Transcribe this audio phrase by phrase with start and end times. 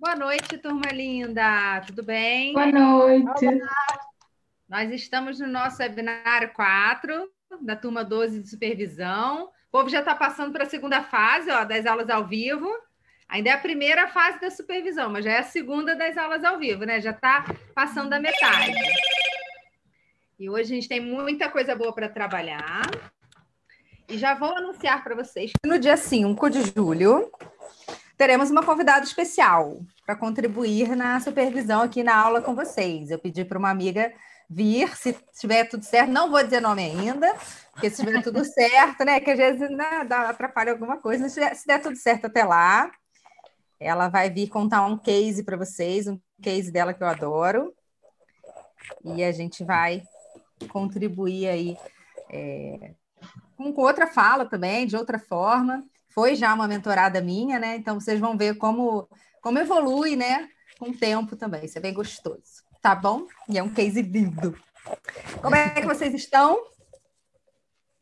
[0.00, 1.82] Boa noite, turma linda.
[1.86, 2.54] Tudo bem?
[2.54, 3.46] Boa noite.
[3.46, 4.00] Olá.
[4.66, 7.30] Nós estamos no nosso webinar 4,
[7.60, 9.50] da turma 12 de supervisão.
[9.68, 12.66] O povo já está passando para a segunda fase ó, das aulas ao vivo.
[13.28, 16.58] Ainda é a primeira fase da supervisão, mas já é a segunda das aulas ao
[16.58, 16.98] vivo, né?
[17.02, 17.44] Já está
[17.74, 18.72] passando da metade.
[20.38, 22.86] E hoje a gente tem muita coisa boa para trabalhar.
[24.08, 27.30] E já vou anunciar para vocês que no dia 5 de julho
[28.20, 33.10] teremos uma convidada especial para contribuir na supervisão aqui na aula com vocês.
[33.10, 34.12] Eu pedi para uma amiga
[34.46, 37.34] vir, se tiver tudo certo, não vou dizer nome ainda,
[37.72, 39.20] porque se tiver tudo certo, né?
[39.20, 42.90] Que às vezes né, atrapalha alguma coisa, se der, se der tudo certo até lá,
[43.80, 47.72] ela vai vir contar um case para vocês, um case dela que eu adoro.
[49.02, 50.02] E a gente vai
[50.68, 51.78] contribuir aí
[52.28, 52.92] é,
[53.56, 57.76] com outra fala também, de outra forma foi já uma mentorada minha, né?
[57.76, 59.08] Então vocês vão ver como,
[59.40, 60.48] como evolui, né?
[60.78, 61.64] Com o tempo também.
[61.64, 62.64] Isso é bem gostoso.
[62.82, 63.26] Tá bom?
[63.48, 64.58] E é um case lindo.
[65.42, 66.58] Como é que vocês estão?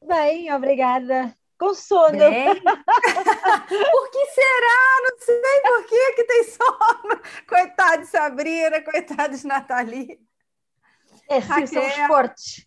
[0.05, 1.35] Bem, obrigada.
[1.59, 2.17] Com sono.
[2.17, 2.55] Bem?
[2.63, 5.01] por que será?
[5.03, 7.21] Não sei por que que tem sono.
[7.49, 10.21] Coitada de Sabrina, coitada de Nathalie.
[11.29, 12.67] É, sim, são fortes.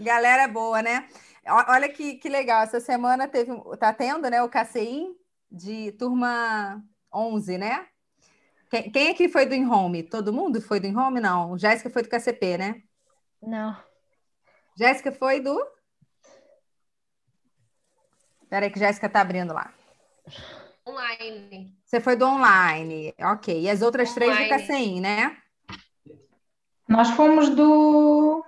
[0.00, 1.06] Galera boa, né?
[1.46, 5.08] Olha que, que legal, essa semana teve, tá tendo, né, o KCI
[5.50, 7.86] de turma 11, né?
[8.70, 10.02] Quem, quem aqui foi do InHome?
[10.02, 11.20] Todo mundo foi do InHome?
[11.20, 12.82] Não, Jéssica foi do KCP, né?
[13.42, 13.76] Não.
[14.78, 15.60] Jéssica foi do...
[18.42, 19.72] Espera aí que Jéssica tá abrindo lá.
[20.86, 21.76] Online.
[21.84, 23.60] Você foi do online, ok.
[23.60, 24.48] E as outras online.
[24.48, 25.36] três do KCI, né?
[26.88, 28.44] Nós fomos do...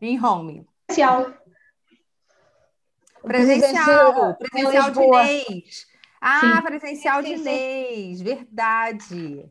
[0.00, 0.66] InHome.
[0.86, 1.45] Presencial.
[3.26, 5.86] Presencial, presencial de Inês.
[6.20, 6.62] Ah, sim.
[6.62, 9.50] presencial de Inês, verdade.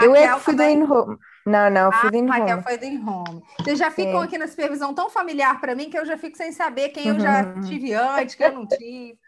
[0.00, 1.18] Eu é que fui do in-home.
[1.44, 2.38] Não, não, eu fui do in-home.
[2.38, 3.42] Raquel foi do in-home.
[3.60, 4.26] Vocês já ficam sim.
[4.26, 7.20] aqui na supervisão tão familiar para mim que eu já fico sem saber quem eu
[7.20, 7.60] já uhum.
[7.62, 9.18] tive antes, quem eu não tive.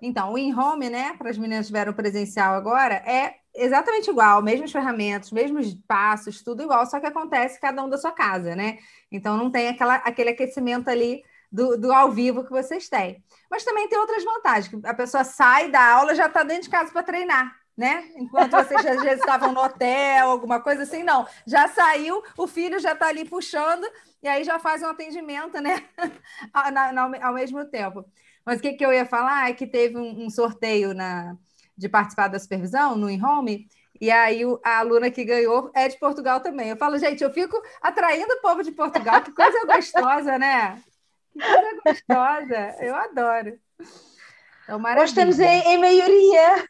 [0.00, 4.72] Então, o in-home, né, para as meninas que tiveram presencial agora, é exatamente igual, mesmas
[4.72, 8.78] ferramentas, mesmos passos, tudo igual, só que acontece cada um da sua casa, né?
[9.12, 13.22] Então, não tem aquela, aquele aquecimento ali do, do ao vivo que vocês têm.
[13.50, 16.70] Mas também tem outras vantagens, que a pessoa sai da aula já está dentro de
[16.70, 17.58] casa para treinar.
[17.76, 18.10] Né?
[18.16, 21.26] Enquanto vocês vezes estavam no hotel, alguma coisa assim, não.
[21.46, 23.86] Já saiu, o filho já está ali puxando,
[24.22, 25.82] e aí já faz um atendimento, né?
[27.22, 28.04] ao, mesmo tempo.
[28.44, 31.34] Mas o que, que eu ia falar é que teve um, um sorteio na,
[31.74, 33.66] de participar da supervisão no InHome,
[33.98, 36.68] e aí a aluna que ganhou é de Portugal também.
[36.68, 40.82] Eu falo, gente, eu fico atraindo o povo de Portugal, que coisa gostosa, né?
[41.32, 43.58] Que coisa gostosa, eu adoro.
[44.64, 46.68] Então, hoje estamos em, em maioria.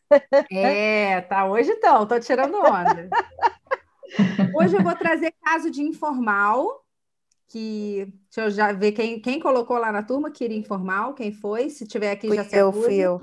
[0.50, 1.46] É, tá.
[1.46, 3.08] Hoje estão, estou tirando onda.
[4.54, 6.82] Hoje eu vou trazer caso de informal,
[7.46, 11.32] que deixa eu já ver quem, quem colocou lá na turma que iria informal, quem
[11.32, 13.20] foi, se tiver aqui fui já se eu, fui eu.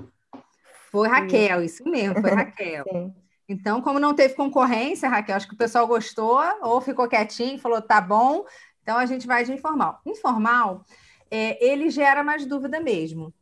[0.90, 2.84] Foi Raquel, isso mesmo, foi Raquel.
[3.50, 7.80] Então, como não teve concorrência, Raquel, acho que o pessoal gostou, ou ficou quietinho, falou,
[7.80, 8.44] tá bom,
[8.82, 10.02] então a gente vai de informal.
[10.04, 10.84] Informal
[11.30, 13.32] é, ele gera mais dúvida mesmo.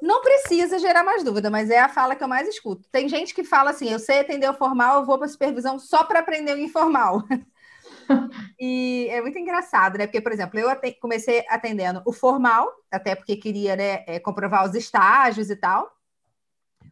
[0.00, 2.88] Não precisa gerar mais dúvida, mas é a fala que eu mais escuto.
[2.90, 6.04] Tem gente que fala assim: eu sei atender o formal, eu vou para supervisão só
[6.04, 7.22] para aprender o informal.
[8.58, 10.06] e é muito engraçado, né?
[10.06, 10.68] Porque, por exemplo, eu
[11.00, 15.94] comecei atendendo o formal, até porque queria né, é, comprovar os estágios e tal,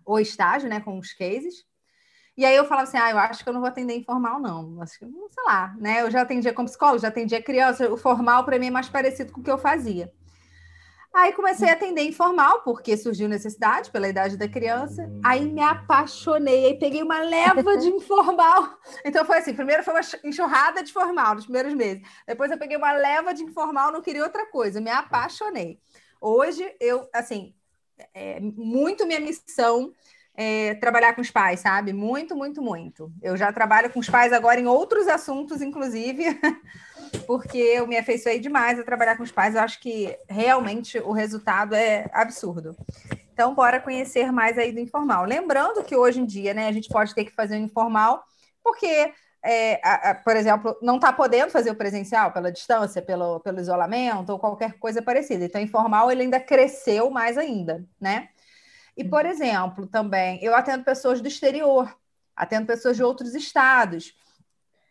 [0.04, 1.66] o estágio, né, com os cases.
[2.36, 4.82] E aí eu falava assim: ah, eu acho que eu não vou atender informal, não.
[4.82, 6.02] Acho que, sei lá, né?
[6.02, 7.90] Eu já atendia como psicólogo, já atendia criança.
[7.90, 10.12] O formal, para mim, é mais parecido com o que eu fazia.
[11.14, 15.10] Aí comecei a atender informal, porque surgiu necessidade pela idade da criança.
[15.24, 18.78] Aí me apaixonei, aí peguei uma leva de informal.
[19.04, 22.02] Então foi assim: primeiro foi uma enxurrada de formal nos primeiros meses.
[22.26, 25.80] Depois eu peguei uma leva de informal, não queria outra coisa, me apaixonei.
[26.20, 27.54] Hoje eu, assim,
[28.14, 29.92] é muito minha missão
[30.40, 31.92] é, trabalhar com os pais, sabe?
[31.92, 33.12] Muito, muito, muito.
[33.20, 36.24] Eu já trabalho com os pais agora em outros assuntos, inclusive.
[37.26, 39.54] porque eu me afeiçoei demais a trabalhar com os pais.
[39.54, 42.76] Eu acho que realmente o resultado é absurdo.
[43.32, 45.24] Então, bora conhecer mais aí do informal.
[45.24, 48.24] Lembrando que hoje em dia, né, a gente pode ter que fazer o informal,
[48.62, 49.12] porque,
[49.44, 53.60] é, a, a, por exemplo, não está podendo fazer o presencial pela distância, pelo, pelo
[53.60, 55.44] isolamento ou qualquer coisa parecida.
[55.44, 58.28] Então, informal ele ainda cresceu mais ainda, né?
[58.96, 59.30] E, por uhum.
[59.30, 61.96] exemplo, também, eu atendo pessoas do exterior,
[62.34, 64.14] atendo pessoas de outros estados.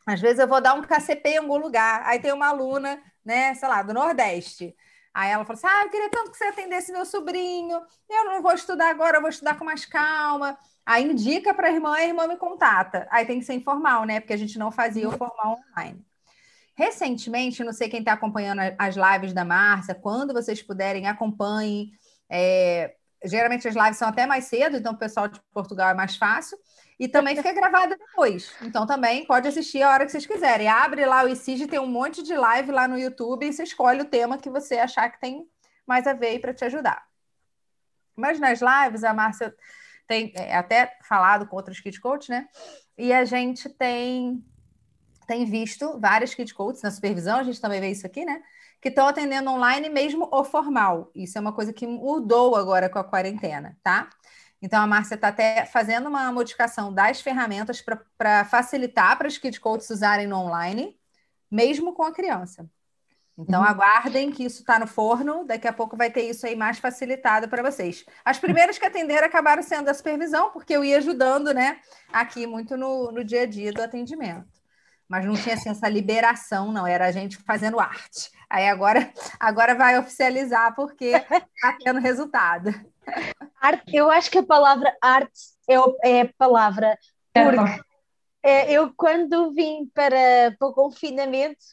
[0.07, 3.54] Às vezes eu vou dar um KCP em algum lugar, aí tem uma aluna, né,
[3.56, 4.74] sei lá, do Nordeste.
[5.13, 7.81] Aí ela falou assim: Ah, eu queria tanto que você atendesse meu sobrinho.
[8.09, 10.57] Eu não vou estudar agora, eu vou estudar com mais calma.
[10.86, 13.07] Aí indica para a irmã, a irmã me contata.
[13.12, 14.21] Aí tem que ser informal, né?
[14.21, 16.06] Porque a gente não fazia o formal online.
[16.75, 21.92] Recentemente, não sei quem está acompanhando as lives da Márcia, quando vocês puderem, acompanhem.
[22.30, 22.94] É,
[23.25, 26.57] geralmente as lives são até mais cedo, então o pessoal de Portugal é mais fácil.
[26.99, 28.55] E também fica gravada depois.
[28.61, 30.67] Então também pode assistir a hora que vocês quiserem.
[30.67, 34.01] Abre lá o ICIG, tem um monte de live lá no YouTube e você escolhe
[34.01, 35.47] o tema que você achar que tem
[35.85, 37.05] mais a ver para te ajudar.
[38.15, 39.55] Mas nas lives, a Márcia
[40.07, 42.47] tem é, até falado com outros kit coach, né?
[42.97, 44.44] E a gente tem
[45.27, 48.41] tem visto várias kit coaches na supervisão, a gente também vê isso aqui, né?
[48.81, 51.11] Que estão atendendo online mesmo o formal.
[51.13, 54.09] Isso é uma coisa que mudou agora com a quarentena, tá?
[54.62, 57.83] Então a Márcia está até fazendo uma modificação das ferramentas
[58.18, 60.98] para facilitar para os kit coaches usarem no online,
[61.50, 62.69] mesmo com a criança.
[63.38, 63.68] Então uhum.
[63.68, 67.48] aguardem que isso está no forno, daqui a pouco vai ter isso aí mais facilitado
[67.48, 68.04] para vocês.
[68.25, 71.80] As primeiras que atenderam acabaram sendo a supervisão, porque eu ia ajudando, né,
[72.12, 74.57] aqui muito no, no dia a dia do atendimento
[75.07, 78.30] mas não tinha assim, essa liberação, não, era a gente fazendo arte.
[78.50, 82.74] Aí agora, agora vai oficializar porque está tendo resultado.
[83.62, 86.98] Arte, eu acho que a palavra arte é, é a palavra.
[87.33, 87.81] Porque
[88.44, 91.63] é, eu, quando vim para, para o confinamento,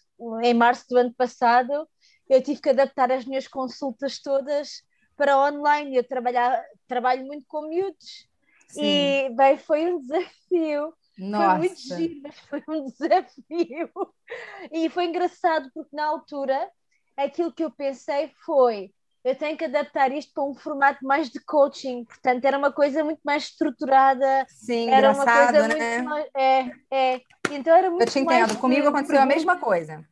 [0.43, 1.89] em março do ano passado,
[2.29, 4.83] eu tive que adaptar as minhas consultas todas
[5.17, 5.97] para online.
[5.97, 8.29] Eu trabalhar, trabalho muito com miúdos
[8.69, 8.83] Sim.
[8.83, 11.47] e bem, foi um desafio nossa.
[11.47, 13.91] Foi muito giro, mas foi um desafio.
[14.73, 16.71] E foi engraçado porque na altura
[17.17, 18.93] aquilo que eu pensei foi
[19.25, 23.03] eu tenho que adaptar isto para um formato mais de coaching, portanto era uma coisa
[23.03, 24.47] muito mais estruturada.
[24.49, 25.99] Sim, era uma coisa né?
[25.99, 27.21] muito mais, é, é.
[27.51, 30.05] Então era muito Eu te entendo, comigo aconteceu a mesma coisa.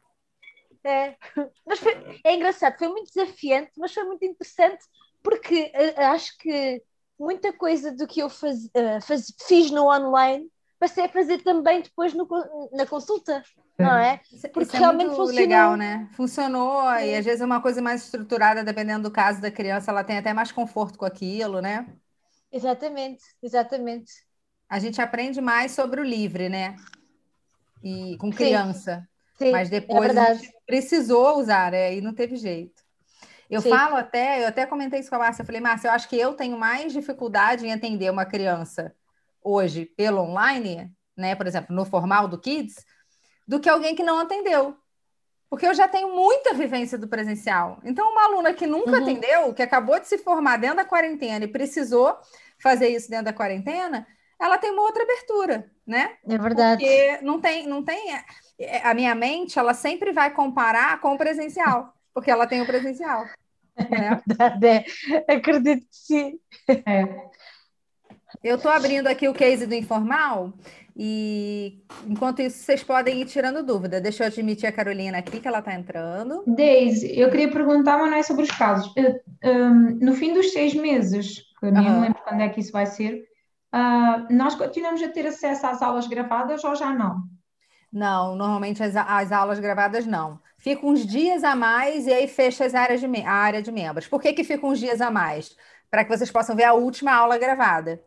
[0.85, 1.15] É,
[1.67, 4.83] mas foi, é engraçado, foi muito desafiante, mas foi muito interessante
[5.23, 6.83] porque uh, acho que
[7.17, 10.51] muita coisa do que eu faz, uh, faz, fiz no online
[10.83, 12.27] passei a fazer também depois no,
[12.73, 13.41] na consulta,
[13.83, 14.21] não é?
[14.53, 15.35] Porque Isso é realmente muito funcionou.
[15.35, 16.09] legal, né?
[16.13, 17.05] Funcionou Sim.
[17.05, 20.19] e às vezes é uma coisa mais estruturada, dependendo do caso da criança, ela tem
[20.19, 21.87] até mais conforto com aquilo, né?
[22.51, 24.13] Exatamente, exatamente.
[24.69, 26.77] A gente aprende mais sobre o livre, né?
[27.83, 29.01] E com criança.
[29.01, 29.13] Sim.
[29.47, 31.97] Sim, Mas é depois é a gente precisou usar, né?
[31.97, 32.83] E não teve jeito.
[33.51, 33.71] Eu Sim.
[33.71, 36.17] falo até, eu até comentei isso com a Márcia, eu falei, Márcia, eu acho que
[36.17, 38.95] eu tenho mais dificuldade em atender uma criança
[39.43, 42.77] hoje pelo online, né, por exemplo, no formal do Kids,
[43.53, 44.75] do que alguém que não atendeu.
[45.51, 47.79] Porque eu já tenho muita vivência do presencial.
[47.85, 49.03] Então, uma aluna que nunca uhum.
[49.03, 52.17] atendeu, que acabou de se formar dentro da quarentena e precisou
[52.59, 54.07] fazer isso dentro da quarentena,
[54.41, 56.17] ela tem uma outra abertura, né?
[56.27, 56.83] É verdade.
[56.83, 58.15] Porque não tem, não tem.
[58.59, 62.67] É, a minha mente, ela sempre vai comparar com o presencial, porque ela tem o
[62.67, 63.27] presencial.
[63.91, 64.21] Né?
[64.29, 65.35] É verdade, é.
[65.35, 66.39] acredito que sim.
[66.69, 67.31] É.
[68.45, 70.53] Eu estou abrindo aqui o case do informal
[70.95, 74.01] e enquanto isso vocês podem ir tirando dúvida.
[74.01, 76.45] Deixa eu admitir a Carolina aqui que ela está entrando.
[76.47, 78.93] Deise, eu queria perguntar, mas não é sobre os casos.
[79.43, 82.01] Um, no fim dos seis meses, que eu nem uhum.
[82.03, 83.25] lembro quando é que isso vai ser,
[83.75, 87.23] uh, nós continuamos a ter acesso às aulas gravadas ou já não?
[87.91, 90.39] Não, normalmente as, as aulas gravadas não.
[90.59, 94.07] Fica uns dias a mais e aí fecha as áreas de, a área de membros.
[94.07, 95.57] Por que, que fica uns dias a mais?
[95.91, 98.01] Para que vocês possam ver a última aula gravada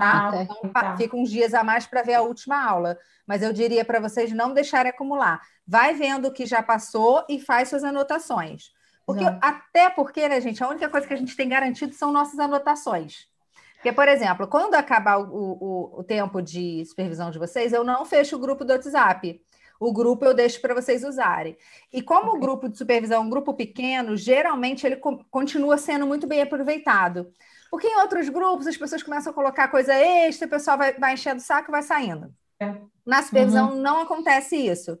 [0.00, 0.42] tá?
[0.42, 0.96] Então, tá.
[0.96, 2.98] fica uns dias a mais para ver a última aula.
[3.26, 5.40] Mas eu diria para vocês não deixarem acumular.
[5.66, 8.72] Vai vendo o que já passou e faz suas anotações.
[9.06, 12.38] Porque, até porque, né, gente, a única coisa que a gente tem garantido são nossas
[12.38, 13.28] anotações.
[13.74, 18.04] Porque, por exemplo, quando acabar o, o, o tempo de supervisão de vocês, eu não
[18.04, 19.40] fecho o grupo do WhatsApp.
[19.80, 21.56] O grupo eu deixo para vocês usarem.
[21.90, 22.36] E como okay.
[22.36, 26.42] o grupo de supervisão é um grupo pequeno, geralmente ele co continua sendo muito bem
[26.42, 27.32] aproveitado.
[27.70, 31.14] Porque em outros grupos as pessoas começam a colocar coisa extra, o pessoal vai, vai
[31.14, 32.34] enchendo o saco e vai saindo.
[32.60, 32.74] É.
[33.06, 33.80] Na supervisão uhum.
[33.80, 34.98] não acontece isso.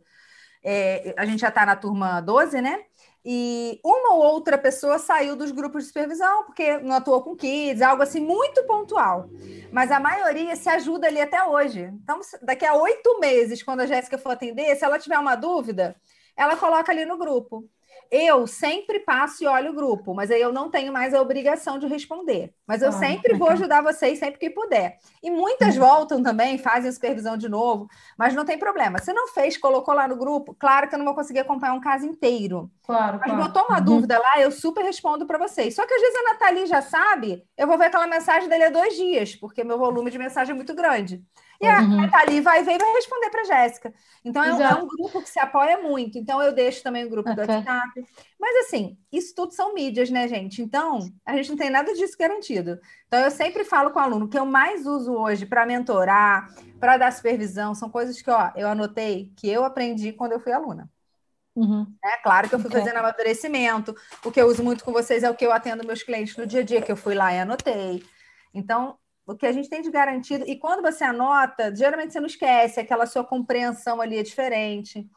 [0.62, 2.84] É, a gente já está na turma 12, né?
[3.24, 7.82] E uma ou outra pessoa saiu dos grupos de supervisão, porque não atuou com kids,
[7.82, 9.28] algo assim muito pontual.
[9.70, 11.82] Mas a maioria se ajuda ali até hoje.
[12.02, 15.94] Então, daqui a oito meses, quando a Jéssica for atender, se ela tiver uma dúvida,
[16.34, 17.68] ela coloca ali no grupo.
[18.10, 21.78] Eu sempre passo e olho o grupo, mas aí eu não tenho mais a obrigação
[21.78, 22.52] de responder.
[22.66, 24.98] Mas eu ah, sempre vou ajudar vocês sempre que puder.
[25.22, 27.88] E muitas voltam também, fazem a supervisão de novo,
[28.18, 28.98] mas não tem problema.
[28.98, 31.80] Se não fez, colocou lá no grupo, claro que eu não vou conseguir acompanhar um
[31.80, 32.68] caso inteiro.
[32.84, 33.18] Claro.
[33.20, 33.44] Mas claro.
[33.44, 33.84] botou uma uhum.
[33.84, 35.76] dúvida lá, eu super respondo para vocês.
[35.76, 38.70] Só que às vezes a Nathalie já sabe, eu vou ver aquela mensagem dele há
[38.70, 41.22] dois dias, porque meu volume de mensagem é muito grande.
[41.60, 42.00] E a uhum.
[42.00, 43.92] Nathalie vai ver e vai responder para a Jéssica.
[44.24, 46.16] Então, é, é, um grupo que se apoia muito.
[46.16, 47.44] Então, eu deixo também o grupo okay.
[47.44, 48.06] do WhatsApp, WhatsApp.
[48.40, 50.62] Mas assim, isso tudo são mídias, né, gente?
[50.62, 52.80] Então, a gente não tem nada disso garantido.
[53.06, 56.48] Então, eu sempre falo com o aluno que eu mais uso hoje para mentorar,
[56.78, 60.52] para dar supervisão, são coisas que, ó, eu anotei que eu aprendi quando eu fui
[60.52, 60.88] aluna.
[61.54, 61.86] Uhum.
[62.02, 62.80] É claro que eu fui okay.
[62.80, 63.94] fazendo amadurecimento.
[64.24, 66.46] O que eu uso muito com vocês é o que eu atendo meus clientes no
[66.46, 68.02] dia a dia, que eu fui lá e anotei.
[68.54, 68.96] Então,
[69.26, 72.80] o que a gente tem de garantido, e quando você anota, geralmente você não esquece,
[72.80, 75.08] aquela sua compreensão ali é diferente.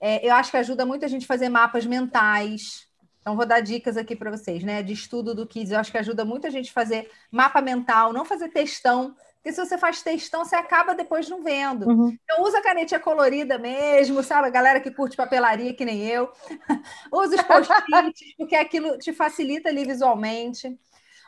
[0.00, 2.86] É, eu acho que ajuda muito a gente fazer mapas mentais.
[3.20, 4.82] Então, vou dar dicas aqui para vocês, né?
[4.82, 5.72] De estudo do Kids.
[5.72, 9.16] Eu acho que ajuda muito a gente fazer mapa mental, não fazer textão.
[9.36, 11.88] Porque se você faz textão, você acaba depois não vendo.
[11.88, 12.18] Uhum.
[12.22, 14.48] Então, usa canetinha colorida mesmo, sabe?
[14.48, 16.30] A galera que curte papelaria, que nem eu.
[17.10, 20.78] usa os post-its, porque aquilo te facilita ali visualmente.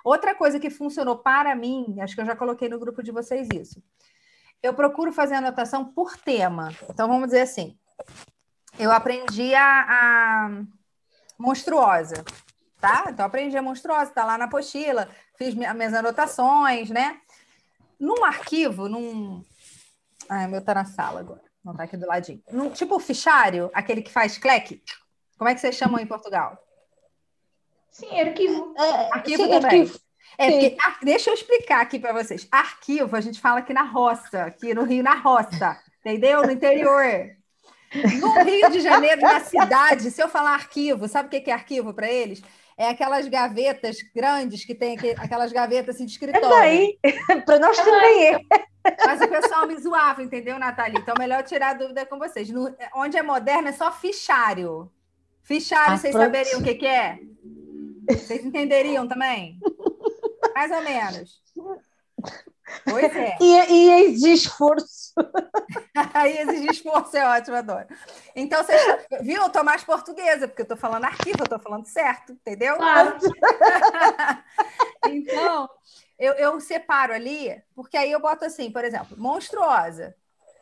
[0.06, 3.48] Outra coisa que funcionou para mim, acho que eu já coloquei no grupo de vocês
[3.52, 3.82] isso.
[4.62, 6.72] Eu procuro fazer anotação por tema.
[6.88, 7.76] Então, vamos dizer assim:
[8.78, 10.62] eu aprendi a, a
[11.36, 12.24] monstruosa,
[12.80, 13.06] tá?
[13.08, 17.20] Então, aprendi a monstruosa, tá lá na apostila, fiz minhas anotações, né?
[17.98, 19.44] Num arquivo, num.
[20.28, 22.40] Ai, meu tá na sala agora, não tá aqui do ladinho.
[22.52, 24.80] Num, tipo o fichário, aquele que faz cleque.
[25.36, 26.64] Como é que vocês chamam em Portugal?
[27.96, 28.74] Sim, arquivo.
[28.76, 29.80] É, arquivo sim, também.
[29.80, 30.00] Arquivo.
[30.38, 32.46] É, porque, deixa eu explicar aqui para vocês.
[32.50, 36.42] Arquivo, a gente fala aqui na roça, aqui no Rio, na roça, entendeu?
[36.42, 37.30] No interior.
[38.20, 41.94] No Rio de Janeiro, na cidade, se eu falar arquivo, sabe o que é arquivo
[41.94, 42.42] para eles?
[42.76, 46.46] É aquelas gavetas grandes que tem aquelas gavetas assim, de escritório.
[47.02, 48.40] É daí, para nós também é.
[49.06, 50.98] Mas o pessoal me zoava, entendeu, Nathalie?
[50.98, 52.50] Então, melhor tirar a dúvida com vocês.
[52.50, 54.92] No, onde é moderno é só fichário.
[55.42, 56.24] Fichário, ah, vocês pronto.
[56.24, 57.18] saberiam o que, que é?
[58.08, 59.58] Vocês entenderiam também?
[60.54, 61.42] Mais ou menos.
[62.84, 63.36] Pois é.
[63.40, 65.12] E, e exige esforço.
[66.14, 67.86] Aí exige esforço, é ótimo, adoro.
[68.34, 68.80] Então, vocês
[69.22, 69.42] viu?
[69.42, 72.76] Eu tô mais portuguesa, porque eu tô falando arquivo, eu tô falando certo, entendeu?
[72.76, 73.16] Claro.
[75.06, 75.68] então,
[76.18, 80.14] eu, eu separo ali, porque aí eu boto assim, por exemplo, monstruosa.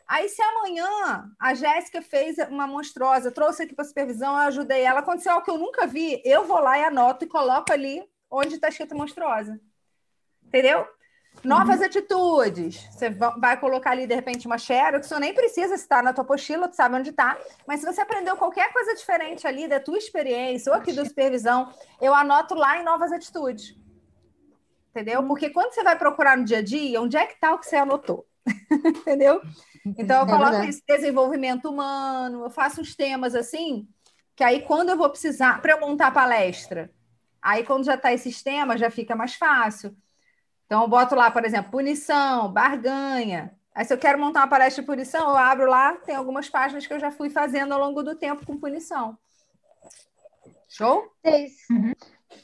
[0.07, 4.99] Aí, se amanhã a Jéssica fez uma monstruosa, trouxe aqui para supervisão, eu ajudei ela,
[4.99, 8.55] aconteceu algo que eu nunca vi, eu vou lá e anoto e coloco ali onde
[8.55, 9.59] está escrito monstruosa.
[10.43, 10.87] Entendeu?
[11.43, 11.85] Novas uhum.
[11.85, 12.87] atitudes.
[12.91, 16.67] Você vai colocar ali, de repente, uma xerox, você nem precisa estar na tua apostila,
[16.67, 17.37] tu sabe onde está.
[17.67, 21.71] Mas se você aprendeu qualquer coisa diferente ali da tua experiência, ou aqui da supervisão,
[21.99, 23.75] eu anoto lá em novas atitudes.
[24.91, 25.21] Entendeu?
[25.21, 25.27] Uhum.
[25.27, 27.65] Porque quando você vai procurar no dia a dia, onde é que está o que
[27.65, 28.25] você anotou?
[28.85, 29.41] Entendeu?
[29.97, 33.87] Então, eu é coloco é esse desenvolvimento humano, eu faço uns temas assim,
[34.35, 36.91] que aí quando eu vou precisar, para eu montar a palestra,
[37.41, 39.95] aí quando já está esses temas, já fica mais fácil.
[40.65, 43.53] Então, eu boto lá, por exemplo, punição, barganha.
[43.73, 46.87] Aí, se eu quero montar uma palestra de punição, eu abro lá, tem algumas páginas
[46.87, 49.17] que eu já fui fazendo ao longo do tempo com punição.
[50.67, 51.11] Show?
[51.23, 51.71] É isso.
[51.71, 51.93] Uhum.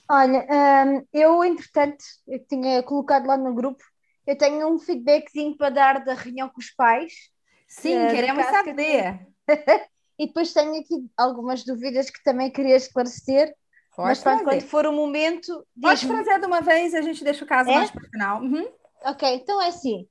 [0.09, 3.83] Olha, um, eu, entretanto, eu tinha colocado lá no grupo,
[4.27, 7.30] eu tenho um feedbackzinho para dar da reunião com os pais.
[7.71, 9.27] Sim, uh, queremos saber.
[10.19, 13.55] e depois tenho aqui algumas dúvidas que também queria esclarecer
[13.95, 15.65] Pode Mas pronto, quando for o momento.
[15.81, 17.75] Pode trazer de uma vez, a gente deixa o caso é?
[17.75, 18.41] mais para o final.
[18.41, 18.67] Uhum.
[19.03, 20.07] Ok, então é assim.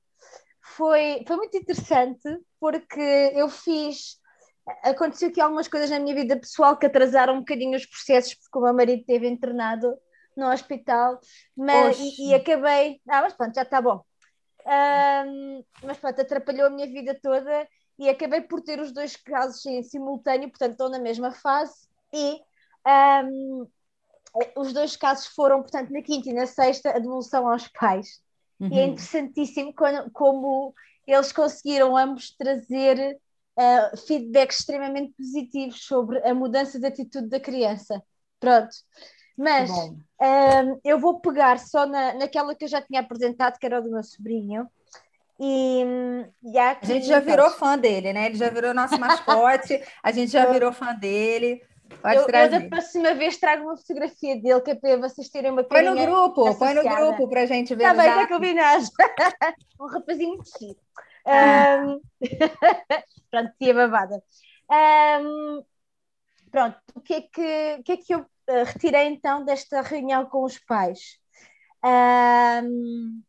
[0.61, 3.01] Foi, foi muito interessante porque
[3.33, 4.19] eu fiz.
[4.83, 8.59] Aconteceu aqui algumas coisas na minha vida pessoal que atrasaram um bocadinho os processos, porque
[8.59, 9.97] o meu marido esteve internado
[10.37, 11.19] no hospital,
[11.57, 13.01] mas, e, e, acabei.
[13.09, 14.03] Ah, mas pronto, já está bom.
[14.65, 19.65] Um, mas pronto, atrapalhou a minha vida toda e acabei por ter os dois casos
[19.65, 21.87] em simultâneo, portanto, estão na mesma fase.
[22.13, 22.41] E
[23.23, 23.67] um,
[24.55, 28.21] os dois casos foram, portanto, na quinta e na sexta, a devolução aos pais.
[28.59, 28.69] Uhum.
[28.71, 28.91] E é uhum.
[28.91, 30.75] interessantíssimo como, como,
[31.05, 33.19] eles conseguiram ambos trazer
[33.57, 38.01] uh, feedbacks extremamente positivos sobre a mudança de atitude da criança.
[38.39, 38.75] Pronto.
[39.37, 43.81] Mas um, eu vou pegar só na, naquela que eu já tinha apresentado, que era
[43.81, 44.67] do meu sobrinho.
[45.39, 45.83] E,
[46.43, 48.27] e aqui, a gente já virou fã dele, né?
[48.27, 51.63] Ele já virou nosso mascote, a gente já virou fã dele.
[51.99, 55.51] Pode eu, eu, da próxima vez trago uma fotografia dele, que é para vocês terem
[55.51, 56.81] uma Põe no grupo, associada.
[56.81, 57.83] põe no grupo para a gente ver.
[57.83, 58.83] Está bem, está combinado.
[59.81, 60.79] um rapazinho muito chique.
[61.25, 61.83] Ah.
[61.85, 62.01] Um...
[63.31, 64.23] pronto, tia babada.
[65.19, 65.63] Um...
[66.51, 68.25] Pronto, o que é que, que, é que eu
[68.65, 71.17] retirei então desta reunião com os pais?
[71.83, 73.21] Um...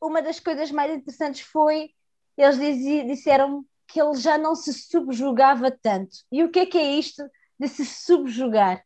[0.00, 1.90] Uma das coisas mais interessantes foi,
[2.36, 2.58] eles
[3.06, 6.16] disseram que ele já não se subjugava tanto.
[6.30, 7.22] E o que é que é isto
[7.58, 8.84] de se subjugar?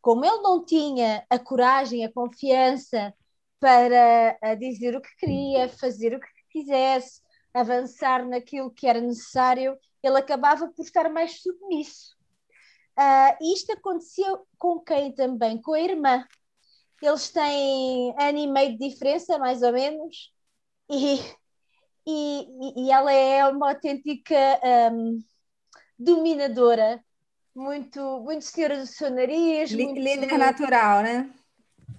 [0.00, 3.14] Como ele não tinha a coragem, a confiança
[3.60, 7.22] para dizer o que queria, fazer o que quisesse,
[7.54, 12.17] avançar naquilo que era necessário, ele acabava por estar mais submisso.
[12.98, 15.62] Uh, isto aconteceu com quem também?
[15.62, 16.26] Com a irmã.
[17.00, 20.32] Eles têm ano e meio de diferença, mais ou menos,
[20.90, 21.20] e,
[22.04, 24.34] e, e ela é uma autêntica
[24.92, 25.22] um,
[25.96, 27.00] dominadora,
[27.54, 29.70] muito, muito senhora do seu nariz.
[29.72, 31.30] L muito, líder natural, né?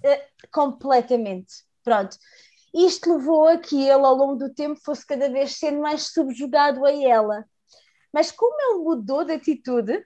[0.04, 1.64] Uh, completamente.
[1.82, 2.18] Pronto.
[2.74, 6.84] Isto levou a que ele, ao longo do tempo, fosse cada vez sendo mais subjugado
[6.84, 7.44] a ela.
[8.12, 10.04] Mas como ele mudou de atitude,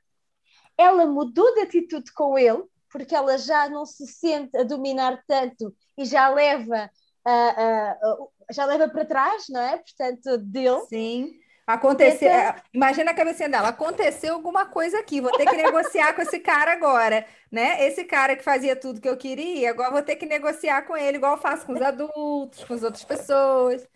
[0.77, 5.75] ela mudou de atitude com ele, porque ela já não se sente a dominar tanto
[5.99, 6.91] e já leva,
[7.27, 9.79] uh, uh, já leva para trás, não é?
[9.79, 10.81] Portanto, dele.
[10.89, 11.33] Sim.
[11.67, 12.63] Aconteceu, então...
[12.75, 16.73] imagina a cabecinha dela, aconteceu alguma coisa aqui, vou ter que negociar com esse cara
[16.73, 17.83] agora, né?
[17.87, 21.17] Esse cara que fazia tudo que eu queria, agora vou ter que negociar com ele,
[21.17, 23.89] igual eu faço com os adultos, com as outras pessoas.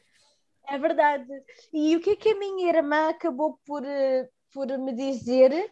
[0.67, 1.27] É verdade.
[1.71, 5.71] E o que é que a minha irmã acabou por, eh, por me dizer?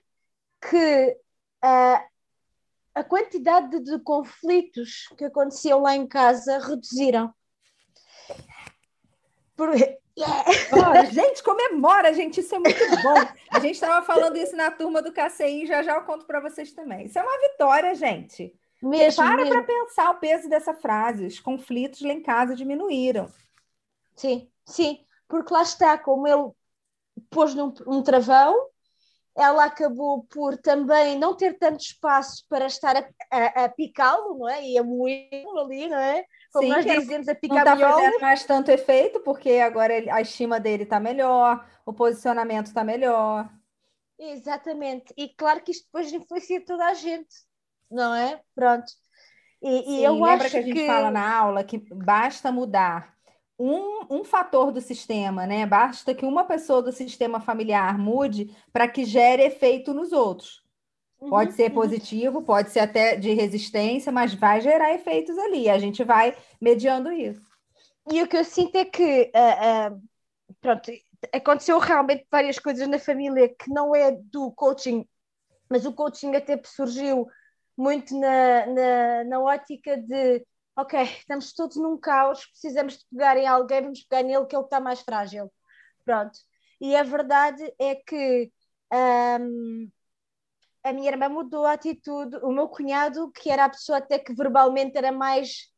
[0.71, 1.17] Que
[1.65, 2.05] uh,
[2.95, 7.33] a quantidade de, conflitos que aconteciam lá em casa reduziram.
[9.57, 9.71] Por...
[10.19, 10.45] Yeah.
[10.73, 13.17] Oh, gente, comemora, gente, isso é muito bom.
[13.51, 16.73] A gente estava falando isso na turma do KCI, já já eu conto para vocês
[16.73, 17.05] também.
[17.05, 18.59] Isso é uma vitória, gente.
[18.83, 21.27] Mesmo, para para pensar o peso dessa frase.
[21.27, 23.31] Os conflitos lá em casa diminuíram.
[24.15, 26.51] Sim, sim, porque lá está, como ele
[27.29, 28.71] pôs num, um travão,
[29.37, 34.49] ela acabou por também não ter tanto espaço para estar a, a, a picá-lo, não
[34.49, 34.65] é?
[34.65, 36.25] E a moê-lo ali, não é?
[36.51, 40.23] Como Sim, nós dizemos, a picar Não está fazendo mais tanto efeito, porque agora a
[40.23, 43.51] estima dele está melhor, o posicionamento está melhor.
[44.19, 45.13] Exatamente.
[45.17, 47.37] E claro que isto depois influencia toda a gente,
[47.91, 48.41] não é?
[48.55, 48.91] Pronto.
[49.63, 50.87] E, Sim, e eu lembra acho que a gente que...
[50.87, 53.16] fala na aula que basta mudar
[53.59, 55.65] um, um fator do sistema, né?
[55.67, 60.63] Basta que uma pessoa do sistema familiar mude para que gere efeito nos outros.
[61.19, 61.75] Uhum, pode ser uhum.
[61.75, 65.69] positivo, pode ser até de resistência, mas vai gerar efeitos ali.
[65.71, 67.41] A gente vai mediando isso.
[68.13, 70.03] E o que eu sinto é que, uh, uh,
[70.61, 70.93] pronto,
[71.33, 75.07] aconteceu realmente várias coisas na família que não é do coaching,
[75.69, 77.27] mas o coaching até surgiu
[77.77, 80.45] muito na, na, na ótica de
[80.77, 84.59] ok, estamos todos num caos, precisamos de pegar em alguém, vamos pegar nele que é
[84.59, 85.51] o que está mais frágil.
[86.05, 86.39] Pronto.
[86.81, 88.53] E a verdade é que
[88.93, 89.91] um,
[90.85, 94.35] a minha irmã mudou a atitude, o meu cunhado, que era a pessoa até que
[94.35, 95.73] verbalmente era mais,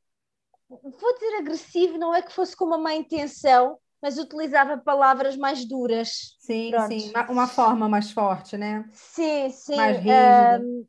[0.69, 5.65] vou dizer agressivo, não é que fosse com uma má intenção, mas utilizava palavras mais
[5.65, 6.37] duras.
[6.41, 7.01] Sim, Pronto.
[7.01, 8.85] sim, uma forma mais forte, né?
[8.93, 9.77] Sim, sim.
[9.77, 10.61] Mais rígida.
[10.61, 10.87] Um,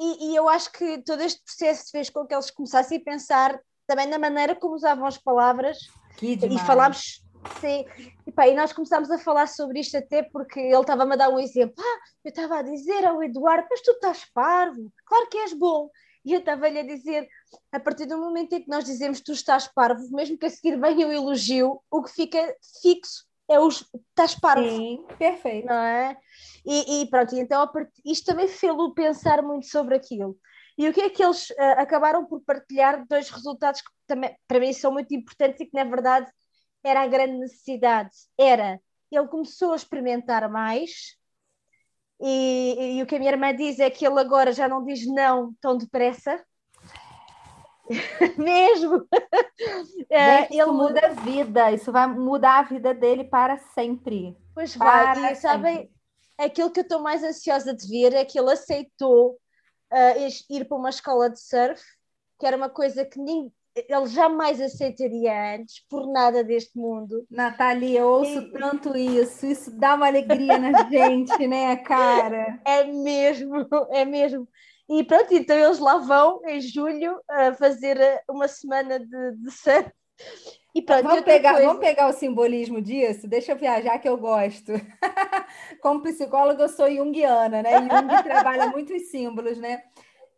[0.00, 3.60] e, e, eu acho que todo este processo fez com que eles começassem a pensar
[3.86, 5.76] também na maneira como usavam as palavras.
[6.16, 7.22] Que e falámos.
[7.60, 7.84] Sim,
[8.26, 11.28] e, pá, e nós começámos a falar sobre isto até porque ele estava-me a dar
[11.28, 11.74] um exemplo.
[11.78, 15.90] Ah, eu estava a dizer ao Eduardo, mas tu estás parvo, claro que és bom.
[16.24, 17.28] E eu estava-lhe a dizer,
[17.72, 20.78] a partir do momento em que nós dizemos tu estás parvo, mesmo que a seguir
[20.78, 24.68] venha o elogio, o que fica fixo é os estás parvo.
[24.68, 25.66] Sim, perfeito.
[25.66, 26.16] Não é?
[26.64, 27.68] E, e pronto, então
[28.04, 30.38] isto também fez-lo pensar muito sobre aquilo.
[30.78, 34.60] E o que é que eles uh, acabaram por partilhar dois resultados que também para
[34.60, 36.30] mim são muito importantes e que na verdade
[36.82, 38.10] era a grande necessidade.
[38.38, 41.18] Era, ele começou a experimentar mais
[42.20, 45.06] e, e o que a minha irmã diz é que ele agora já não diz
[45.06, 46.42] não tão depressa,
[48.38, 49.06] mesmo.
[50.08, 54.36] É, Gente, ele muda a vida, isso vai mudar a vida dele para sempre.
[54.54, 55.90] Pois para vai, e sabem,
[56.38, 59.32] aquilo que eu estou mais ansiosa de ver é que ele aceitou
[59.92, 61.82] uh, ir para uma escola de surf,
[62.38, 67.24] que era uma coisa que ninguém, ele jamais aceitaria antes, por nada deste mundo.
[67.30, 68.52] Natália, eu ouço e...
[68.52, 72.60] tanto isso, isso dá uma alegria na gente, né, cara?
[72.64, 74.48] É mesmo, é mesmo.
[74.90, 77.96] E pronto, então eles lá vão em julho a fazer
[78.28, 79.88] uma semana de, de surf.
[80.74, 81.66] E pronto, vamos, pegar, coisa...
[81.68, 83.28] vamos pegar o simbolismo disso?
[83.28, 84.72] Deixa eu viajar que eu gosto.
[85.80, 87.78] Como psicóloga, eu sou junguiana, né?
[87.78, 87.88] Jung
[88.24, 89.80] trabalha muitos símbolos, né?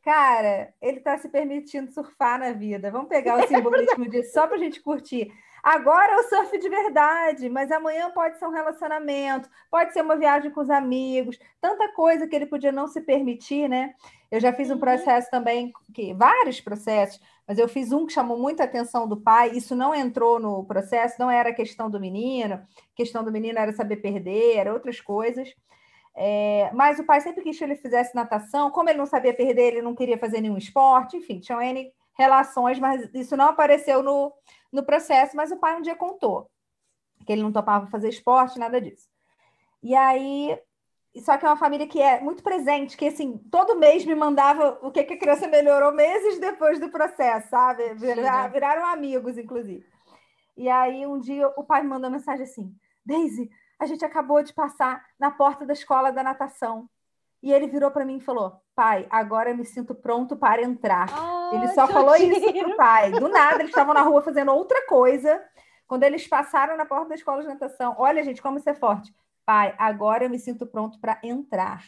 [0.04, 2.90] Cara, ele está se permitindo surfar na vida.
[2.90, 5.32] Vamos pegar o simbolismo disso só para a gente curtir.
[5.62, 10.16] Agora é o surf de verdade, mas amanhã pode ser um relacionamento, pode ser uma
[10.16, 13.94] viagem com os amigos, tanta coisa que ele podia não se permitir, né?
[14.28, 14.80] Eu já fiz um uhum.
[14.80, 19.50] processo também, que vários processos, mas eu fiz um que chamou muita atenção do pai.
[19.50, 22.60] Isso não entrou no processo, não era questão do menino,
[22.96, 25.54] questão do menino era saber perder, era outras coisas.
[26.16, 29.74] É, mas o pai sempre quis que ele fizesse natação, como ele não sabia perder,
[29.74, 34.32] ele não queria fazer nenhum esporte, enfim, tinham N relações, mas isso não apareceu no,
[34.72, 36.48] no processo, mas o pai um dia contou
[37.24, 39.08] que ele não topava fazer esporte, nada disso.
[39.82, 40.58] E aí
[41.20, 44.78] só que é uma família que é muito presente, que assim, todo mês me mandava
[44.80, 47.92] o que, que a criança melhorou meses depois do processo, sabe?
[47.94, 49.84] Virar, viraram amigos, inclusive.
[50.56, 54.42] E aí um dia o pai me mandou uma mensagem assim: Daisy, a gente acabou
[54.42, 56.88] de passar na porta da escola da natação.
[57.42, 61.08] E ele virou para mim e falou: Pai, agora eu me sinto pronto para entrar.
[61.10, 63.12] Oh, ele só falou isso pro pai.
[63.12, 65.42] Do nada, eles estavam na rua fazendo outra coisa.
[65.86, 69.14] Quando eles passaram na porta da escola de natação, olha, gente, como isso é forte.
[69.44, 71.84] Pai, agora eu me sinto pronto para entrar.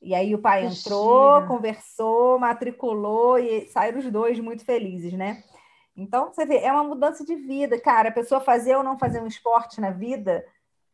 [0.00, 5.42] E aí o pai entrou, conversou, matriculou e saíram os dois muito felizes, né?
[5.96, 8.10] Então, você vê, é uma mudança de vida, cara.
[8.10, 10.46] A pessoa fazer ou não fazer um esporte na vida,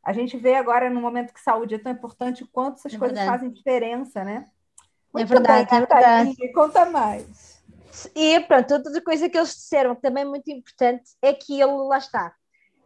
[0.02, 2.98] a gente vê agora no momento que saúde é tão importante o quanto essas é
[2.98, 4.48] coisas fazem diferença, né?
[5.14, 6.52] É muito é verdade, bem, é verdade.
[6.52, 7.62] Conta mais.
[8.14, 11.72] E pronto, outra coisa que eles disseram que também é muito importante é que ele,
[11.72, 12.34] lá está,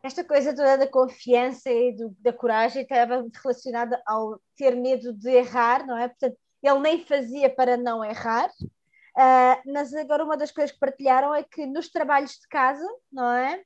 [0.03, 5.13] esta coisa toda da confiança e do, da coragem estava muito relacionada ao ter medo
[5.13, 6.09] de errar, não é?
[6.09, 11.35] Portanto, ele nem fazia para não errar, uh, mas agora uma das coisas que partilharam
[11.35, 13.63] é que nos trabalhos de casa, não é?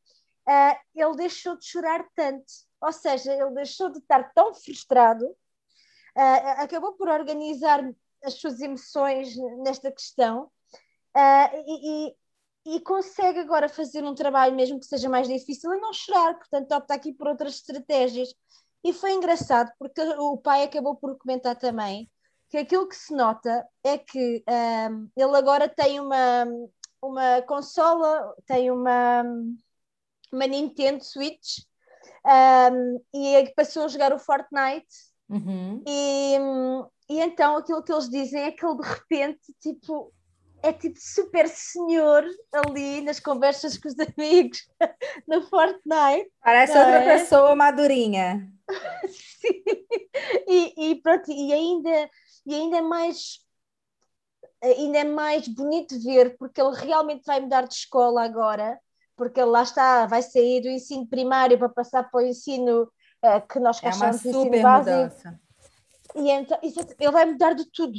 [0.49, 2.45] Uh, ele deixou de chorar tanto,
[2.81, 7.83] ou seja, ele deixou de estar tão frustrado, uh, acabou por organizar
[8.25, 10.51] as suas emoções nesta questão
[11.17, 12.15] e, e
[12.65, 16.73] e consegue agora fazer um trabalho, mesmo que seja mais difícil, e não chorar, portanto,
[16.73, 18.33] opta aqui por outras estratégias.
[18.85, 22.11] E foi engraçado, porque o pai acabou por comentar também
[22.49, 24.45] que aquilo que se nota é que
[24.91, 26.45] um, ele agora tem uma,
[27.01, 29.23] uma consola, tem uma,
[30.33, 31.61] uma Nintendo Switch
[32.25, 35.12] um, e passou a jogar o Fortnite.
[35.29, 35.83] Uhum.
[35.87, 36.37] E,
[37.09, 40.13] e então aquilo que eles dizem é que ele de repente, tipo,
[40.63, 44.59] é tipo super senhor ali nas conversas com os amigos
[45.27, 46.31] no Fortnite.
[46.43, 47.19] Parece outra é?
[47.19, 48.49] pessoa madurinha.
[49.09, 49.63] Sim.
[50.47, 52.11] E, e, pronto, e ainda,
[52.47, 53.43] e ainda é mais
[54.63, 58.79] ainda é mais bonito ver porque ele realmente vai mudar de escola agora,
[59.17, 62.89] porque ele lá está, vai sair do ensino primário para passar para o ensino
[63.25, 64.97] uh, que nós é chamamos de ensino básico.
[64.97, 65.41] Mudança.
[66.15, 67.99] E então, ele vai mudar de tudo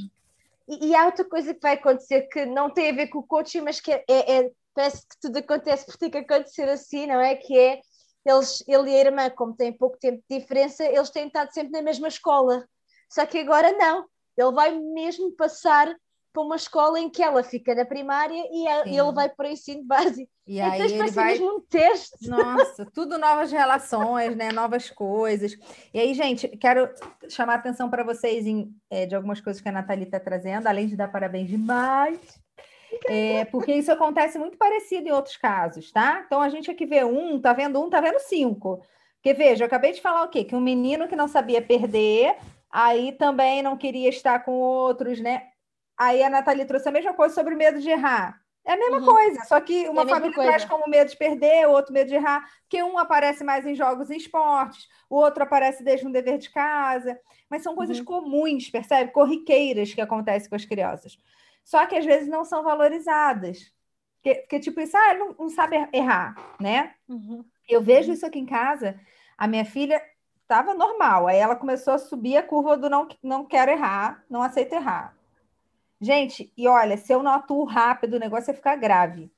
[0.67, 3.23] e, e, há outra coisa que vai acontecer que não tem a ver com o
[3.23, 7.05] coaching, mas que é, é, é parece que tudo acontece porque tem que acontecer assim,
[7.05, 7.35] não é?
[7.35, 7.81] Que é
[8.25, 11.71] eles, ele e a irmã, como têm pouco tempo de diferença, eles têm estado sempre
[11.73, 12.65] na mesma escola.
[13.09, 14.05] Só que agora não.
[14.37, 15.93] Ele vai mesmo passar
[16.33, 19.83] para uma escola em que ela fica na primária e ele vai para o ensino
[19.83, 20.29] básico.
[20.45, 22.27] E então, aí ele vai mesmo um teste.
[22.27, 24.51] Nossa, tudo novas relações, né?
[24.51, 25.55] Novas coisas.
[25.93, 26.89] E aí, gente, quero
[27.29, 30.67] chamar a atenção para vocês em, é, de algumas coisas que a Nathalie está trazendo,
[30.67, 32.19] além de dar parabéns demais.
[33.07, 36.23] É, porque isso acontece muito parecido em outros casos, tá?
[36.25, 38.81] Então a gente aqui vê um, tá vendo um, tá vendo cinco.
[39.15, 40.43] Porque veja, eu acabei de falar o quê?
[40.43, 42.35] Que um menino que não sabia perder,
[42.69, 45.52] aí também não queria estar com outros, né?
[45.97, 48.41] Aí a Nathalie trouxe a mesma coisa sobre o medo de errar.
[48.65, 49.05] É a mesma uhum.
[49.05, 50.49] coisa, só que uma é família coisa.
[50.49, 53.75] traz como medo de perder, o outro medo de errar, porque um aparece mais em
[53.75, 58.05] jogos e esportes, o outro aparece desde um dever de casa, mas são coisas uhum.
[58.05, 59.11] comuns, percebe?
[59.11, 61.17] Corriqueiras que acontecem com as crianças.
[61.61, 63.69] Só que às vezes não são valorizadas.
[64.21, 66.93] Porque, porque tipo, isso, ah, não, não sabe errar, né?
[67.09, 67.43] Uhum.
[67.67, 68.13] Eu vejo uhum.
[68.13, 68.97] isso aqui em casa,
[69.37, 70.01] a minha filha
[70.41, 74.41] estava normal, aí ela começou a subir a curva do não, não quero errar, não
[74.41, 75.13] aceito errar.
[76.03, 79.31] Gente, e olha, se eu não atuo rápido, o negócio é ficar grave.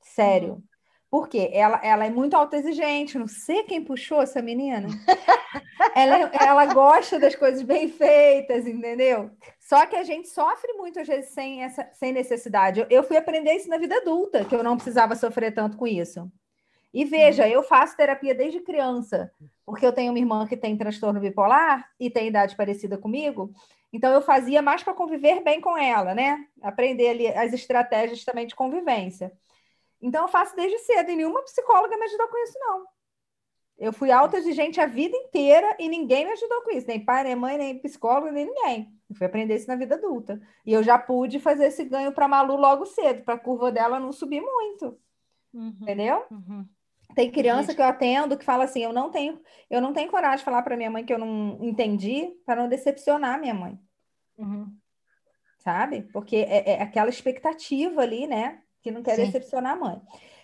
[0.00, 0.54] Sério.
[0.54, 0.62] Uhum.
[1.10, 1.50] Por quê?
[1.52, 4.88] Ela, ela é muito autoexigente, não sei quem puxou essa menina.
[5.94, 9.30] ela, ela gosta das coisas bem feitas, entendeu?
[9.58, 12.80] Só que a gente sofre muito, às vezes, sem, essa, sem necessidade.
[12.80, 15.86] Eu, eu fui aprender isso na vida adulta, que eu não precisava sofrer tanto com
[15.86, 16.32] isso.
[16.94, 17.50] E veja, uhum.
[17.50, 19.30] eu faço terapia desde criança,
[19.66, 23.52] porque eu tenho uma irmã que tem transtorno bipolar e tem idade parecida comigo,
[23.92, 26.46] então, eu fazia mais para conviver bem com ela, né?
[26.62, 29.32] Aprender ali as estratégias também de convivência.
[30.00, 32.86] Então, eu faço desde cedo, e nenhuma psicóloga me ajudou com isso, não.
[33.76, 37.34] Eu fui autoexigente a vida inteira e ninguém me ajudou com isso, nem pai, nem
[37.34, 38.94] mãe, nem psicólogo, nem ninguém.
[39.08, 40.40] Eu fui aprender isso na vida adulta.
[40.66, 43.72] E eu já pude fazer esse ganho para a Malu logo cedo, para a curva
[43.72, 44.98] dela não subir muito.
[45.52, 46.24] Uhum, Entendeu?
[46.30, 46.68] Uhum.
[47.14, 50.38] Tem criança que eu atendo que fala assim: eu não tenho, eu não tenho coragem
[50.38, 53.78] de falar para minha mãe que eu não entendi para não decepcionar minha mãe.
[54.38, 54.72] Uhum.
[55.58, 56.02] Sabe?
[56.12, 58.60] Porque é, é, aquela expectativa ali, né?
[58.82, 59.26] Que não quer Sim.
[59.26, 60.02] decepcionar a mãe.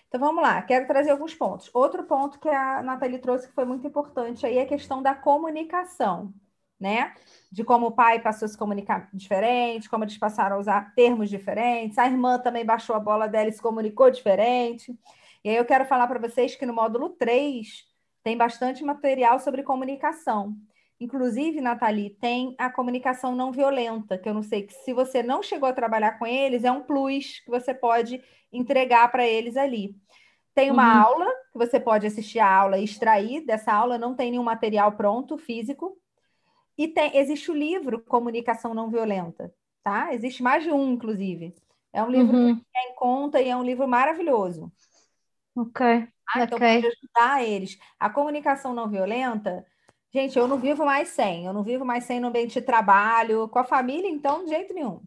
[0.09, 1.71] Então vamos lá, quero trazer alguns pontos.
[1.75, 5.15] Outro ponto que a Nathalie trouxe que foi muito importante aí é a questão da
[5.15, 6.33] comunicação,
[6.79, 7.13] né?
[7.51, 11.29] De como o pai passou a se comunicar diferente, como eles passaram a usar termos
[11.29, 14.97] diferentes, a irmã também baixou a bola dela e se comunicou diferente.
[15.47, 17.85] E aí eu quero falar para vocês que no módulo 3
[18.25, 20.57] tem bastante material sobre comunicação.
[20.99, 25.45] Inclusive, Nathalie, tem a comunicação não violenta, que eu não sei que se você não
[25.45, 28.21] chegou a trabalhar com eles, é um plus que você pode
[28.53, 29.95] entregar para eles ali.
[30.53, 31.05] Tem uma uhum.
[31.05, 34.97] aula que você pode assistir a aula e extrair dessa aula, não tem nenhum material
[34.97, 35.97] pronto, físico.
[36.77, 39.55] E tem, existe o livro Comunicação Não Violenta,
[39.85, 40.13] tá?
[40.13, 41.55] Existe mais de um, inclusive.
[41.93, 42.57] É um livro uhum.
[42.57, 44.73] que é em conta e é um livro maravilhoso.
[45.57, 45.87] Ok.
[46.35, 46.83] Ah, então okay.
[46.83, 47.79] pode ajudar eles.
[47.99, 49.65] A comunicação não violenta,
[50.13, 53.49] gente, eu não vivo mais sem, eu não vivo mais sem no ambiente de trabalho,
[53.49, 55.01] com a família, então, de jeito nenhum.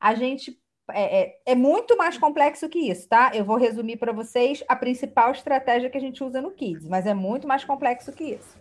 [0.00, 0.58] A gente
[0.90, 3.30] é, é, é muito mais complexo que isso, tá?
[3.34, 7.06] Eu vou resumir para vocês a principal estratégia que a gente usa no Kids, mas
[7.06, 8.58] é muito mais complexo que isso.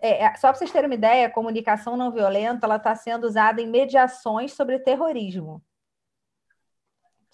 [0.00, 3.26] É, é só para vocês terem uma ideia, a comunicação não violenta ela está sendo
[3.26, 5.62] usada em mediações sobre terrorismo.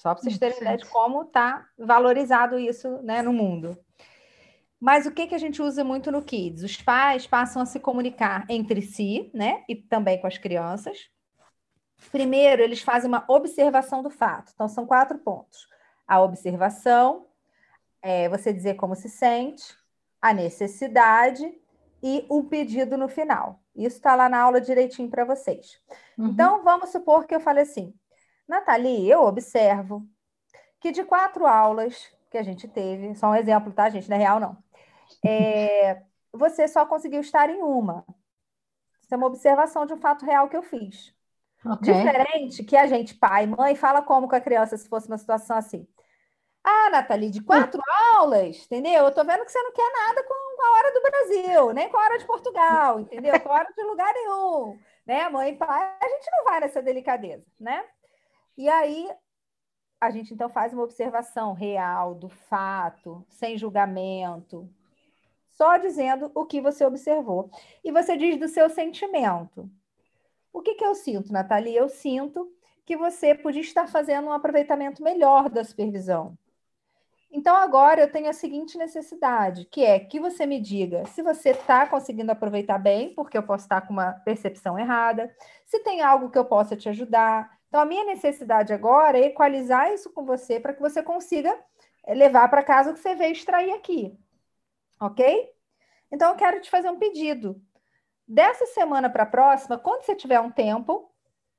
[0.04, 3.74] Só para vocês terem ideia de como está valorizado isso né, no mundo.
[4.78, 6.62] Mas o que, que a gente usa muito no Kids?
[6.62, 9.64] Os pais passam a se comunicar entre si, né?
[9.66, 11.08] E também com as crianças.
[12.12, 14.52] Primeiro, eles fazem uma observação do fato.
[14.54, 15.66] Então, são quatro pontos:
[16.06, 17.24] a observação,
[18.02, 19.74] é, você dizer como se sente,
[20.20, 21.50] a necessidade
[22.02, 23.58] e o pedido no final.
[23.74, 25.80] Isso está lá na aula direitinho para vocês.
[26.18, 26.26] Uhum.
[26.26, 27.94] Então, vamos supor que eu falei assim:
[28.48, 30.06] Nathalie, eu observo
[30.80, 34.08] que de quatro aulas que a gente teve, só um exemplo, tá, gente?
[34.08, 34.56] Não é real, não.
[35.24, 36.02] É,
[36.32, 38.04] você só conseguiu estar em uma.
[39.00, 41.14] Isso é uma observação de um fato real que eu fiz.
[41.64, 41.94] Okay.
[41.94, 45.56] Diferente que a gente, pai, mãe, fala como com a criança se fosse uma situação
[45.56, 45.86] assim.
[46.62, 48.16] Ah, Nathalie, de quatro hum.
[48.16, 49.04] aulas, entendeu?
[49.04, 51.96] Eu tô vendo que você não quer nada com a hora do Brasil, nem com
[51.96, 53.38] a hora de Portugal, entendeu?
[53.40, 55.28] Com a hora de lugar nenhum, né?
[55.28, 57.84] Mãe e pai, a gente não vai nessa delicadeza, né?
[58.56, 59.08] E aí
[60.00, 64.68] a gente então faz uma observação real do fato, sem julgamento,
[65.50, 67.50] só dizendo o que você observou.
[67.82, 69.70] E você diz do seu sentimento.
[70.52, 71.74] O que, que eu sinto, Nathalie?
[71.74, 72.52] Eu sinto
[72.84, 76.36] que você podia estar fazendo um aproveitamento melhor da supervisão.
[77.30, 81.50] Então, agora eu tenho a seguinte necessidade, que é que você me diga se você
[81.50, 85.34] está conseguindo aproveitar bem, porque eu posso estar com uma percepção errada,
[85.66, 87.58] se tem algo que eu possa te ajudar.
[87.74, 91.58] Então, a minha necessidade agora é equalizar isso com você para que você consiga
[92.06, 94.16] eh, levar para casa o que você veio extrair aqui.
[95.00, 95.50] Ok?
[96.08, 97.60] Então, eu quero te fazer um pedido.
[98.28, 101.10] Dessa semana para a próxima, quando você tiver um tempo,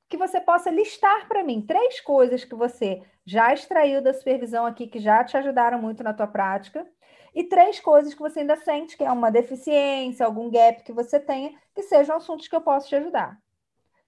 [0.07, 4.87] que você possa listar para mim três coisas que você já extraiu da supervisão aqui,
[4.87, 6.87] que já te ajudaram muito na tua prática,
[7.33, 11.19] e três coisas que você ainda sente que é uma deficiência, algum gap que você
[11.19, 13.37] tenha, que sejam assuntos que eu posso te ajudar.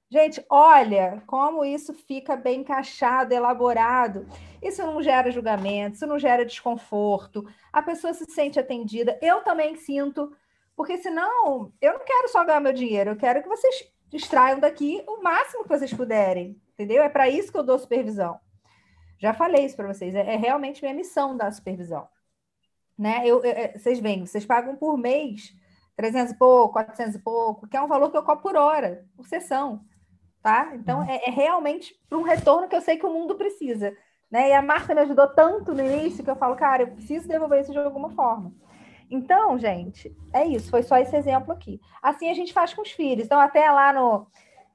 [0.09, 4.25] Gente, olha como isso fica bem encaixado, elaborado.
[4.61, 7.45] Isso não gera julgamento, isso não gera desconforto.
[7.73, 9.19] A pessoa se sente atendida.
[9.21, 10.31] Eu também sinto,
[10.77, 15.03] porque senão eu não quero só ganhar meu dinheiro, eu quero que vocês extraiam daqui
[15.05, 17.03] o máximo que vocês puderem, entendeu?
[17.03, 18.39] É para isso que eu dou supervisão.
[19.19, 22.07] Já falei isso para vocês, é, é, realmente minha missão da supervisão.
[22.97, 23.23] Né?
[23.25, 25.53] Eu, eu, é, vocês veem, vocês pagam por mês
[25.97, 29.05] 300 e pouco, 400 e pouco, que é um valor que eu cobro por hora,
[29.17, 29.83] por sessão
[30.47, 30.71] tá?
[30.75, 31.09] Então, uhum.
[31.09, 33.93] é, é realmente para um retorno que eu sei que o mundo precisa.
[34.31, 34.49] Né?
[34.49, 37.59] E a Marta me ajudou tanto no início que eu falo, cara, eu preciso devolver
[37.59, 38.53] isso de alguma forma.
[39.11, 40.69] Então, gente, é isso.
[40.69, 41.81] Foi só esse exemplo aqui.
[42.01, 43.25] Assim a gente faz com os filhos.
[43.25, 44.25] Então, até lá no.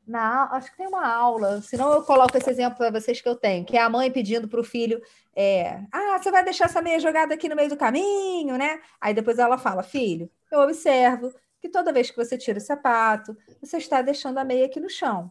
[0.07, 3.37] Na, acho que tem uma aula, senão eu coloco esse exemplo para vocês que eu
[3.37, 5.01] tenho, que é a mãe pedindo para o filho:
[5.35, 8.81] é, Ah, você vai deixar essa meia jogada aqui no meio do caminho, né?
[9.01, 13.37] Aí depois ela fala: Filho, eu observo que toda vez que você tira o sapato,
[13.61, 15.31] você está deixando a meia aqui no chão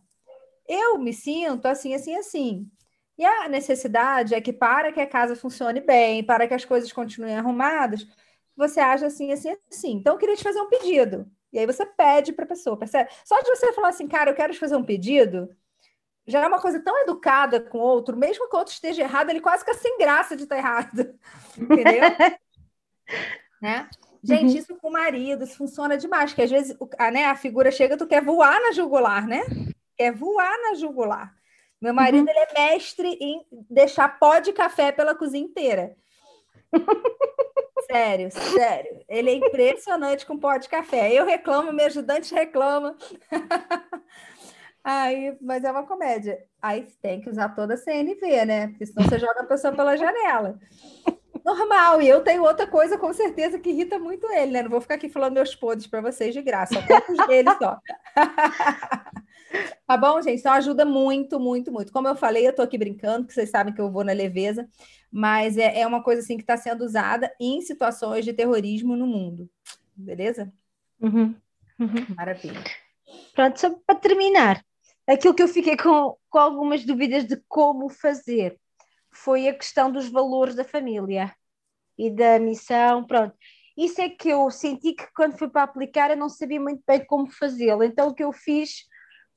[0.71, 2.71] eu me sinto assim, assim, assim.
[3.17, 6.91] E a necessidade é que, para que a casa funcione bem, para que as coisas
[6.91, 8.07] continuem arrumadas,
[8.55, 9.91] você age assim, assim, assim.
[9.91, 11.29] Então, eu queria te fazer um pedido.
[11.51, 13.11] E aí você pede para a pessoa, percebe?
[13.25, 15.49] Só de você falar assim, cara, eu quero te fazer um pedido,
[16.25, 19.29] já é uma coisa tão educada com o outro, mesmo que o outro esteja errado,
[19.29, 21.13] ele quase fica sem graça de estar errado.
[21.57, 22.03] Entendeu?
[23.61, 23.89] né?
[24.23, 24.57] Gente, uhum.
[24.57, 27.97] isso com o marido, isso funciona demais, que às vezes a, né, a figura chega,
[27.97, 29.41] tu quer voar na jugular, né?
[30.01, 31.31] Quer voar na jugular.
[31.79, 32.29] Meu marido uhum.
[32.29, 35.95] ele é mestre em deixar pó de café pela cozinha inteira.
[37.91, 39.03] sério, sério.
[39.07, 41.13] Ele é impressionante com pó de café.
[41.13, 42.97] Eu reclamo, meu ajudante reclama.
[44.83, 46.43] Aí, mas é uma comédia.
[46.59, 48.67] Aí tem que usar toda a CNV, né?
[48.69, 50.59] Porque senão você joga a pessoa pela janela.
[51.45, 54.63] Normal, e eu tenho outra coisa com certeza que irrita muito ele, né?
[54.63, 57.77] Não vou ficar aqui falando meus podres para vocês de graça, só poucos deles só.
[59.85, 60.39] Tá bom, gente?
[60.39, 61.91] Então ajuda muito, muito, muito.
[61.91, 64.67] Como eu falei, eu tô aqui brincando, que vocês sabem que eu vou na leveza,
[65.11, 69.05] mas é, é uma coisa assim que está sendo usada em situações de terrorismo no
[69.05, 69.49] mundo.
[69.95, 70.51] Beleza?
[70.99, 71.35] Uhum.
[71.79, 72.15] Uhum.
[72.15, 72.63] Maravilha.
[73.35, 74.63] Pronto, só para terminar,
[75.07, 78.57] aquilo que eu fiquei com, com algumas dúvidas de como fazer
[79.11, 81.33] foi a questão dos valores da família
[81.97, 83.35] e da missão, pronto.
[83.77, 87.05] Isso é que eu senti que quando fui para aplicar eu não sabia muito bem
[87.05, 87.83] como fazê-lo.
[87.83, 88.85] Então o que eu fiz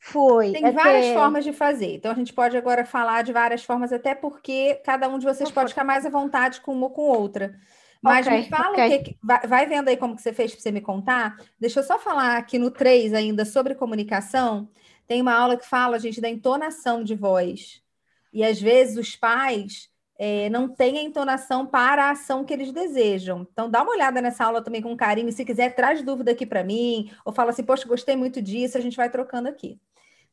[0.07, 0.53] foi.
[0.53, 0.73] Tem até...
[0.73, 1.95] várias formas de fazer.
[1.95, 5.51] Então a gente pode agora falar de várias formas, até porque cada um de vocês
[5.51, 7.59] pode ficar mais à vontade com uma ou com outra.
[8.03, 8.99] Mas okay, me fala okay.
[8.99, 9.19] o que.
[9.23, 11.39] Vai, vai vendo aí como que você fez para você me contar.
[11.59, 14.69] Deixa eu só falar aqui no 3 ainda sobre comunicação.
[15.07, 17.83] Tem uma aula que fala, gente, da entonação de voz.
[18.31, 19.89] E às vezes os pais
[20.19, 23.49] é, não têm a entonação para a ação que eles desejam.
[23.51, 25.33] Então, dá uma olhada nessa aula também com carinho.
[25.33, 28.83] Se quiser, traz dúvida aqui para mim, ou fala assim, poxa, gostei muito disso, a
[28.83, 29.81] gente vai trocando aqui.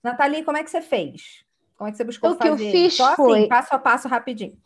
[0.03, 1.43] Nathalie, como é que você fez?
[1.77, 2.51] Como é que você buscou o fazer?
[2.51, 3.39] O que eu fiz Só assim, foi...
[3.39, 4.57] assim, passo a passo, rapidinho.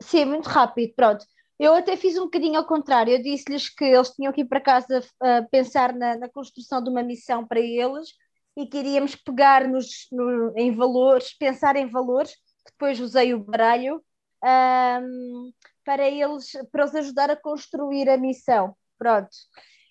[0.00, 1.24] Sim, muito rápido, pronto.
[1.58, 3.12] Eu até fiz um bocadinho ao contrário.
[3.12, 6.90] Eu disse-lhes que eles tinham que ir para casa uh, pensar na, na, construção de
[6.90, 8.14] uma missão para eles
[8.56, 12.34] e queríamos pegar nos, no, em valores, pensar em valores.
[12.66, 14.02] Depois usei o baralho
[14.42, 15.52] um,
[15.84, 18.74] para eles para os ajudar a construir a missão.
[18.98, 19.30] Pronto.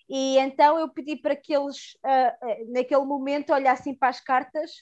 [0.08, 4.72] E então eu pedi para que eles, uh, naquele momento, olhassem para as cartas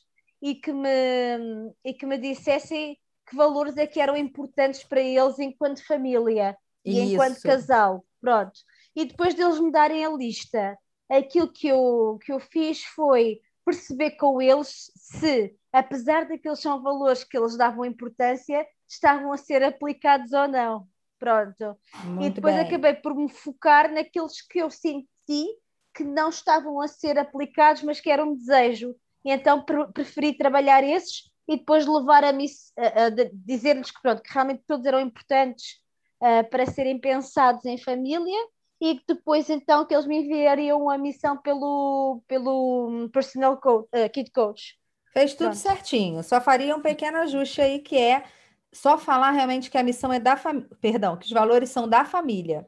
[0.43, 2.99] e que me, e que me dissessem
[3.29, 7.13] que valores é que eram importantes para eles enquanto família e Isso.
[7.13, 8.05] enquanto casal.
[8.21, 8.61] Pronto.
[8.95, 10.77] E depois deles me darem a lista,
[11.09, 17.25] aquilo que eu, que eu fiz foi perceber com eles se, apesar daqueles são valores
[17.25, 20.89] que eles davam importância, estavam a ser aplicados ou não.
[21.19, 21.79] Pronto.
[22.05, 22.65] Muito e depois bem.
[22.67, 25.47] acabei por me focar naqueles que eu senti
[25.95, 28.95] que não estavam a ser aplicados, mas que eram um desejo.
[29.25, 34.33] E então preferi trabalhar esses e depois levar a, a, a dizer-lhes que, pronto, que
[34.33, 35.81] realmente todos eram importantes
[36.21, 38.39] uh, para serem pensados em família
[38.81, 44.09] e que depois então que eles me enviariam a missão pelo, pelo personal coach, uh,
[44.11, 44.79] kid coach.
[45.13, 45.57] Fez tudo Pronto.
[45.57, 48.25] certinho, só faria um pequeno ajuste aí que é
[48.73, 52.05] só falar realmente que a missão é da família, perdão, que os valores são da
[52.05, 52.67] família.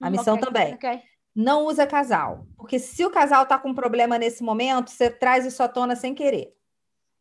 [0.00, 0.74] A hum, missão okay, também.
[0.74, 1.02] Okay.
[1.34, 5.62] Não usa casal, porque se o casal está com problema nesse momento, você traz isso
[5.62, 6.54] à tona sem querer.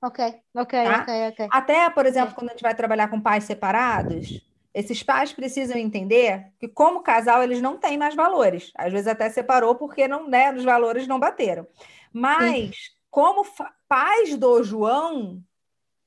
[0.03, 1.01] Ok, ok, tá?
[1.01, 1.47] ok, ok.
[1.51, 2.35] Até, por exemplo, okay.
[2.35, 4.41] quando a gente vai trabalhar com pais separados,
[4.73, 8.71] esses pais precisam entender que, como casal, eles não têm mais valores.
[8.75, 11.67] Às vezes até separou porque não, né, os valores não bateram.
[12.11, 12.91] Mas, Sim.
[13.09, 13.45] como
[13.87, 15.43] pais do João,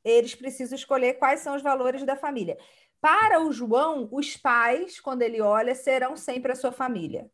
[0.05, 2.59] eles precisam escolher quais são os valores da família.
[3.01, 7.31] Para o João, os pais, quando ele olha, serão sempre a sua família.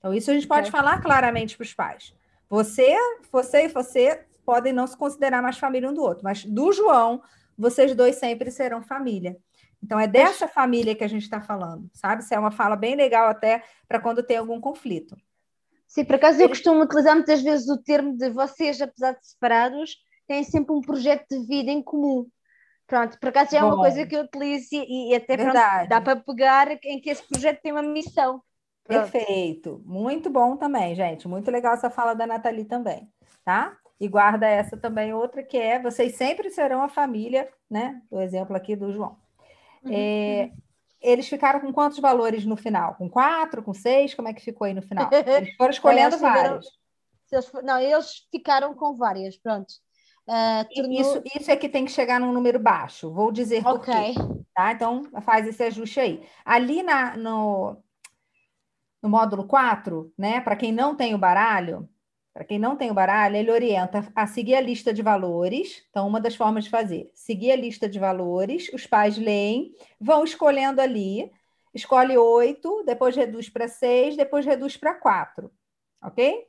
[0.00, 0.70] Então, isso a gente pode é.
[0.70, 2.14] falar claramente para os pais.
[2.48, 2.96] Você,
[3.30, 7.22] você e você podem não se considerar mais família um do outro, mas do João,
[7.56, 9.36] vocês dois sempre serão família.
[9.82, 12.22] Então, é dessa família que a gente está falando, sabe?
[12.22, 15.16] Isso é uma fala bem legal até para quando tem algum conflito.
[15.86, 19.96] Sim, por acaso eu costumo utilizar muitas vezes o termo de vocês, apesar de separados,
[20.26, 22.26] têm sempre um projeto de vida em comum.
[22.86, 25.52] Pronto, por acaso já é uma coisa que eu utilizo e, e até pronto,
[25.88, 28.42] dá para pegar em que esse projeto tem uma missão.
[28.90, 31.26] Perfeito, muito bom também, gente.
[31.28, 33.08] Muito legal essa fala da Nathalie também,
[33.44, 33.76] tá?
[34.00, 38.00] E guarda essa também, outra que é: vocês sempre serão a família, né?
[38.10, 39.16] O exemplo aqui do João.
[39.84, 39.92] Uhum.
[39.92, 40.50] É,
[41.00, 42.94] eles ficaram com quantos valores no final?
[42.94, 44.14] Com quatro, com seis?
[44.14, 45.08] Como é que ficou aí no final?
[45.26, 46.66] Eles foram escolhendo vários.
[47.62, 49.72] não, eles ficaram com várias, pronto.
[50.28, 51.00] Uh, tornou...
[51.00, 53.12] isso, isso é que tem que chegar num número baixo.
[53.12, 54.14] Vou dizer por okay.
[54.14, 54.20] quê.
[54.54, 54.72] Tá?
[54.72, 56.22] Então, faz esse ajuste aí.
[56.44, 57.76] Ali na, no,
[59.02, 60.40] no módulo 4, né?
[60.40, 61.88] Para quem não tem o baralho,
[62.32, 65.84] para quem não tem o baralho, ele orienta a seguir a lista de valores.
[65.90, 70.22] Então, uma das formas de fazer, seguir a lista de valores, os pais leem, vão
[70.24, 71.30] escolhendo ali,
[71.74, 75.50] escolhe oito, depois reduz para seis, depois reduz para quatro.
[76.02, 76.46] Ok?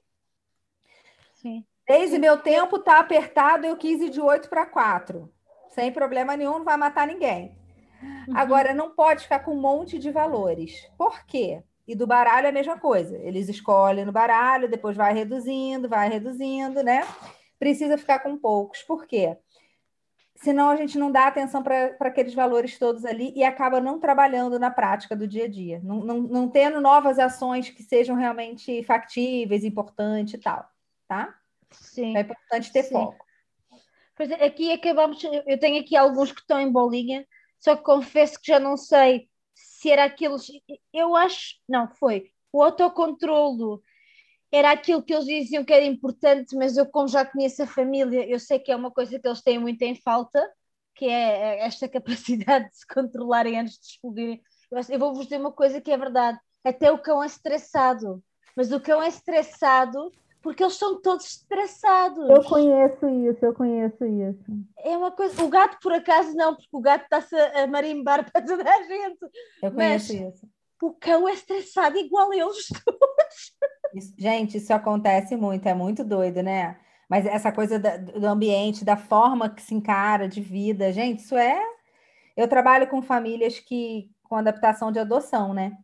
[1.36, 1.66] Sim.
[1.88, 5.30] Desde meu tempo está apertado, eu quis ir de 8 para 4.
[5.72, 7.58] Sem problema nenhum, não vai matar ninguém.
[8.02, 8.38] Uhum.
[8.38, 10.90] Agora, não pode ficar com um monte de valores.
[10.98, 11.64] Por quê?
[11.88, 13.18] E do baralho é a mesma coisa.
[13.18, 17.02] Eles escolhem no baralho, depois vai reduzindo, vai reduzindo, né?
[17.60, 18.82] Precisa ficar com poucos.
[18.84, 19.38] Por quê?
[20.36, 24.58] Senão a gente não dá atenção para aqueles valores todos ali e acaba não trabalhando
[24.58, 28.82] na prática do dia a dia, não, não, não tendo novas ações que sejam realmente
[28.84, 30.68] factíveis, importantes e tal,
[31.08, 31.36] tá?
[31.70, 32.18] Sim.
[32.18, 32.94] É importante ter Sim.
[32.94, 33.24] foco.
[34.16, 35.24] Pois é, aqui acabamos.
[35.24, 37.26] Eu tenho aqui alguns que estão em bolinha,
[37.60, 39.30] só que confesso que já não sei
[39.82, 40.46] se era aqueles.
[40.94, 41.56] Eu acho.
[41.68, 42.30] Não, foi.
[42.54, 43.82] O autocontrolo
[44.52, 48.28] era aquilo que eles diziam que era importante, mas eu, como já conheço a família,
[48.28, 50.40] eu sei que é uma coisa que eles têm muito em falta,
[50.94, 54.42] que é esta capacidade de se controlarem antes de explodirem.
[54.88, 58.24] Eu vou-vos dizer uma coisa que é verdade: até o cão é estressado,
[58.56, 60.12] mas o cão é estressado
[60.42, 62.30] porque eles são todos estressados.
[62.30, 64.44] Eu conheço isso, eu conheço isso.
[64.80, 65.44] É uma coisa.
[65.44, 69.20] O gato, por acaso, não, porque o gato está-se a marimbar para toda a gente.
[69.62, 70.50] Eu conheço Mas isso.
[70.82, 73.56] O cão é estressado igual eles todos.
[73.94, 76.80] Isso, gente, isso acontece muito, é muito doido, né?
[77.08, 81.36] Mas essa coisa da, do ambiente, da forma que se encara de vida, gente, isso
[81.36, 81.62] é.
[82.36, 85.78] Eu trabalho com famílias que com adaptação de adoção, né?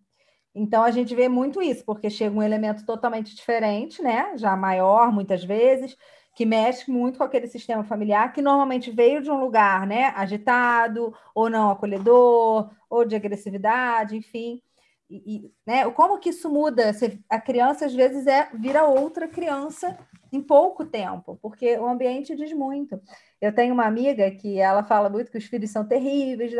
[0.57, 4.35] Então a gente vê muito isso, porque chega um elemento totalmente diferente, né?
[4.37, 5.95] Já maior, muitas vezes,
[6.35, 10.13] que mexe muito com aquele sistema familiar que normalmente veio de um lugar, né?
[10.15, 14.61] Agitado, ou não acolhedor, ou de agressividade, enfim.
[15.09, 16.91] E, e, né, como que isso muda?
[17.29, 19.97] A criança, às vezes, é vira outra criança
[20.33, 22.99] em pouco tempo, porque o ambiente diz muito.
[23.39, 26.51] Eu tenho uma amiga que ela fala muito que os filhos são terríveis,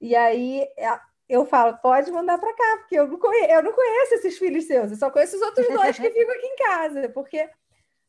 [0.00, 0.66] e aí
[1.32, 4.66] eu falo, pode mandar para cá, porque eu não, conheço, eu não conheço esses filhos
[4.66, 7.48] seus, eu só conheço os outros dois que ficam aqui em casa, porque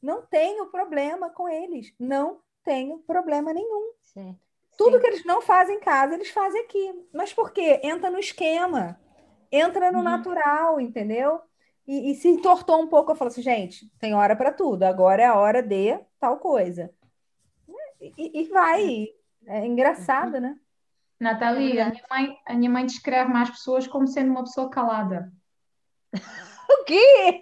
[0.01, 3.93] não tenho problema com eles, não tenho problema nenhum.
[4.01, 4.37] Sim.
[4.77, 5.01] Tudo Sim.
[5.01, 7.07] que eles não fazem em casa, eles fazem aqui.
[7.13, 7.79] Mas por quê?
[7.81, 8.99] Entra no esquema,
[9.49, 10.03] entra no uhum.
[10.03, 11.39] natural, entendeu?
[11.87, 15.21] E, e, se entortou um pouco, eu falo assim, gente, tem hora para tudo, agora
[15.21, 16.93] é a hora de tal coisa.
[18.01, 19.07] E, e vai.
[19.47, 20.57] É, é engraçado, né?
[21.23, 25.31] Nathalie, a minha, mãe, a minha mãe descreve mais pessoas como sendo uma pessoa calada.
[26.69, 27.41] o quê?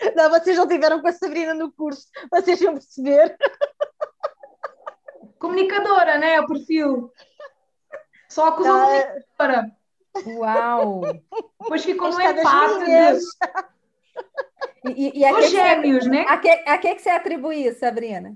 [0.16, 3.36] Não, vocês não tiveram com a Sabrina no curso, vocês vão perceber.
[5.38, 6.40] Comunicadora, né?
[6.40, 7.12] O perfil.
[8.26, 8.86] Só acusou ah.
[8.86, 9.76] comunicadora.
[10.26, 11.02] Uau!
[11.60, 13.20] Depois ficou no empate.
[14.86, 16.24] E, e, e Os gêmeos, né?
[16.28, 18.34] A que, a que, que você atribui isso, Sabrina?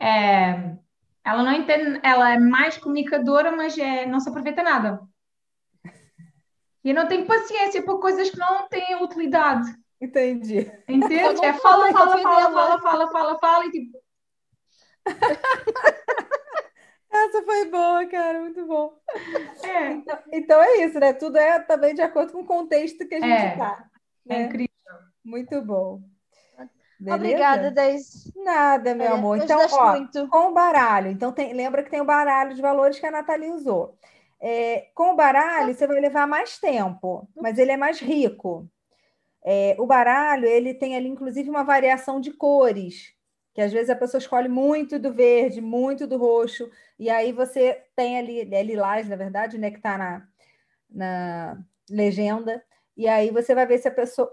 [0.00, 0.76] É,
[1.24, 5.00] ela não entende, ela é mais comunicadora, mas é, não se aproveita nada.
[6.84, 9.70] E eu não tenho paciência por coisas que não têm utilidade.
[10.00, 10.70] Entendi.
[10.88, 11.44] Entende?
[11.44, 14.02] É fala, fala, fala, fala, fala, fala, fala, e tipo.
[17.12, 18.98] Essa foi boa, cara, muito bom.
[19.62, 19.92] É.
[19.92, 21.12] Então, então, é isso, né?
[21.12, 23.86] Tudo é também de acordo com o contexto que a gente está.
[24.26, 24.42] É, né?
[24.42, 24.68] é incrível.
[25.22, 26.00] Muito bom.
[27.02, 27.16] Beleza?
[27.16, 28.32] Obrigada, Deise.
[28.36, 29.38] Nada, meu amor.
[29.38, 30.28] Então, ó, muito.
[30.28, 31.10] com o baralho.
[31.10, 33.96] Então, tem, lembra que tem o baralho de valores que a Nathalie usou.
[34.40, 38.68] É, com o baralho, você vai levar mais tempo, mas ele é mais rico.
[39.44, 43.12] É, o baralho, ele tem ali, inclusive, uma variação de cores,
[43.52, 47.82] que às vezes a pessoa escolhe muito do verde, muito do roxo, e aí você
[47.96, 50.26] tem ali, é lilás, na verdade, né, que está na,
[50.88, 51.58] na
[51.90, 52.62] legenda,
[52.96, 54.32] e aí você vai ver se a pessoa,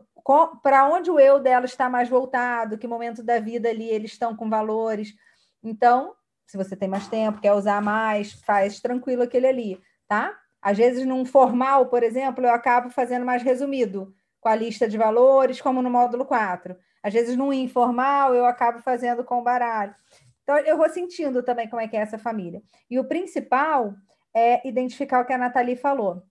[0.61, 4.35] para onde o eu dela está mais voltado, que momento da vida ali eles estão
[4.35, 5.15] com valores.
[5.63, 6.13] Então,
[6.45, 10.37] se você tem mais tempo, quer usar mais, faz tranquilo aquele ali, tá?
[10.61, 14.97] Às vezes, num formal, por exemplo, eu acabo fazendo mais resumido, com a lista de
[14.97, 16.75] valores, como no módulo 4.
[17.01, 19.95] Às vezes, num informal, eu acabo fazendo com o baralho.
[20.43, 22.61] Então, eu vou sentindo também como é que é essa família.
[22.89, 23.93] E o principal
[24.33, 26.21] é identificar o que a Nathalie falou.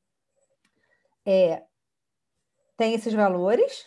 [1.27, 1.63] É,
[2.79, 3.87] tem esses valores,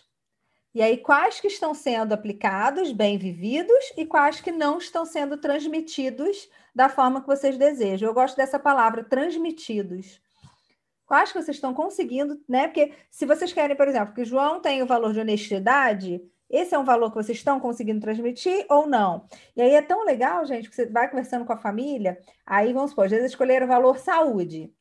[0.76, 5.38] e aí quais que estão sendo aplicados, bem vividos, e quais que não estão sendo
[5.38, 8.10] transmitidos da forma que vocês desejam.
[8.10, 10.22] Eu gosto dessa palavra, transmitidos.
[11.06, 12.68] Quais que vocês estão conseguindo, né?
[12.68, 16.76] Porque se vocês querem, por exemplo, que o João tem o valor de honestidade, esse
[16.76, 19.26] é um valor que vocês estão conseguindo transmitir ou não?
[19.56, 22.92] E aí é tão legal, gente, que você vai conversando com a família, aí vamos
[22.92, 24.74] supor, às vezes escolher o valor saúde.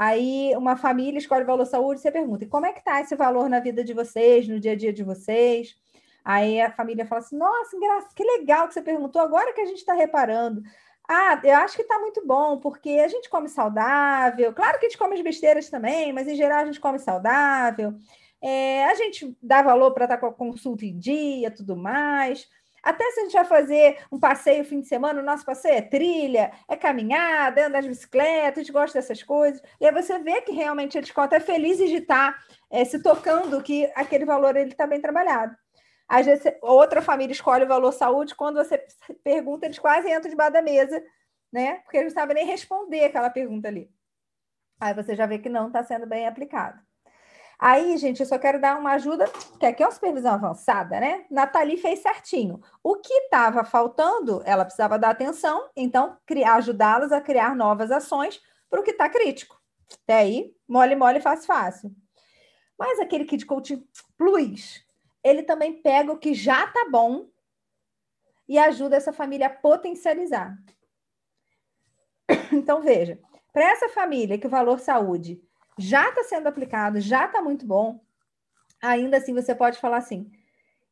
[0.00, 3.14] Aí uma família escolhe o valor saúde, você pergunta, e como é que está esse
[3.14, 5.76] valor na vida de vocês, no dia a dia de vocês?
[6.24, 7.76] Aí a família fala assim, nossa,
[8.16, 10.62] que legal que você perguntou, agora que a gente está reparando.
[11.06, 14.54] Ah, eu acho que está muito bom, porque a gente come saudável.
[14.54, 17.92] Claro que a gente come as besteiras também, mas em geral a gente come saudável.
[18.40, 22.48] É, a gente dá valor para estar tá com a consulta em dia, tudo mais.
[22.82, 25.82] Até se a gente vai fazer um passeio fim de semana, o nosso passeio é
[25.82, 29.62] trilha, é caminhada, é andar de bicicleta, a gente gosta dessas coisas.
[29.80, 32.38] E aí você vê que realmente eles ficam até felizes de estar
[32.70, 35.54] é, se tocando que aquele valor ele está bem trabalhado.
[36.08, 38.84] Às vezes, outra família escolhe o valor saúde, quando você
[39.22, 41.00] pergunta, eles quase entram debaixo da mesa,
[41.52, 41.76] né?
[41.84, 43.88] Porque eles não sabem nem responder aquela pergunta ali.
[44.80, 46.80] Aí você já vê que não está sendo bem aplicado.
[47.62, 49.26] Aí, gente, eu só quero dar uma ajuda,
[49.58, 51.26] que aqui é uma supervisão avançada, né?
[51.30, 52.58] Nathalie fez certinho.
[52.82, 58.40] O que estava faltando, ela precisava dar atenção, então ajudá-los a criar novas ações
[58.70, 59.60] para o que está crítico.
[60.04, 61.94] Até aí, mole, mole, fácil, fácil.
[62.78, 63.76] Mas aquele Kid Coach
[64.16, 64.82] Plus,
[65.22, 67.28] ele também pega o que já está bom
[68.48, 70.56] e ajuda essa família a potencializar.
[72.52, 73.20] Então, veja,
[73.52, 75.40] para essa família que o valor saúde
[75.80, 78.00] já está sendo aplicado, já está muito bom.
[78.82, 80.30] ainda assim você pode falar assim: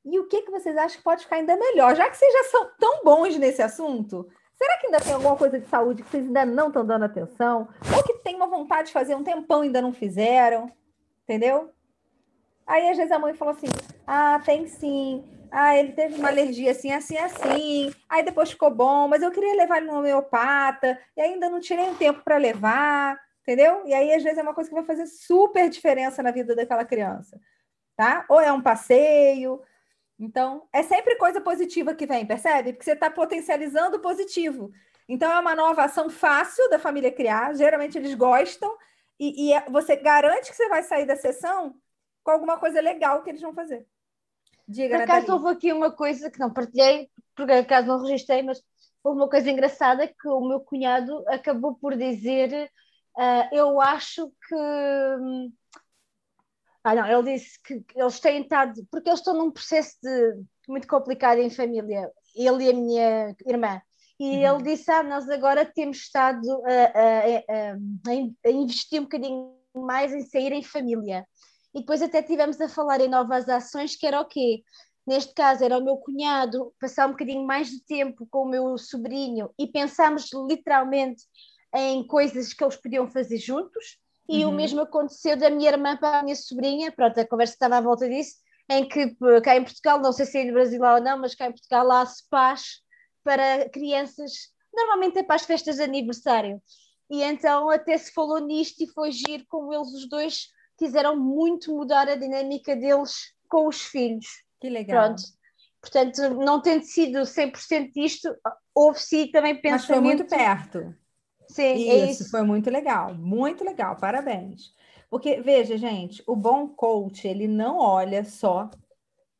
[0.04, 1.94] e o que, que vocês acham que pode ficar ainda melhor?
[1.94, 5.60] Já que vocês já são tão bons nesse assunto, será que ainda tem alguma coisa
[5.60, 7.68] de saúde que vocês ainda não estão dando atenção?
[7.94, 10.70] Ou que tem uma vontade de fazer um tempão e ainda não fizeram?
[11.24, 11.72] Entendeu?
[12.66, 13.66] Aí às vezes a mãe fala assim:
[14.06, 15.24] ah, tem sim.
[15.50, 17.92] Ah, ele teve uma alergia assim, assim, assim.
[18.08, 21.84] Aí depois ficou bom, mas eu queria levar ele no homeopata e ainda não tirei
[21.84, 23.18] um tempo para levar,
[23.48, 23.82] entendeu?
[23.86, 26.84] E aí às vezes é uma coisa que vai fazer super diferença na vida daquela
[26.84, 27.40] criança,
[27.96, 28.26] tá?
[28.28, 29.62] Ou é um passeio,
[30.18, 32.72] então, é sempre coisa positiva que vem, percebe?
[32.72, 34.70] Porque você está potencializando o positivo.
[35.08, 38.76] Então, é uma nova ação fácil da família criar, geralmente eles gostam,
[39.18, 41.74] e, e é, você garante que você vai sair da sessão
[42.22, 43.86] com alguma coisa legal que eles vão fazer.
[44.66, 48.62] Diga, Por acaso houve aqui uma coisa que não partilhei, porque acaso não registrei, mas
[49.02, 52.70] houve uma coisa engraçada que o meu cunhado acabou por dizer:
[53.18, 54.54] uh, Eu acho que.
[54.54, 55.52] Hum,
[56.84, 60.86] ah, não, ele disse que eles têm estado, porque eles estão num processo de, muito
[60.86, 63.82] complicado em família, ele e a minha irmã.
[64.18, 64.56] E uhum.
[64.56, 70.12] ele disse: Ah, nós agora temos estado a, a, a, a, investir um bocadinho mais
[70.12, 71.26] em sair em família.
[71.74, 74.62] E depois até tivemos a falar em novas ações, que era o quê?
[75.06, 78.76] Neste caso era o meu cunhado passar um bocadinho mais de tempo com o meu
[78.76, 81.24] sobrinho e pensámos literalmente
[81.74, 83.98] em coisas que eles podiam fazer juntos
[84.28, 84.50] e uhum.
[84.50, 87.80] o mesmo aconteceu da minha irmã para a minha sobrinha, pronto, a conversa estava à
[87.80, 88.36] volta disso,
[88.68, 91.46] em que cá em Portugal, não sei se é no Brasil ou não, mas cá
[91.46, 92.82] em Portugal há SPAs
[93.24, 94.32] para crianças,
[94.72, 96.60] normalmente é para as festas de aniversário.
[97.10, 100.48] E então até se falou nisto e foi giro como eles os dois
[100.78, 104.26] quiseram muito mudar a dinâmica deles com os filhos.
[104.60, 105.06] Que legal.
[105.06, 105.22] Pronto.
[105.80, 108.34] Portanto, não tendo sido 100% disto,
[108.74, 109.70] houve sim também pensamento...
[109.70, 110.94] Mas foi muito perto.
[111.48, 112.30] Sim, é isso, isso.
[112.30, 114.72] foi muito legal, muito legal, parabéns.
[115.10, 118.70] Porque, veja, gente, o bom coach, ele não olha só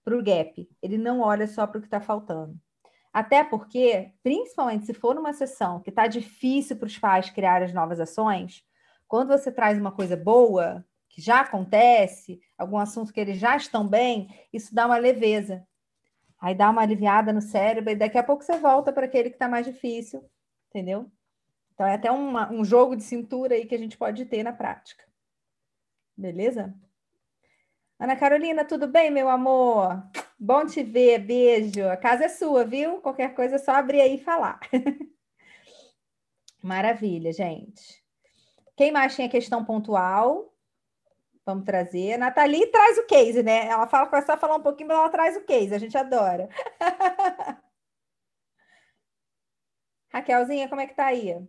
[0.04, 2.58] para o gap, ele não olha só para o que está faltando.
[3.12, 7.72] Até porque, principalmente se for numa sessão que está difícil para os pais criar as
[7.72, 8.62] novas ações,
[9.06, 13.86] quando você traz uma coisa boa, que já acontece, algum assunto que eles já estão
[13.86, 15.66] bem, isso dá uma leveza.
[16.40, 19.36] Aí dá uma aliviada no cérebro e daqui a pouco você volta para aquele que
[19.36, 20.22] está mais difícil,
[20.68, 21.10] entendeu?
[21.78, 24.52] Então, é até uma, um jogo de cintura aí que a gente pode ter na
[24.52, 25.04] prática.
[26.16, 26.74] Beleza?
[28.00, 30.02] Ana Carolina, tudo bem, meu amor?
[30.36, 31.88] Bom te ver, beijo.
[31.88, 33.00] A casa é sua, viu?
[33.00, 34.58] Qualquer coisa é só abrir aí e falar.
[36.60, 38.04] Maravilha, gente.
[38.76, 40.52] Quem mais tinha questão pontual?
[41.46, 42.18] Vamos trazer.
[42.18, 43.68] Nathalie traz o case, né?
[43.68, 46.48] Ela fala, começa a falar um pouquinho, mas ela traz o case, a gente adora.
[50.10, 51.46] Raquelzinha, como é que tá aí?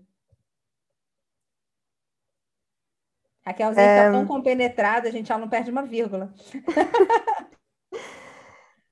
[3.49, 4.05] Raquelzinha é...
[4.05, 6.33] tá tão compenetrada, a gente já não perde uma vírgula.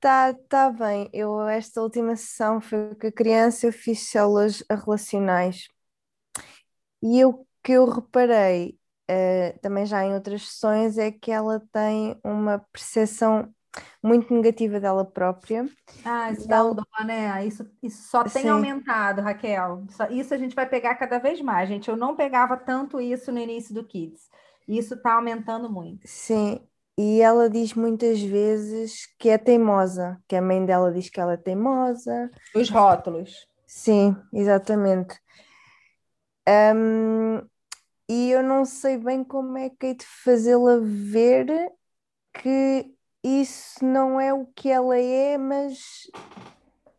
[0.00, 1.10] Tá, tá bem.
[1.12, 5.66] Eu, esta última sessão foi com a criança, eu fiz células relacionais.
[7.02, 8.78] E o que eu reparei,
[9.10, 13.52] uh, também já em outras sessões, é que ela tem uma percepção
[14.00, 15.68] muito negativa dela própria.
[16.04, 17.44] Ah, isso dá dó, né?
[17.44, 18.50] Isso, isso só tem Sim.
[18.50, 19.84] aumentado, Raquel.
[20.10, 21.88] Isso a gente vai pegar cada vez mais, gente.
[21.88, 24.28] Eu não pegava tanto isso no início do Kids.
[24.68, 26.06] Isso está aumentando muito.
[26.06, 26.60] Sim,
[26.98, 31.32] e ela diz muitas vezes que é teimosa, que a mãe dela diz que ela
[31.32, 32.30] é teimosa.
[32.54, 33.48] Os rótulos.
[33.66, 35.18] Sim, exatamente.
[36.46, 37.40] Um,
[38.08, 41.46] e eu não sei bem como é que hei de fazê-la ver
[42.34, 42.92] que
[43.22, 45.78] isso não é o que ela é, mas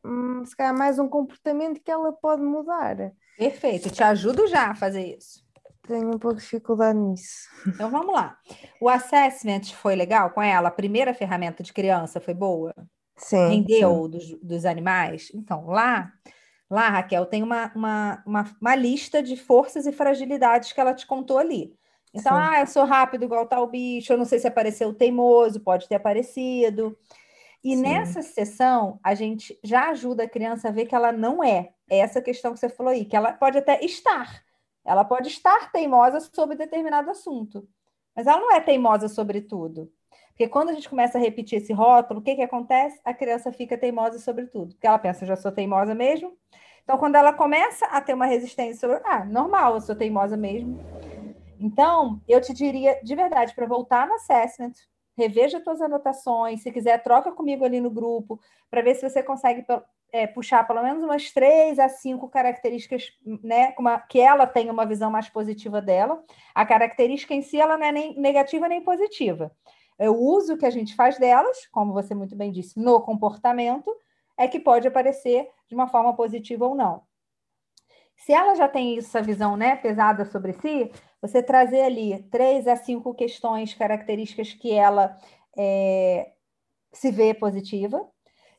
[0.04, 3.12] hum, se calhar mais um comportamento que ela pode mudar.
[3.38, 5.49] Perfeito, te ajudo já a fazer isso
[5.90, 7.50] tenho um pouco de dificuldade nisso.
[7.68, 8.38] Então vamos lá.
[8.80, 10.70] O assessment foi legal com ela?
[10.70, 12.74] A primeira ferramenta de criança foi boa?
[13.18, 13.50] Sim.
[13.50, 14.10] Rendeu sim.
[14.10, 15.32] Dos, dos animais?
[15.34, 16.12] Então, lá,
[16.70, 21.06] lá, Raquel, tem uma, uma, uma, uma, lista de forças e fragilidades que ela te
[21.06, 21.74] contou ali.
[22.14, 22.42] Então, sim.
[22.42, 25.96] ah, eu sou rápido igual tal bicho, eu não sei se apareceu teimoso, pode ter
[25.96, 26.98] aparecido.
[27.64, 27.82] E Sim.
[27.82, 31.72] nessa sessão, a gente já ajuda a criança a ver que ela não é.
[31.90, 34.42] É essa questão que você falou aí, que ela pode até estar,
[34.86, 37.68] ela pode estar teimosa sobre determinado assunto,
[38.16, 39.92] mas ela não é teimosa sobre tudo.
[40.30, 43.00] Porque quando a gente começa a repetir esse rótulo, o que, que acontece?
[43.04, 44.74] A criança fica teimosa sobre tudo.
[44.74, 46.38] Porque ela pensa, já sou teimosa mesmo.
[46.82, 50.80] Então, quando ela começa a ter uma resistência ah, normal, eu sou teimosa mesmo.
[51.60, 54.72] Então, eu te diria, de verdade, para voltar no assessment,
[55.18, 58.40] reveja suas anotações, se quiser, troca comigo ali no grupo,
[58.72, 59.66] para ver se você consegue
[60.12, 63.12] é, puxar pelo menos umas três a cinco características,
[63.44, 66.24] né, uma, que ela tenha uma visão mais positiva dela.
[66.54, 69.52] A característica em si ela não é nem negativa nem positiva.
[69.98, 73.94] É o uso que a gente faz delas, como você muito bem disse, no comportamento,
[74.38, 77.04] é que pode aparecer de uma forma positiva ou não.
[78.16, 80.92] Se ela já tem essa visão né, pesada sobre si,
[81.22, 85.18] você trazer ali três a cinco questões, características que ela
[85.58, 86.32] é,
[86.92, 88.06] se vê positiva.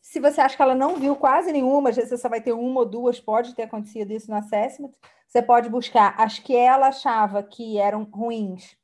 [0.01, 2.53] Se você acha que ela não viu quase nenhuma, às vezes você só vai ter
[2.53, 4.91] uma ou duas, pode ter acontecido isso no assessment.
[5.29, 8.77] Você pode buscar as que ela achava que eram ruins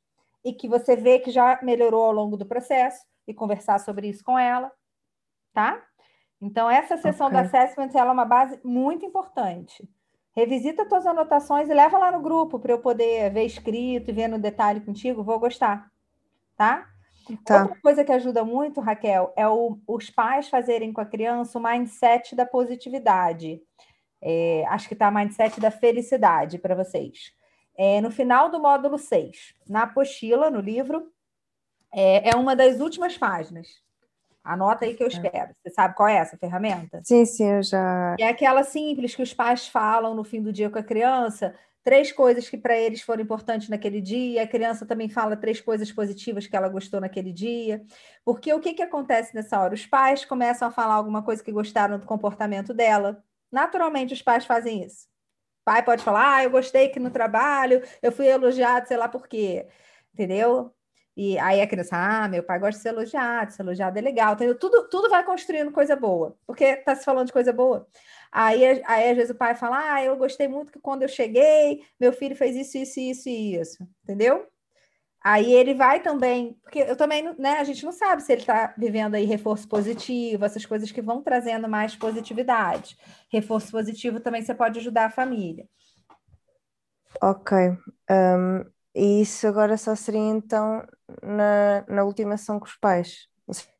[0.45, 4.23] e que você vê que já melhorou ao longo do processo e conversar sobre isso
[4.23, 4.71] com ela,
[5.53, 5.83] tá?
[6.39, 7.41] Então, essa sessão okay.
[7.41, 9.87] do assessment ela é uma base muito importante.
[10.33, 14.27] Revisita suas anotações e leva lá no grupo para eu poder ver escrito e ver
[14.27, 15.91] no detalhe contigo, vou gostar,
[16.55, 16.87] tá?
[17.43, 17.63] Tá.
[17.63, 21.61] Outra coisa que ajuda muito, Raquel, é o, os pais fazerem com a criança o
[21.61, 23.61] mindset da positividade.
[24.21, 27.33] É, acho que está mindset da felicidade para vocês.
[27.77, 31.11] É, no final do módulo 6, na apostila, no livro,
[31.93, 33.67] é, é uma das últimas páginas.
[34.43, 35.09] Anota aí que eu é.
[35.09, 35.53] espero.
[35.53, 37.01] Você sabe qual é essa ferramenta?
[37.03, 38.15] Sim, sim, eu já.
[38.17, 41.53] É aquela simples que os pais falam no fim do dia com a criança,
[41.87, 45.89] três coisas que para eles foram importantes naquele dia, a criança também fala três coisas
[45.89, 47.81] positivas que ela gostou naquele dia.
[48.25, 49.73] Porque o que, que acontece nessa hora?
[49.73, 53.23] Os pais começam a falar alguma coisa que gostaram do comportamento dela.
[53.49, 55.05] Naturalmente, os pais fazem isso.
[55.61, 59.07] O pai pode falar, ah, eu gostei que no trabalho eu fui elogiado, sei lá
[59.07, 59.65] por quê.
[60.13, 60.75] Entendeu?
[61.15, 64.33] E aí a criança, ah, meu pai gosta de ser elogiado, ser elogiado é legal.
[64.33, 67.87] Então, tudo, tudo vai construindo coisa boa, porque está se falando de coisa boa.
[68.31, 71.83] Aí, aí, às vezes, o pai fala, ah, eu gostei muito que quando eu cheguei,
[71.99, 74.45] meu filho fez isso, isso, isso e isso, entendeu?
[75.23, 78.73] Aí ele vai também, porque eu também, né, a gente não sabe se ele está
[78.77, 82.97] vivendo aí reforço positivo, essas coisas que vão trazendo mais positividade.
[83.29, 85.67] Reforço positivo também você pode ajudar a família.
[87.21, 87.57] Ok.
[88.09, 88.63] Um,
[88.95, 90.81] e isso agora só seria então
[91.21, 93.27] na, na última ação com os pais.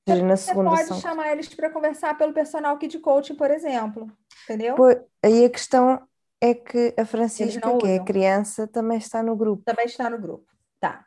[0.07, 1.01] Na segunda Você pode ação.
[1.01, 4.09] chamar eles para conversar pelo personal kit coaching, por exemplo.
[4.43, 4.75] Entendeu?
[5.21, 6.01] Aí a questão
[6.39, 9.63] é que a Francisca, que é criança, também está no grupo.
[9.65, 10.45] Também está no grupo.
[10.79, 11.05] Tá.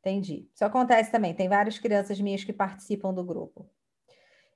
[0.00, 0.48] Entendi.
[0.54, 1.34] Isso acontece também.
[1.34, 3.68] Tem várias crianças minhas que participam do grupo.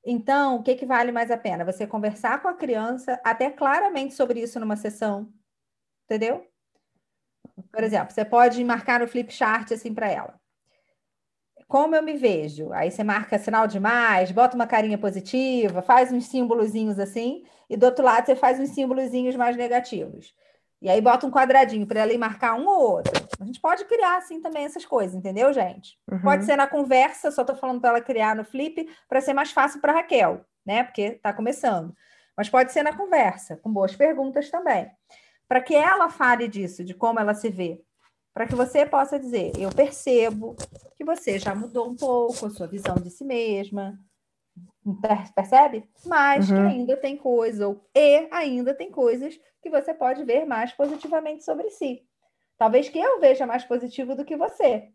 [0.05, 1.64] Então, o que, que vale mais a pena?
[1.64, 5.31] Você conversar com a criança até claramente sobre isso numa sessão.
[6.05, 6.47] Entendeu?
[7.71, 10.38] Por exemplo, você pode marcar no flip chart assim para ela.
[11.69, 12.73] Como eu me vejo?
[12.73, 17.77] Aí você marca sinal de mais, bota uma carinha positiva, faz uns símbolozinhos assim, e
[17.77, 20.35] do outro lado você faz uns símbolozinhos mais negativos.
[20.81, 23.12] E aí bota um quadradinho para ela ir marcar um ou outro.
[23.39, 25.99] A gente pode criar assim também essas coisas, entendeu, gente?
[26.11, 26.23] Uhum.
[26.23, 29.53] Pode ser na conversa, só estou falando para ela criar no flip para ser mais
[29.53, 30.85] fácil para Raquel, né?
[30.85, 31.95] Porque está começando.
[32.35, 34.91] Mas pode ser na conversa, com boas perguntas também
[35.49, 37.81] para que ela fale disso, de como ela se vê,
[38.33, 40.57] para que você possa dizer: eu percebo
[40.97, 43.99] que você já mudou um pouco a sua visão de si mesma,
[45.35, 45.89] percebe?
[46.07, 46.57] Mas uhum.
[46.57, 51.45] que ainda tem coisas, ou e ainda tem coisas que você pode ver mais positivamente
[51.45, 52.05] sobre si.
[52.57, 54.89] Talvez que eu veja mais positivo do que você.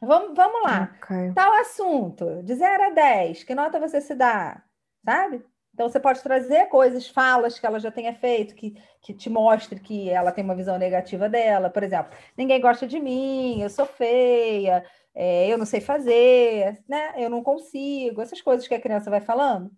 [0.00, 0.94] Vamos, vamos lá.
[1.02, 1.32] Okay.
[1.32, 4.62] Tal assunto, de 0 a 10, que nota você se dá?
[5.04, 5.42] Sabe?
[5.76, 9.78] Então, você pode trazer coisas, falas que ela já tenha feito, que, que te mostre
[9.78, 11.68] que ela tem uma visão negativa dela.
[11.68, 14.82] Por exemplo, ninguém gosta de mim, eu sou feia,
[15.14, 17.12] é, eu não sei fazer, né?
[17.18, 19.70] eu não consigo, essas coisas que a criança vai falando.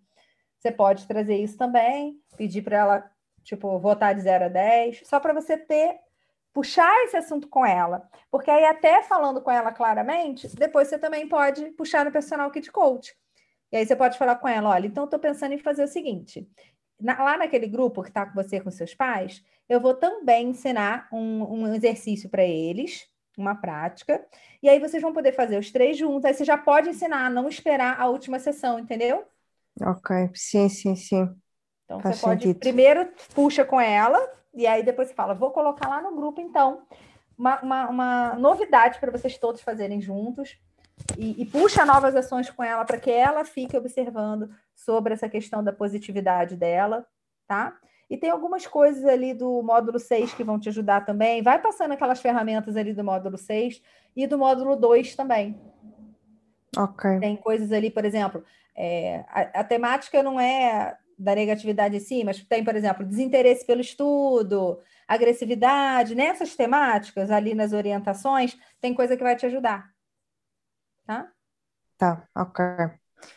[0.57, 3.11] Você pode trazer isso também, pedir para ela,
[3.43, 5.99] tipo, votar de 0 a 10, só para você ter,
[6.53, 8.09] puxar esse assunto com ela.
[8.31, 12.71] Porque aí, até falando com ela claramente, depois você também pode puxar no personal kit
[12.71, 13.13] coach
[13.71, 16.47] e aí você pode falar com ela: olha, então estou pensando em fazer o seguinte.
[16.99, 21.07] Na, lá naquele grupo que está com você com seus pais, eu vou também ensinar
[21.11, 23.07] um, um exercício para eles,
[23.37, 24.25] uma prática,
[24.61, 26.25] e aí vocês vão poder fazer os três juntos.
[26.25, 29.23] Aí você já pode ensinar a não esperar a última sessão, entendeu?
[29.81, 31.29] Ok, sim, sim, sim.
[31.85, 32.59] Então Faz você pode sentido.
[32.59, 34.19] primeiro puxa com ela,
[34.53, 36.85] e aí depois você fala, vou colocar lá no grupo, então,
[37.37, 40.59] uma, uma, uma novidade para vocês todos fazerem juntos
[41.17, 45.63] e, e puxa novas ações com ela para que ela fique observando sobre essa questão
[45.63, 47.05] da positividade dela,
[47.47, 47.77] tá?
[48.09, 51.43] E tem algumas coisas ali do módulo 6 que vão te ajudar também.
[51.43, 53.81] Vai passando aquelas ferramentas ali do módulo 6
[54.15, 55.59] e do módulo 2 também.
[56.75, 57.19] Ok.
[57.19, 58.43] Tem coisas ali, por exemplo,
[58.75, 63.65] é, a, a, temática não é da negatividade em si, mas tem, por exemplo, desinteresse
[63.65, 69.91] pelo estudo, agressividade, nessas temáticas ali nas orientações, tem coisa que vai te ajudar
[71.09, 71.31] tá?
[71.97, 72.63] Tá, ok.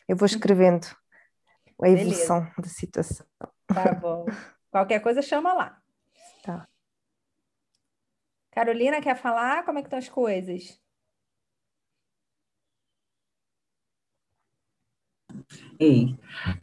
[0.06, 0.86] Eu vou escrevendo
[1.82, 2.62] a evolução Beleza.
[2.62, 3.26] da situação.
[3.66, 4.26] Tá bom.
[4.70, 5.80] Qualquer coisa chama lá.
[6.44, 6.68] Tá.
[8.50, 9.64] Carolina quer falar?
[9.64, 10.78] Como é que estão as coisas?
[15.80, 16.14] Ei.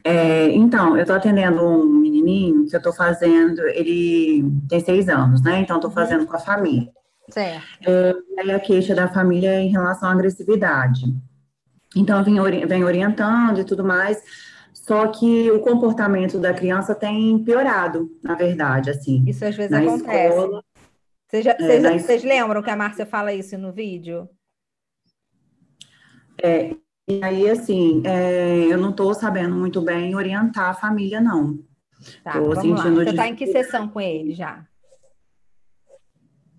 [0.04, 5.42] É, então, eu estou atendendo um menininho que eu estou fazendo, ele tem seis anos,
[5.42, 5.58] né?
[5.58, 6.92] Então, estou fazendo com a família.
[7.30, 7.66] Certo.
[7.86, 11.04] É, a queixa da família é em relação à agressividade.
[11.96, 14.22] Então, venho, venho orientando e tudo mais,
[14.72, 19.24] só que o comportamento da criança tem piorado, na verdade, assim.
[19.26, 20.28] Isso às vezes acontece.
[20.28, 20.64] Escola,
[21.28, 24.28] vocês, já, é, vocês, lembram que a Márcia fala isso no vídeo?
[26.42, 26.74] É,
[27.08, 31.58] e aí, assim, é, eu não estou sabendo muito bem orientar a família, não.
[32.24, 32.90] Tá, tô vamos lá.
[32.90, 34.66] Você está em que sessão com ele já?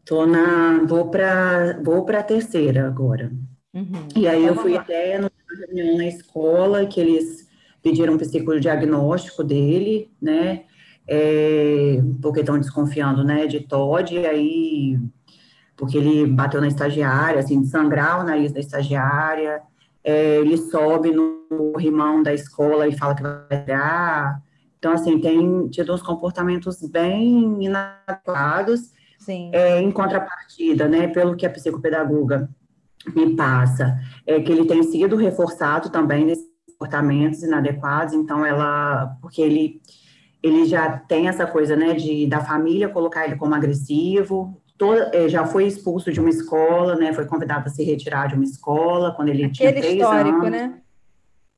[0.05, 3.31] Tô na, vou para vou a terceira agora.
[3.73, 4.07] Uhum.
[4.15, 4.81] E aí então, eu fui lá.
[4.81, 7.47] até numa reunião na escola que eles
[7.81, 10.63] pediram um psicodiagnóstico dele, né?
[11.07, 14.99] É, porque estão desconfiando, né, de TOD, e aí
[15.81, 19.63] porque ele bateu na estagiária, assim, de sangrar o nariz da estagiária,
[20.03, 24.41] é, ele sobe no rimão da escola e fala que vai tirar.
[24.77, 28.93] Então, assim, tem tido uns comportamentos bem inadequados.
[29.53, 32.49] É, em contrapartida, né, pelo que a psicopedagoga
[33.15, 33.97] me passa,
[34.28, 39.82] é que ele tem sido reforçado também nesses comportamentos inadequados, então ela, porque ele,
[40.41, 45.30] ele já tem essa coisa, né, de da família colocar ele como agressivo, toda, é,
[45.30, 47.13] já foi expulso de uma escola, né?
[47.13, 50.49] Foi convidado a se retirar de uma escola quando ele Aquele tinha três histórico, anos.
[50.49, 50.82] né?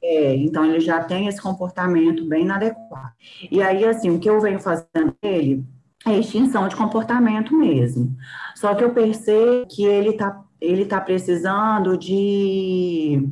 [0.03, 3.13] É, então ele já tem esse comportamento bem inadequado.
[3.49, 5.63] E aí, assim, o que eu venho fazendo ele
[6.05, 8.15] é extinção de comportamento mesmo.
[8.55, 13.27] Só que eu percebo que ele está ele tá precisando de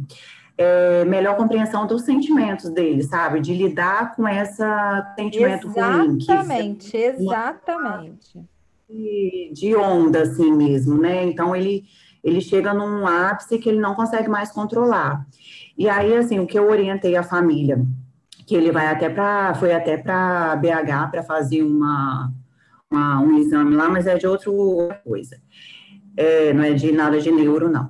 [0.58, 3.40] é, melhor compreensão dos sentimentos dele, sabe?
[3.40, 4.62] De lidar com esse
[5.16, 6.18] sentimento exatamente, ruim.
[6.20, 8.52] Exatamente, exatamente
[9.52, 11.24] de, onda, assim mesmo, né?
[11.24, 11.86] Então, ele,
[12.24, 15.26] ele chega num ápice que ele não consegue mais controlar.
[15.78, 17.84] E aí, assim, o que eu orientei a família,
[18.46, 22.32] que ele vai até para, foi até para BH para fazer uma,
[22.92, 24.52] uma, um exame lá, mas é de outra
[25.04, 25.38] coisa.
[26.18, 27.90] É, não é de nada de neuro, não.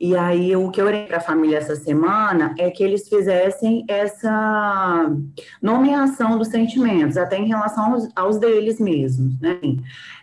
[0.00, 3.84] E aí, o que eu orei para a família essa semana é que eles fizessem
[3.86, 5.14] essa
[5.60, 9.58] nomeação dos sentimentos, até em relação aos, aos deles mesmos, né?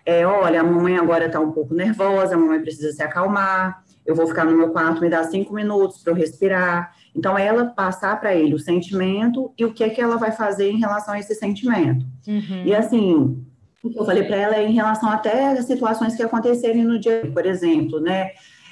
[0.03, 4.15] É, olha, a mamãe agora está um pouco nervosa, a mamãe precisa se acalmar, eu
[4.15, 6.95] vou ficar no meu quarto, me dá cinco minutos para eu respirar.
[7.15, 10.72] Então, ela passar para ele o sentimento e o que é que ela vai fazer
[10.72, 12.03] em relação a esse sentimento.
[12.28, 12.63] Uhum.
[12.65, 13.45] E assim,
[13.84, 16.99] o que eu falei para ela é em relação até às situações que acontecerem no
[16.99, 18.32] dia, por exemplo, né?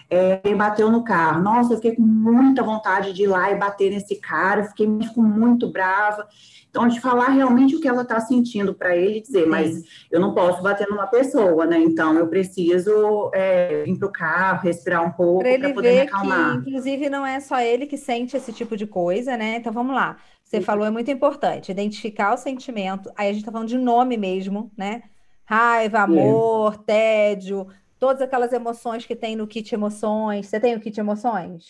[0.10, 1.42] é, bateu no carro.
[1.42, 5.72] Nossa, eu fiquei com muita vontade de ir lá e bater nesse cara, fiquei muito
[5.72, 6.28] brava.
[6.70, 9.82] Então, de falar realmente o que ela está sentindo para ele dizer, mas
[10.12, 11.80] eu não posso bater numa pessoa, né?
[11.80, 16.62] Então, eu preciso é, ir para o carro, respirar um pouco para poder me acalmar.
[16.62, 19.56] Que, inclusive, não é só ele que sente esse tipo de coisa, né?
[19.56, 20.18] Então, vamos lá.
[20.56, 23.12] Você falou, é muito importante, identificar o sentimento.
[23.16, 25.04] Aí a gente está falando de nome mesmo, né?
[25.46, 26.78] Raiva, amor, é.
[26.86, 27.68] tédio,
[28.00, 30.48] todas aquelas emoções que tem no kit emoções.
[30.48, 31.66] Você tem o kit emoções?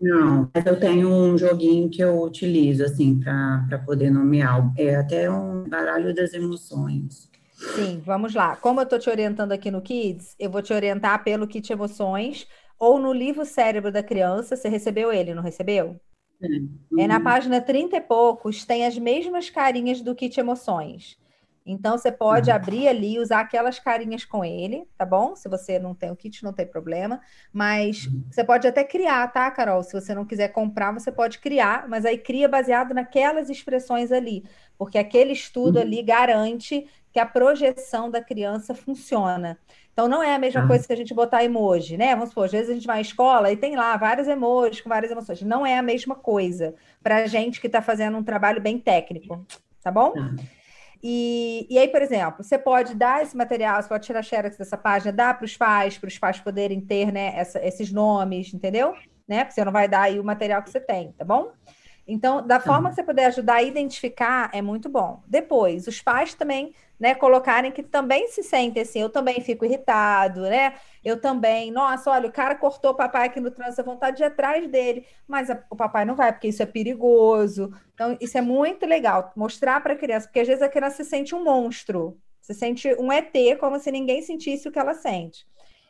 [0.00, 4.72] Não, mas eu tenho um joguinho que eu utilizo, assim, para poder nomear.
[4.76, 7.30] É até um baralho das emoções.
[7.76, 8.56] Sim, vamos lá.
[8.56, 12.46] Como eu estou te orientando aqui no Kids, eu vou te orientar pelo kit emoções
[12.78, 14.56] ou no livro Cérebro da Criança.
[14.56, 16.00] Você recebeu ele, não recebeu?
[16.42, 16.70] É, uhum.
[16.98, 21.16] é na página 30 e poucos, tem as mesmas carinhas do kit emoções.
[21.64, 22.56] Então, você pode uhum.
[22.56, 25.36] abrir ali, usar aquelas carinhas com ele, tá bom?
[25.36, 27.20] Se você não tem o kit, não tem problema.
[27.52, 28.24] Mas uhum.
[28.30, 29.82] você pode até criar, tá, Carol?
[29.82, 34.44] Se você não quiser comprar, você pode criar, mas aí cria baseado naquelas expressões ali,
[34.76, 35.82] porque aquele estudo uhum.
[35.82, 39.58] ali garante que a projeção da criança funciona.
[39.92, 42.14] Então, não é a mesma coisa que a gente botar emoji, né?
[42.14, 44.88] Vamos supor, às vezes a gente vai à escola e tem lá vários emojis com
[44.88, 45.42] várias emoções.
[45.42, 49.44] Não é a mesma coisa para gente que está fazendo um trabalho bem técnico,
[49.82, 50.14] tá bom?
[51.02, 54.78] E, e aí, por exemplo, você pode dar esse material, você pode tirar xerox dessa
[54.78, 58.94] página, dar para os pais, para os pais poderem ter né, essa, esses nomes, entendeu?
[59.26, 59.40] Né?
[59.44, 61.50] Porque você não vai dar aí o material que você tem, tá bom?
[62.12, 65.22] Então, da forma que você puder ajudar a identificar, é muito bom.
[65.26, 70.42] Depois, os pais também, né, colocarem que também se sentem assim, eu também fico irritado,
[70.42, 70.74] né?
[71.02, 74.24] Eu também, nossa, olha, o cara cortou o papai aqui no trânsito, a vontade de
[74.24, 77.72] ir atrás dele, mas a, o papai não vai, porque isso é perigoso.
[77.94, 81.08] Então, isso é muito legal, mostrar para a criança, porque às vezes a criança se
[81.08, 85.46] sente um monstro, se sente um ET, como se ninguém sentisse o que ela sente.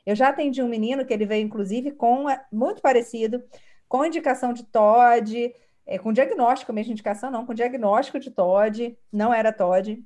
[0.07, 3.43] Eu já atendi um menino que ele veio, inclusive, com muito parecido,
[3.89, 5.53] com indicação de TOD,
[5.93, 10.03] é, com diagnóstico, mesmo indicação não, com diagnóstico de TOD, não era TOD.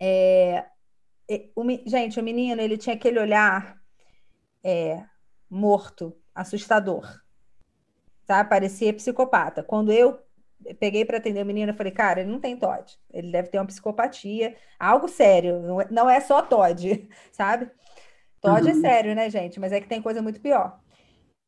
[0.00, 0.66] É,
[1.54, 3.80] o, gente, o menino, ele tinha aquele olhar
[4.64, 5.04] é,
[5.48, 7.22] morto, assustador.
[8.26, 8.42] tá?
[8.42, 9.62] Parecia psicopata.
[9.62, 10.18] Quando eu
[10.80, 13.58] peguei para atender o menino, eu falei, cara, ele não tem TOD, ele deve ter
[13.58, 17.70] uma psicopatia, algo sério, não é, é só TOD, sabe?
[18.40, 18.78] TOD é uhum.
[18.78, 19.60] é sério, né, gente?
[19.60, 20.80] Mas é que tem coisa muito pior.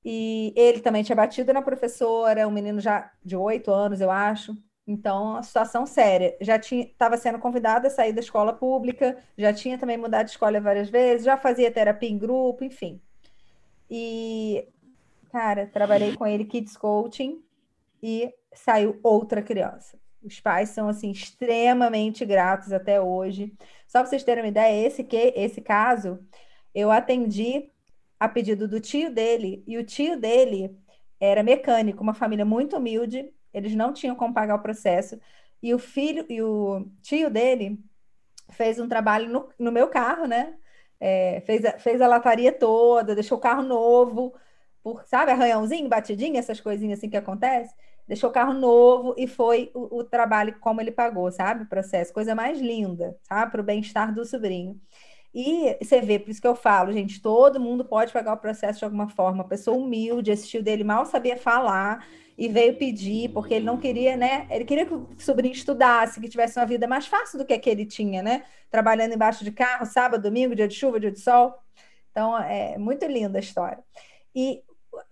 [0.04, 4.56] E ele também tinha batido na professora, um menino já de oito anos, eu acho.
[4.86, 6.36] Então, a situação séria.
[6.40, 10.60] Já estava sendo convidada a sair da escola pública, já tinha também mudado de escola
[10.60, 13.00] várias vezes, já fazia terapia em grupo, enfim.
[13.90, 14.66] E,
[15.30, 17.42] cara, trabalhei com ele Kids Coaching
[18.02, 19.98] e saiu outra criança.
[20.22, 23.52] Os pais são, assim, extremamente gratos até hoje.
[23.86, 26.18] Só para vocês terem uma ideia, esse, que, esse caso,
[26.74, 27.70] eu atendi
[28.20, 30.76] a pedido do tio dele, e o tio dele
[31.20, 35.18] era mecânico, uma família muito humilde, eles não tinham como pagar o processo,
[35.62, 37.78] e o filho e o tio dele
[38.50, 40.56] fez um trabalho no, no meu carro, né?
[40.98, 44.34] É, fez, a, fez a lataria toda, deixou o carro novo,
[44.82, 47.74] por, sabe, arranhãozinho, batidinho, essas coisinhas assim que acontece.
[48.06, 51.64] Deixou o carro novo e foi o, o trabalho como ele pagou, sabe?
[51.64, 53.52] O processo, coisa mais linda, sabe?
[53.52, 54.80] Para o bem-estar do sobrinho.
[55.32, 58.80] E você vê, por isso que eu falo, gente, todo mundo pode pagar o processo
[58.80, 59.42] de alguma forma.
[59.42, 62.04] Uma pessoa humilde, esse tio dele mal sabia falar
[62.36, 64.46] e veio pedir, porque ele não queria, né?
[64.50, 67.58] Ele queria que o sobrinho estudasse, que tivesse uma vida mais fácil do que a
[67.58, 68.44] que ele tinha, né?
[68.70, 71.54] Trabalhando embaixo de carro, sábado, domingo, dia de chuva, dia de sol.
[72.10, 73.84] Então, é muito linda a história.
[74.34, 74.62] E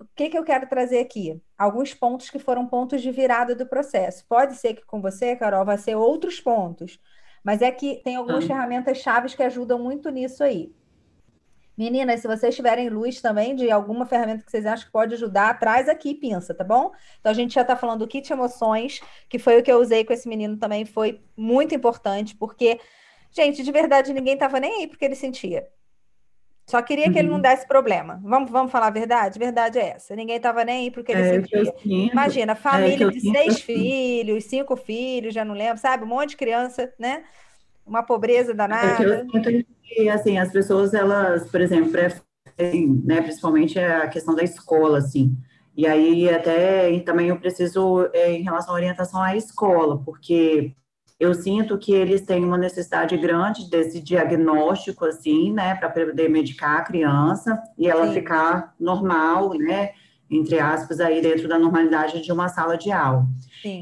[0.00, 1.40] o que, que eu quero trazer aqui?
[1.56, 4.24] Alguns pontos que foram pontos de virada do processo.
[4.28, 6.98] Pode ser que com você, Carol, vai ser outros pontos
[7.44, 8.48] mas é que tem algumas ah.
[8.48, 10.72] ferramentas chaves que ajudam muito nisso aí.
[11.78, 15.60] Meninas, se vocês tiverem luz também de alguma ferramenta que vocês acham que pode ajudar,
[15.60, 16.90] traz aqui, pinça, tá bom?
[17.20, 20.04] Então a gente já está falando do kit emoções, que foi o que eu usei
[20.04, 22.80] com esse menino também, foi muito importante, porque,
[23.30, 25.68] gente, de verdade, ninguém estava nem aí porque ele sentia.
[26.68, 27.12] Só queria uhum.
[27.14, 27.40] que ele não uhum.
[27.40, 28.20] desse problema.
[28.22, 29.38] Vamos, vamos falar a verdade?
[29.38, 30.14] Verdade é essa.
[30.14, 31.74] Ninguém estava nem aí porque ele é, sentia.
[31.82, 33.62] Imagina, é, família é, de seis assim.
[33.62, 36.04] filhos, cinco filhos, já não lembro, sabe?
[36.04, 37.24] Um monte de criança, né?
[37.86, 39.02] Uma pobreza danada.
[39.02, 44.34] É eu sinto que, assim, as pessoas, elas, por exemplo, preferem, né, principalmente a questão
[44.34, 45.34] da escola, assim.
[45.74, 50.74] E aí, até, e também eu preciso, é, em relação à orientação à escola, porque
[51.18, 56.78] eu sinto que eles têm uma necessidade grande desse diagnóstico, assim, né, para poder medicar
[56.78, 58.14] a criança e ela Sim.
[58.14, 59.90] ficar normal, né,
[60.30, 63.26] entre aspas, aí dentro da normalidade de uma sala de aula.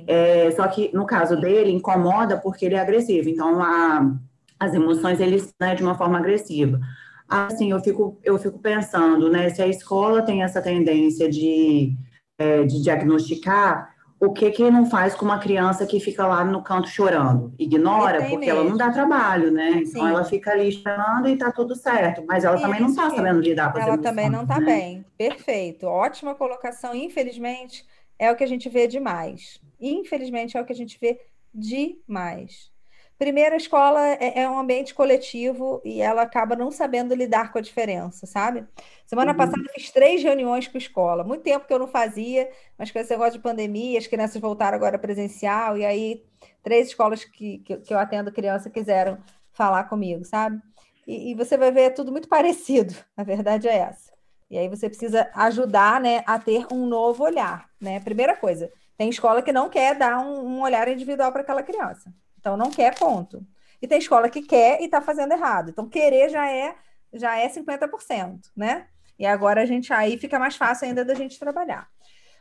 [0.06, 4.14] É, só que no caso dele, incomoda porque ele é agressivo, então a,
[4.58, 6.80] as emoções eles né, de uma forma agressiva.
[7.28, 11.94] Assim, eu fico, eu fico pensando, né, se a escola tem essa tendência de,
[12.38, 16.62] é, de diagnosticar, o que que não faz com uma criança que fica lá no
[16.62, 17.52] canto chorando?
[17.58, 18.50] Ignora, porque mesmo.
[18.50, 19.70] ela não dá trabalho, né?
[19.70, 19.90] Então, Sim.
[19.90, 22.64] Então ela fica ali chorando e tá tudo certo, mas ela Isso.
[22.64, 24.66] também não tá sabendo lidar com Ela emoções, também não tá né?
[24.66, 25.04] bem.
[25.18, 25.86] Perfeito.
[25.86, 26.94] Ótima colocação.
[26.94, 27.84] Infelizmente,
[28.18, 29.60] é o que a gente vê demais.
[29.78, 31.20] Infelizmente, é o que a gente vê
[31.54, 32.70] demais.
[33.18, 37.58] Primeiro, a escola é, é, um ambiente coletivo e ela acaba não sabendo lidar com
[37.58, 38.66] a diferença, sabe?
[39.06, 39.38] Semana uhum.
[39.38, 41.24] passada fiz três reuniões com a escola.
[41.24, 44.76] Muito tempo que eu não fazia, mas com esse negócio de pandemia, as crianças voltaram
[44.76, 46.22] agora presencial, e aí
[46.62, 49.16] três escolas que, que, que eu atendo criança quiseram
[49.52, 50.60] falar comigo, sabe?
[51.06, 54.12] E, e, você vai ver é tudo muito parecido, a verdade é essa.
[54.50, 57.68] E aí você precisa ajudar né, a ter um novo olhar.
[57.80, 57.98] Né?
[57.98, 62.12] Primeira coisa, tem escola que não quer dar um, um olhar individual para aquela criança.
[62.46, 63.44] Então não quer ponto.
[63.82, 65.70] E tem escola que quer e está fazendo errado.
[65.70, 66.76] Então querer já é
[67.12, 68.86] já é 50%, né?
[69.18, 71.88] E agora a gente aí fica mais fácil ainda da gente trabalhar.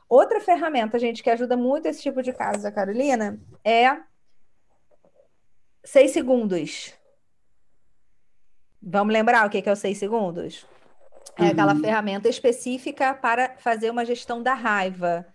[0.07, 3.97] Outra ferramenta, gente, que ajuda muito esse tipo de caso da Carolina é
[5.83, 6.93] seis segundos.
[8.79, 10.67] Vamos lembrar o que é os seis segundos?
[11.35, 11.81] É aquela uhum.
[11.81, 15.25] ferramenta específica para fazer uma gestão da raiva.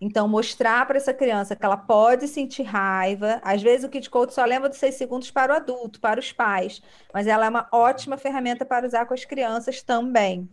[0.00, 3.40] Então, mostrar para essa criança que ela pode sentir raiva.
[3.42, 6.32] Às vezes, o Kid Coach só lembra dos seis segundos para o adulto, para os
[6.32, 6.82] pais,
[7.14, 10.48] mas ela é uma ótima ferramenta para usar com as crianças também.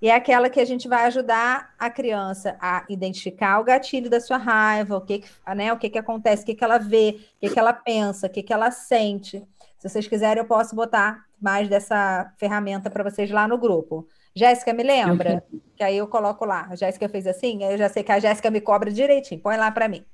[0.00, 4.20] E é aquela que a gente vai ajudar a criança a identificar o gatilho da
[4.20, 7.18] sua raiva, o que, que né, o que, que acontece, o que, que ela vê,
[7.36, 9.42] o que, que ela pensa, o que, que ela sente.
[9.78, 14.06] Se vocês quiserem, eu posso botar mais dessa ferramenta para vocês lá no grupo.
[14.36, 15.42] Jéssica, me lembra?
[15.74, 16.66] Que aí eu coloco lá.
[16.70, 19.40] A Jéssica fez assim, aí eu já sei que a Jéssica me cobra direitinho.
[19.40, 20.04] Põe lá para mim.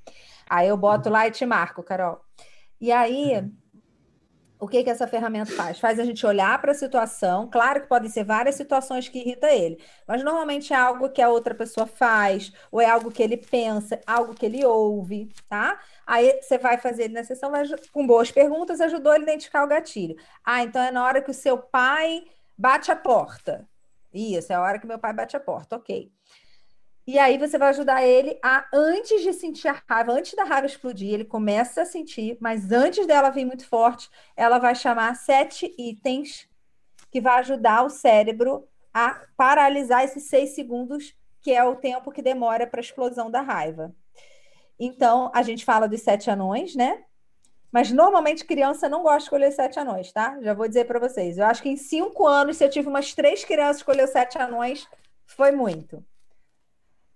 [0.48, 2.20] Aí eu boto lá e te marco, Carol.
[2.80, 3.44] E aí,
[4.60, 5.80] o que que essa ferramenta faz?
[5.80, 7.50] Faz a gente olhar para a situação.
[7.50, 11.28] Claro que podem ser várias situações que irritam ele, mas normalmente é algo que a
[11.28, 15.80] outra pessoa faz, ou é algo que ele pensa, algo que ele ouve, tá?
[16.06, 19.68] Aí você vai fazer na sessão, vai, com boas perguntas, ajudou ele a identificar o
[19.68, 20.14] gatilho.
[20.44, 22.22] Ah, então é na hora que o seu pai
[22.56, 23.68] bate a porta.
[24.12, 26.12] Isso, é a hora que meu pai bate a porta, ok.
[27.04, 30.66] E aí você vai ajudar ele a, antes de sentir a raiva, antes da raiva
[30.66, 35.74] explodir, ele começa a sentir, mas antes dela vir muito forte, ela vai chamar sete
[35.76, 36.48] itens
[37.10, 42.22] que vai ajudar o cérebro a paralisar esses seis segundos, que é o tempo que
[42.22, 43.92] demora para a explosão da raiva.
[44.78, 47.04] Então, a gente fala dos sete anões, né?
[47.72, 50.38] Mas normalmente criança não gosta de escolher sete anões, tá?
[50.42, 51.38] Já vou dizer para vocês.
[51.38, 54.86] Eu acho que em cinco anos, se eu tive umas três crianças escolher sete anões,
[55.24, 56.04] foi muito.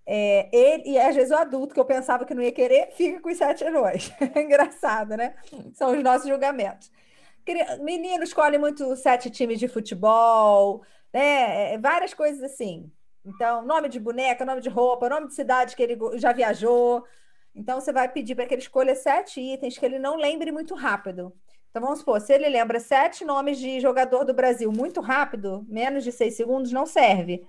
[0.09, 3.19] É, ele, e às vezes o adulto, que eu pensava que não ia querer, fica
[3.19, 4.11] com os sete anões.
[4.35, 5.35] Engraçado, né?
[5.73, 6.89] São os nossos julgamentos.
[7.81, 10.81] Menino escolhe muito sete times de futebol,
[11.13, 11.73] né?
[11.73, 12.91] É, várias coisas assim.
[13.23, 17.05] Então, nome de boneca, nome de roupa, nome de cidade que ele já viajou.
[17.57, 20.75] Então, você vai pedir para que ele escolha sete itens que ele não lembre muito
[20.75, 21.33] rápido.
[21.71, 26.03] Então, vamos supor, se ele lembra sete nomes de jogador do Brasil muito rápido, menos
[26.03, 27.43] de seis segundos, não serve.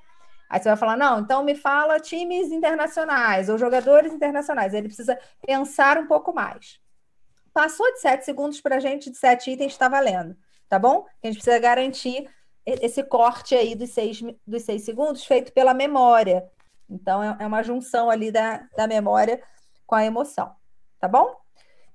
[0.49, 4.73] Aí você vai falar, não, então me fala times internacionais ou jogadores internacionais.
[4.73, 6.81] Ele precisa pensar um pouco mais.
[7.53, 10.35] Passou de sete segundos para a gente, de sete itens está valendo,
[10.71, 11.05] tá bom?
[11.23, 12.27] A gente precisa garantir
[12.65, 16.51] esse corte aí dos seis, dos seis segundos feito pela memória.
[16.89, 19.43] Então, é, é uma junção ali da, da memória
[19.89, 20.55] com a emoção,
[21.01, 21.35] tá bom?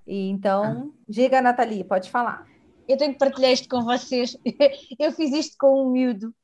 [0.05, 2.45] E, então, diga, Nathalie, pode falar.
[2.87, 4.35] Eu tenho que partilhar isto com vocês.
[4.99, 6.35] Eu fiz isto com um miúdo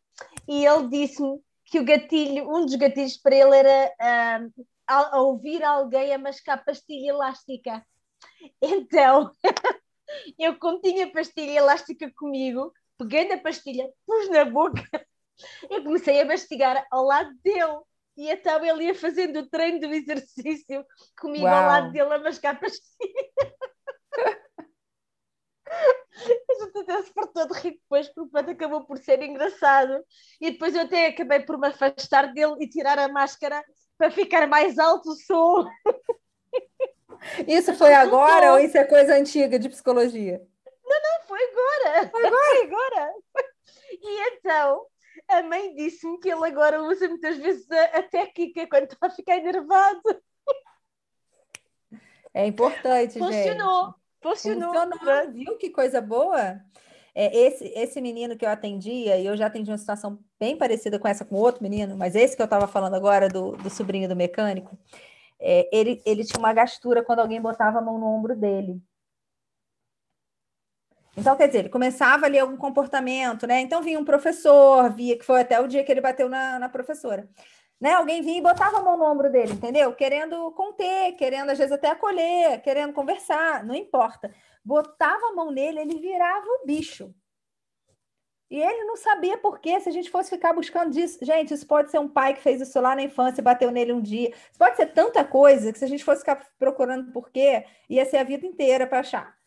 [0.47, 5.64] e ele disse-me que o gatilho, um dos gatilhos para ele era uh, a, ouvir
[5.64, 7.86] alguém a mascar pastilha elástica.
[8.62, 9.32] Então,
[10.38, 14.84] eu como tinha pastilha elástica comigo, peguei na pastilha, pus na boca,
[15.70, 17.80] eu comecei a mastigar ao lado dele.
[18.20, 20.86] E então ele ia fazendo o treino do exercício
[21.17, 21.55] comigo Uau.
[21.55, 23.30] ao lado dele a mascar pastilha.
[25.70, 30.03] A gente até se fartou de rir depois, porque o acabou por ser engraçado.
[30.41, 33.63] E depois eu até acabei por me afastar dele e tirar a máscara
[33.97, 35.70] para ficar mais alto o som.
[37.47, 40.45] Isso foi agora ou isso é coisa antiga de psicologia?
[40.84, 42.09] Não, não, foi agora.
[42.09, 42.43] Foi agora.
[42.51, 43.13] Foi agora.
[43.91, 44.88] E então,
[45.30, 49.09] a mãe disse-me que ele agora usa muitas vezes a, a técnica quando está a
[49.09, 50.01] ficar enervado.
[52.34, 53.32] É importante, Funcionou.
[53.32, 53.95] Gente.
[54.21, 54.73] Funcionou.
[54.73, 56.59] Funcionou, viu que coisa boa?
[57.15, 60.99] É, esse, esse menino que eu atendia, e eu já atendi uma situação bem parecida
[60.99, 64.07] com essa com outro menino, mas esse que eu estava falando agora, do, do sobrinho
[64.07, 64.77] do mecânico,
[65.39, 68.82] é, ele, ele tinha uma gastura quando alguém botava a mão no ombro dele.
[71.20, 73.61] Então, quer dizer, ele começava ali algum comportamento, né?
[73.61, 76.70] Então vinha um professor, via que foi até o dia que ele bateu na, na
[76.70, 77.28] professora
[77.80, 77.93] né?
[77.93, 79.93] Alguém vinha e botava a mão no ombro dele, entendeu?
[79.93, 84.34] Querendo conter, querendo às vezes até acolher, querendo conversar, não importa.
[84.63, 87.13] Botava a mão nele, ele virava o bicho.
[88.51, 91.24] E ele não sabia por quê, se a gente fosse ficar buscando disso.
[91.24, 94.01] Gente, isso pode ser um pai que fez isso lá na infância bateu nele um
[94.01, 94.30] dia.
[94.30, 98.05] Isso pode ser tanta coisa que se a gente fosse ficar procurando por quê, ia
[98.05, 99.39] ser a vida inteira para achar.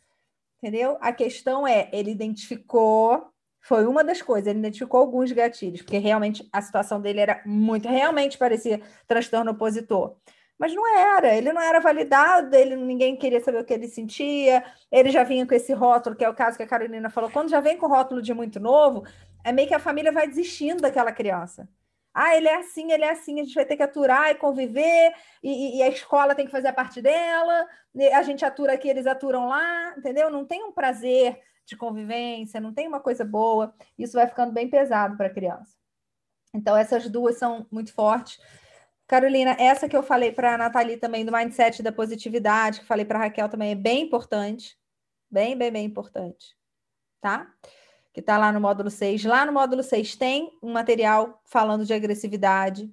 [0.62, 0.96] Entendeu?
[1.00, 3.32] A questão é, ele identificou
[3.62, 7.88] foi uma das coisas, ele identificou alguns gatilhos, porque realmente a situação dele era muito,
[7.88, 10.16] realmente parecia transtorno opositor.
[10.58, 14.64] Mas não era, ele não era validado, ele, ninguém queria saber o que ele sentia,
[14.90, 17.50] ele já vinha com esse rótulo, que é o caso que a Carolina falou, quando
[17.50, 19.04] já vem com rótulo de muito novo,
[19.44, 21.68] é meio que a família vai desistindo daquela criança.
[22.14, 25.14] Ah, ele é assim, ele é assim, a gente vai ter que aturar e conviver,
[25.42, 27.66] e, e a escola tem que fazer a parte dela,
[28.14, 30.30] a gente atura aqui, eles aturam lá, entendeu?
[30.30, 34.68] Não tem um prazer de convivência, não tem uma coisa boa, isso vai ficando bem
[34.68, 35.74] pesado para a criança.
[36.54, 38.38] Então, essas duas são muito fortes.
[39.06, 43.04] Carolina, essa que eu falei para a Nathalie também, do mindset da positividade, que falei
[43.04, 44.78] para a Raquel também, é bem importante.
[45.30, 46.56] Bem, bem, bem importante.
[47.20, 47.50] Tá?
[48.12, 49.24] Que está lá no módulo 6.
[49.24, 52.92] Lá no módulo 6 tem um material falando de agressividade.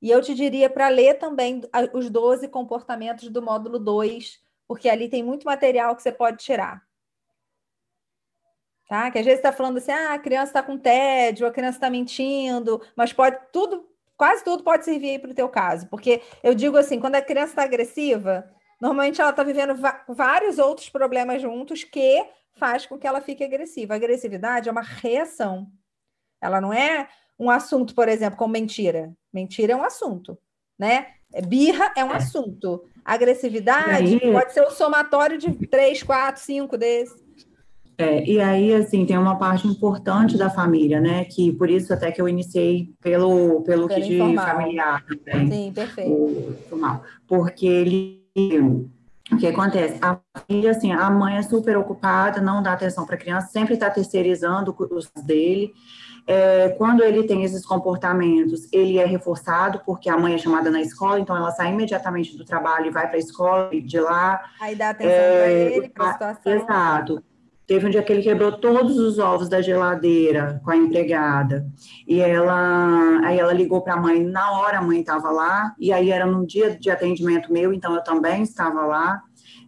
[0.00, 1.62] E eu te diria para ler também
[1.94, 6.86] os 12 comportamentos do módulo 2, porque ali tem muito material que você pode tirar
[8.88, 9.10] tá?
[9.10, 11.90] Que às vezes está falando assim, ah, a criança está com tédio, a criança está
[11.90, 13.86] mentindo, mas pode tudo,
[14.16, 17.52] quase tudo pode servir para o teu caso, porque eu digo assim, quando a criança
[17.52, 18.48] está agressiva,
[18.80, 19.74] normalmente ela está vivendo
[20.08, 22.24] vários outros problemas juntos que
[22.56, 23.94] faz com que ela fique agressiva.
[23.94, 25.68] A agressividade é uma reação.
[26.40, 29.12] Ela não é um assunto, por exemplo, como mentira.
[29.32, 30.38] Mentira é um assunto,
[30.78, 31.08] né?
[31.46, 32.16] Birra é um é.
[32.16, 32.82] assunto.
[33.04, 37.24] Agressividade pode ser o somatório de três, quatro, cinco desses.
[37.98, 41.24] É, e aí, assim, tem uma parte importante da família, né?
[41.24, 45.50] Que por isso até que eu iniciei pelo, pelo, kit familiar também.
[45.50, 46.10] Sim, perfeito.
[46.10, 46.56] O,
[47.26, 48.26] porque ele
[49.32, 49.98] o que acontece?
[50.00, 50.18] A
[50.70, 54.74] assim, a mãe é super ocupada, não dá atenção para a criança, sempre está terceirizando
[54.90, 55.72] os dele.
[56.28, 60.80] É, quando ele tem esses comportamentos, ele é reforçado, porque a mãe é chamada na
[60.80, 64.42] escola, então ela sai imediatamente do trabalho e vai para a escola, e de lá.
[64.60, 66.52] Aí dá atenção é, para ele, para a situação.
[66.52, 67.22] Exato.
[67.66, 71.66] Teve um dia que ele quebrou todos os ovos da geladeira com a empregada.
[72.06, 75.92] E ela, aí ela ligou para a mãe, na hora a mãe estava lá, e
[75.92, 79.20] aí era num dia de atendimento meu, então eu também estava lá.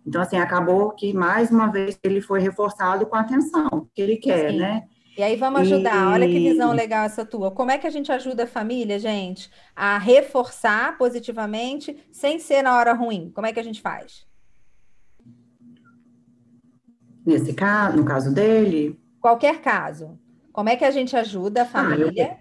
[0.06, 4.16] Então, assim, acabou que mais uma vez ele foi reforçado com a atenção que ele
[4.16, 4.58] quer, Sim.
[4.58, 4.84] né?
[5.18, 5.96] E aí vamos ajudar.
[5.96, 6.12] E...
[6.12, 7.50] Olha que visão legal essa tua.
[7.50, 12.78] Como é que a gente ajuda a família, gente, a reforçar positivamente sem ser na
[12.78, 13.32] hora ruim?
[13.34, 14.27] Como é que a gente faz?
[17.28, 18.98] Nesse caso, no caso dele?
[19.20, 20.18] Qualquer caso.
[20.50, 22.38] Como é que a gente ajuda a ah, família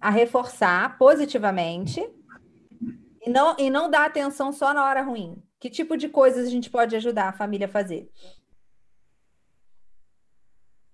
[0.00, 2.02] ah, a reforçar positivamente
[3.20, 5.36] e não, e não dar atenção só na hora ruim?
[5.60, 8.08] Que tipo de coisas a gente pode ajudar a família a fazer?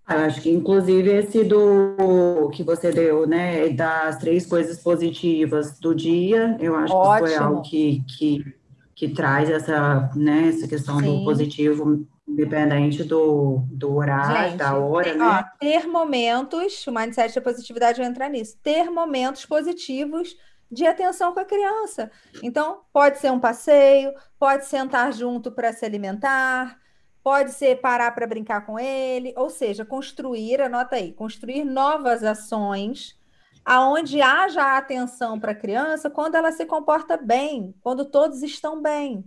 [0.05, 6.57] Acho que, inclusive, esse do que você deu, né, das três coisas positivas do dia,
[6.59, 7.15] eu acho Ótimo.
[7.15, 8.58] que foi algo que, que,
[8.99, 11.21] que traz essa, né, essa questão Sim.
[11.21, 15.25] do positivo, independente do, do horário, Gente, da hora, né?
[15.25, 20.37] Ó, ter momentos, o mindset da positividade vai entrar nisso, ter momentos positivos
[20.69, 22.11] de atenção com a criança.
[22.43, 26.77] Então, pode ser um passeio, pode sentar junto para se alimentar,
[27.23, 33.18] Pode ser parar para brincar com ele, ou seja, construir, anota aí, construir novas ações
[33.65, 39.25] aonde haja atenção para a criança quando ela se comporta bem, quando todos estão bem.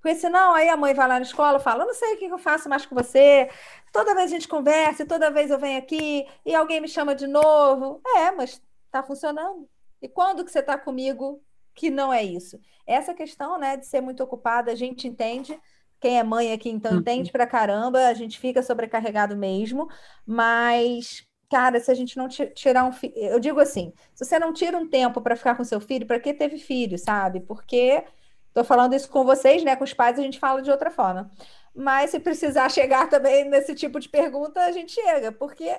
[0.00, 2.18] Porque senão aí a mãe vai lá na escola e fala, eu não sei o
[2.18, 3.50] que eu faço mais com você,
[3.92, 7.26] toda vez a gente conversa, toda vez eu venho aqui e alguém me chama de
[7.26, 8.00] novo.
[8.16, 9.68] É, mas está funcionando.
[10.00, 11.42] E quando que você está comigo
[11.74, 12.58] que não é isso?
[12.86, 15.58] Essa questão né, de ser muito ocupada, a gente entende,
[16.00, 16.98] quem é mãe aqui, então, uhum.
[16.98, 19.88] entende pra caramba, a gente fica sobrecarregado mesmo,
[20.26, 23.14] mas, cara, se a gente não tirar um filho.
[23.16, 26.20] Eu digo assim: se você não tira um tempo para ficar com seu filho, para
[26.20, 27.40] que teve filho, sabe?
[27.40, 28.04] Porque.
[28.48, 29.76] Estou falando isso com vocês, né?
[29.76, 31.30] Com os pais a gente fala de outra forma.
[31.74, 35.78] Mas se precisar chegar também nesse tipo de pergunta, a gente chega, porque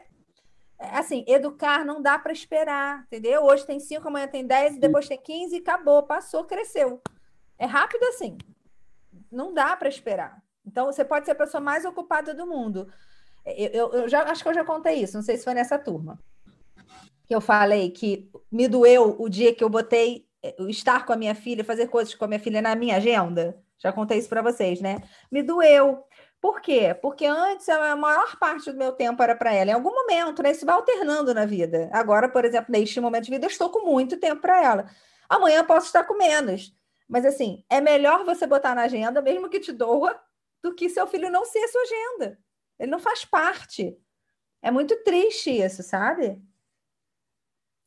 [0.79, 3.43] assim, educar não dá para esperar, entendeu?
[3.43, 7.01] Hoje tem cinco, amanhã tem dez, depois tem quinze, acabou, passou, cresceu.
[7.57, 8.37] É rápido assim
[9.31, 10.41] não dá para esperar.
[10.65, 12.91] Então, você pode ser a pessoa mais ocupada do mundo.
[13.45, 15.77] Eu, eu, eu, já acho que eu já contei isso, não sei se foi nessa
[15.77, 16.19] turma.
[17.25, 21.15] Que eu falei que me doeu o dia que eu botei eh, estar com a
[21.15, 23.57] minha filha, fazer coisas com a minha filha na minha agenda.
[23.77, 24.97] Já contei isso para vocês, né?
[25.31, 26.03] Me doeu.
[26.41, 26.95] Por quê?
[27.01, 29.71] Porque antes a maior parte do meu tempo era para ela.
[29.71, 30.51] Em algum momento, né?
[30.51, 31.89] Isso vai alternando na vida.
[31.91, 34.89] Agora, por exemplo, neste momento de vida, eu estou com muito tempo para ela.
[35.29, 36.73] Amanhã posso estar com menos.
[37.07, 40.19] Mas assim, é melhor você botar na agenda, mesmo que te doa,
[40.61, 42.37] do que seu filho não ser sua agenda.
[42.79, 43.97] Ele não faz parte.
[44.61, 46.41] É muito triste isso, sabe?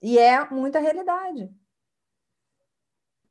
[0.00, 1.50] E é muita realidade.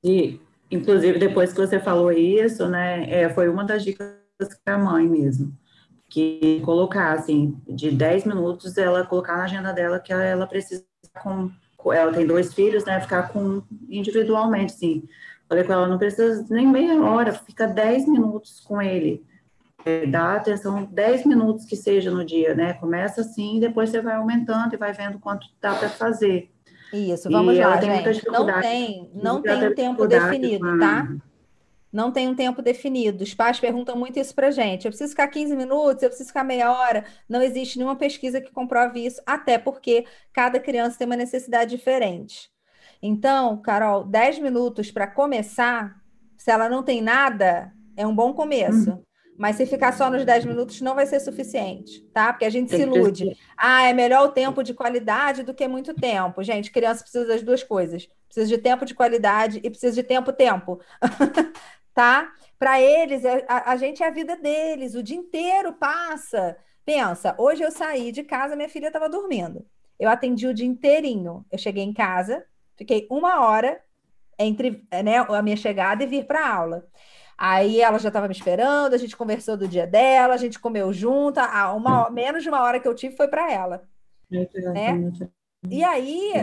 [0.04, 0.40] E,
[0.70, 4.18] inclusive, depois que você falou isso, né, é, foi uma das dicas
[4.66, 5.56] da mãe mesmo.
[6.10, 10.86] Que colocar, assim, de 10 minutos, ela colocar na agenda dela que ela precisa
[11.22, 11.52] com.
[11.94, 13.00] Ela tem dois filhos, né?
[13.02, 15.08] Ficar com individualmente, assim
[15.52, 19.22] Falei com ela, não precisa nem meia hora, fica 10 minutos com ele.
[19.86, 22.74] É, dá atenção 10 minutos que seja no dia, né?
[22.74, 26.52] Começa assim, depois você vai aumentando e vai vendo quanto dá para fazer.
[26.94, 28.28] Isso, vamos e lá, gente.
[28.28, 31.08] Não tem, não tem um tempo definido, tá?
[31.92, 33.24] Não tem um tempo definido.
[33.24, 34.86] Os pais perguntam muito isso pra gente.
[34.86, 37.04] Eu preciso ficar 15 minutos, eu preciso ficar meia hora.
[37.28, 42.50] Não existe nenhuma pesquisa que comprove isso, até porque cada criança tem uma necessidade diferente.
[43.02, 46.02] Então, Carol, 10 minutos para começar,
[46.38, 48.92] se ela não tem nada, é um bom começo.
[48.92, 49.04] Uhum.
[49.38, 52.32] Mas se ficar só nos 10 minutos, não vai ser suficiente, tá?
[52.32, 53.36] Porque a gente se ilude.
[53.58, 56.44] Ah, é melhor o tempo de qualidade do que muito tempo.
[56.44, 58.08] Gente, criança precisa das duas coisas.
[58.26, 60.80] Precisa de tempo de qualidade e precisa de tempo-tempo.
[61.94, 62.32] tá?
[62.60, 64.96] Para eles, é, a, a gente é a vida deles.
[64.96, 66.56] O dia inteiro passa.
[66.86, 69.66] Pensa, hoje eu saí de casa, minha filha estava dormindo.
[70.00, 71.46] Eu atendi o dia inteirinho.
[71.52, 72.46] Eu cheguei em casa,
[72.82, 73.80] Fiquei uma hora
[74.40, 76.88] entre né, a minha chegada e vir para a aula.
[77.44, 80.94] Aí ela já estava me esperando, a gente conversou do dia dela, a gente comeu
[80.94, 83.84] junto, a uma, menos de uma hora que eu tive foi para ela.
[84.30, 85.12] Né?
[85.68, 86.34] E aí,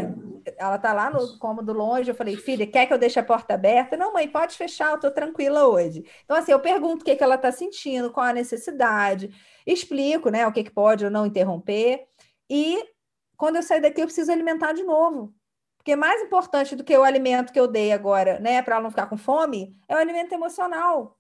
[0.57, 3.55] ela tá lá no cômodo longe, eu falei, filha, quer que eu deixe a porta
[3.55, 3.97] aberta?
[3.97, 6.05] Não, mãe, pode fechar, eu tô tranquila hoje.
[6.25, 9.31] Então, assim, eu pergunto o que, que ela tá sentindo, qual a necessidade,
[9.65, 12.09] explico, né, o que, que pode ou não interromper,
[12.51, 12.77] e
[13.37, 15.33] quando eu sair daqui, eu preciso alimentar de novo.
[15.89, 18.91] Porque mais importante do que o alimento que eu dei agora, né, para ela não
[18.91, 21.19] ficar com fome, é o alimento emocional.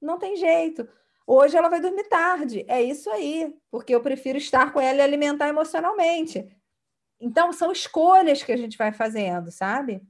[0.00, 0.88] Não tem jeito.
[1.26, 5.00] Hoje ela vai dormir tarde, é isso aí, porque eu prefiro estar com ela e
[5.00, 6.46] alimentar emocionalmente.
[7.20, 10.00] Então, são escolhas que a gente vai fazendo, sabe?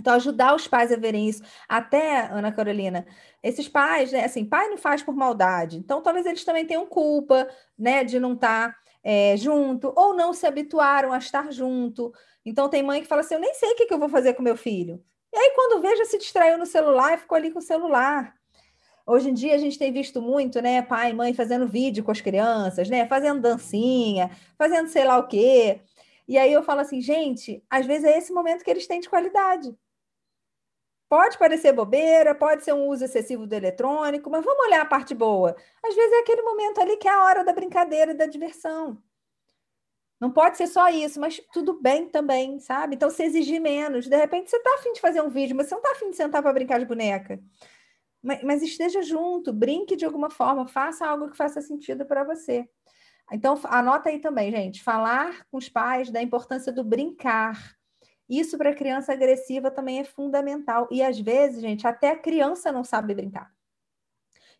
[0.00, 1.44] Então, ajudar os pais a verem isso.
[1.68, 3.06] Até, Ana Carolina,
[3.44, 4.24] esses pais, né?
[4.24, 5.76] Assim, pai não faz por maldade.
[5.76, 7.48] Então, talvez eles também tenham culpa,
[7.78, 8.02] né?
[8.02, 12.12] De não estar é, junto, ou não se habituaram a estar junto.
[12.44, 14.34] Então, tem mãe que fala assim: eu nem sei o que, que eu vou fazer
[14.34, 15.02] com meu filho.
[15.32, 18.34] E aí, quando veja, se distraiu no celular e ficou ali com o celular.
[19.06, 22.12] Hoje em dia a gente tem visto muito, né, pai e mãe fazendo vídeo com
[22.12, 25.80] as crianças, né, fazendo dancinha, fazendo sei lá o quê.
[26.28, 29.08] E aí eu falo assim, gente, às vezes é esse momento que eles têm de
[29.08, 29.74] qualidade.
[31.10, 35.12] Pode parecer bobeira, pode ser um uso excessivo do eletrônico, mas vamos olhar a parte
[35.12, 35.56] boa.
[35.84, 38.96] Às vezes é aquele momento ali que é a hora da brincadeira e da diversão.
[40.20, 42.94] Não pode ser só isso, mas tudo bem também, sabe?
[42.94, 44.06] Então, se exigir menos.
[44.06, 46.16] De repente, você está afim de fazer um vídeo, mas você não está afim de
[46.16, 47.40] sentar para brincar de boneca.
[48.22, 52.68] Mas, mas, esteja junto, brinque de alguma forma, faça algo que faça sentido para você.
[53.32, 57.79] Então, anota aí também, gente, falar com os pais da importância do brincar.
[58.30, 60.86] Isso para criança agressiva também é fundamental.
[60.88, 63.52] E às vezes, gente, até a criança não sabe brincar.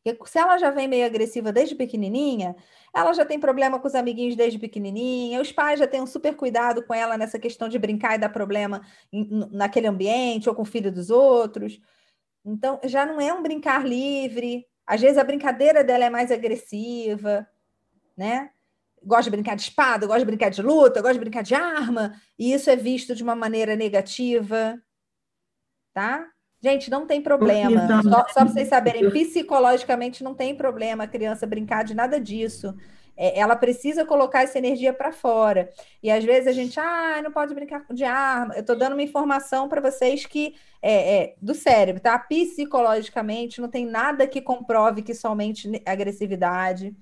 [0.05, 2.57] E se ela já vem meio agressiva desde pequenininha,
[2.93, 6.35] ela já tem problema com os amiguinhos desde pequenininha, os pais já têm um super
[6.35, 8.81] cuidado com ela nessa questão de brincar e dar problema
[9.13, 11.79] em, naquele ambiente ou com o filho dos outros.
[12.45, 14.67] Então, já não é um brincar livre.
[14.87, 17.47] Às vezes a brincadeira dela é mais agressiva,
[18.17, 18.51] né?
[19.03, 22.15] Gosta de brincar de espada, gosta de brincar de luta, gosta de brincar de arma,
[22.39, 24.81] e isso é visto de uma maneira negativa,
[25.93, 26.27] tá?
[26.63, 28.03] Gente, não tem problema.
[28.03, 32.75] Só, só para vocês saberem, psicologicamente não tem problema a criança brincar de nada disso.
[33.17, 35.71] É, ela precisa colocar essa energia para fora.
[36.03, 38.55] E às vezes a gente, ah, não pode brincar de arma.
[38.55, 42.19] Eu estou dando uma informação para vocês que é, é, do cérebro, tá?
[42.19, 46.95] Psicologicamente não tem nada que comprove que somente agressividade.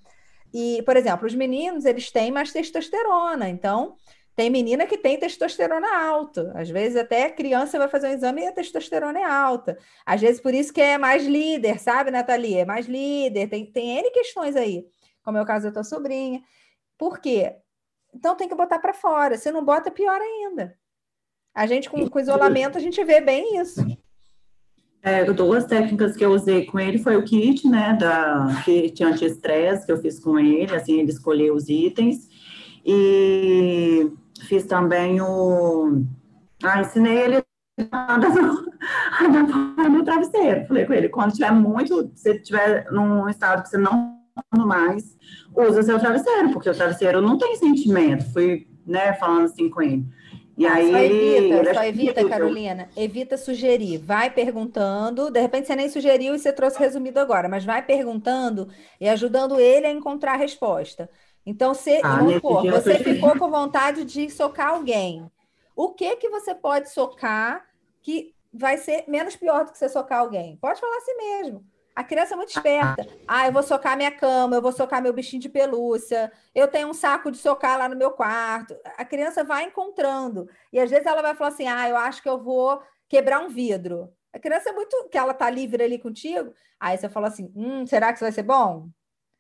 [0.52, 3.96] E, por exemplo, os meninos, eles têm mais testosterona, então
[4.34, 6.52] tem menina que tem testosterona alta.
[6.54, 9.76] Às vezes até criança vai fazer um exame e a testosterona é alta.
[10.06, 12.58] Às vezes por isso que é mais líder, sabe, Nathalie?
[12.58, 14.86] É mais líder, tem, tem N questões aí,
[15.24, 16.40] como é o caso da tua sobrinha.
[16.96, 17.56] Por quê?
[18.14, 19.36] Então tem que botar para fora.
[19.36, 20.76] Se não bota, pior ainda.
[21.52, 23.80] A gente, com, com isolamento, a gente vê bem isso.
[25.02, 29.86] É, duas técnicas que eu usei com ele foi o kit, né, da kit anti-estresse
[29.86, 32.28] que eu fiz com ele, assim, ele escolheu os itens,
[32.84, 34.10] e
[34.48, 36.02] fiz também o...
[36.62, 37.42] Ah, ensinei ele
[37.92, 38.30] a dar
[39.88, 44.18] no travesseiro, falei com ele, quando tiver muito, se estiver num estado que você não
[44.52, 45.16] mais,
[45.54, 50.06] usa seu travesseiro, porque o travesseiro não tem sentimento, fui, né, falando assim com ele.
[50.59, 53.98] E aí, só evita, só evita, Carolina, evita sugerir.
[53.98, 58.68] Vai perguntando, de repente você nem sugeriu e você trouxe resumido agora, mas vai perguntando
[59.01, 61.09] e ajudando ele a encontrar a resposta.
[61.47, 65.30] Então, se, ah, supor, você ficou com vontade de socar alguém.
[65.76, 67.64] O que que você pode socar
[68.02, 70.56] que vai ser menos pior do que você socar alguém?
[70.56, 71.64] Pode falar assim mesmo.
[71.98, 73.08] A criança é muito esperta.
[73.26, 76.86] Ah, eu vou socar minha cama, eu vou socar meu bichinho de pelúcia, eu tenho
[76.86, 78.76] um saco de socar lá no meu quarto.
[78.96, 80.48] A criança vai encontrando.
[80.72, 83.48] E às vezes ela vai falar assim: ah, eu acho que eu vou quebrar um
[83.48, 84.12] vidro.
[84.32, 85.08] A criança é muito.
[85.10, 86.54] que ela tá livre ali contigo.
[86.78, 88.88] Aí você fala assim: hum, será que isso vai ser bom?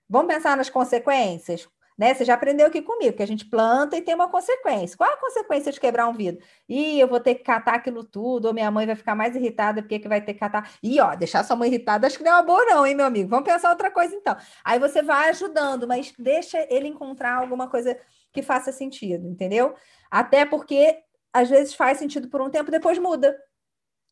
[0.08, 1.68] Vamos pensar nas consequências?
[1.98, 2.14] Né?
[2.14, 4.96] Você já aprendeu aqui comigo, que a gente planta e tem uma consequência.
[4.96, 6.40] Qual a consequência de quebrar um vidro?
[6.68, 9.82] Ih, eu vou ter que catar aquilo tudo, ou minha mãe vai ficar mais irritada
[9.82, 10.70] porque que vai ter que catar.
[10.80, 13.06] E ó, deixar sua mãe irritada, acho que não é uma boa, não, hein, meu
[13.06, 13.28] amigo?
[13.28, 14.36] Vamos pensar outra coisa então.
[14.64, 17.98] Aí você vai ajudando, mas deixa ele encontrar alguma coisa
[18.32, 19.74] que faça sentido, entendeu?
[20.08, 20.96] Até porque
[21.32, 23.36] às vezes faz sentido por um tempo, depois muda.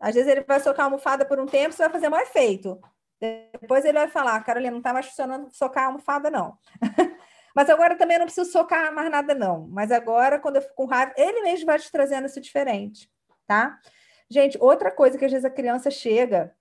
[0.01, 2.81] Às vezes ele vai socar a almofada por um tempo, você vai fazer mais efeito.
[3.21, 6.59] Depois ele vai falar, Carolina, não está mais funcionando socar a almofada, não.
[7.57, 9.66] Mas agora também não preciso socar mais nada, não.
[9.69, 13.11] Mas agora, quando eu fico com raiva, ele mesmo vai te trazendo isso diferente,
[13.47, 13.81] tá?
[14.28, 16.55] Gente, outra coisa que às vezes a criança chega,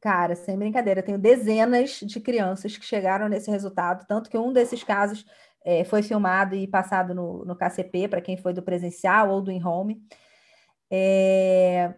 [0.00, 4.84] cara, sem brincadeira, tenho dezenas de crianças que chegaram nesse resultado, tanto que um desses
[4.84, 5.26] casos
[5.64, 9.50] é, foi filmado e passado no, no KCP, para quem foi do presencial ou do
[9.50, 10.00] in-home.
[10.88, 11.92] É,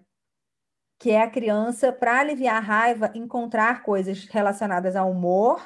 [0.98, 5.60] que é a criança, para aliviar a raiva, encontrar coisas relacionadas ao humor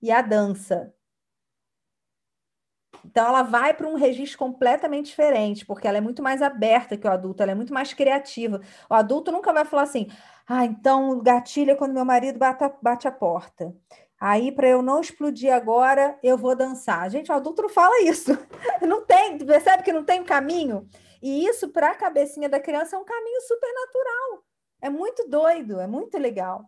[0.00, 0.94] e à dança.
[3.04, 7.06] Então, ela vai para um registro completamente diferente, porque ela é muito mais aberta que
[7.06, 8.60] o adulto, ela é muito mais criativa.
[8.88, 10.08] O adulto nunca vai falar assim,
[10.46, 13.74] ah, então gatilha quando meu marido bate a, bate a porta.
[14.20, 17.08] Aí, para eu não explodir agora, eu vou dançar.
[17.10, 18.32] Gente, o adulto não fala isso.
[18.86, 20.88] Não tem, percebe que não tem um caminho?
[21.22, 24.44] E isso, para a cabecinha da criança, é um caminho super natural.
[24.80, 26.64] É muito doido, é muito legal.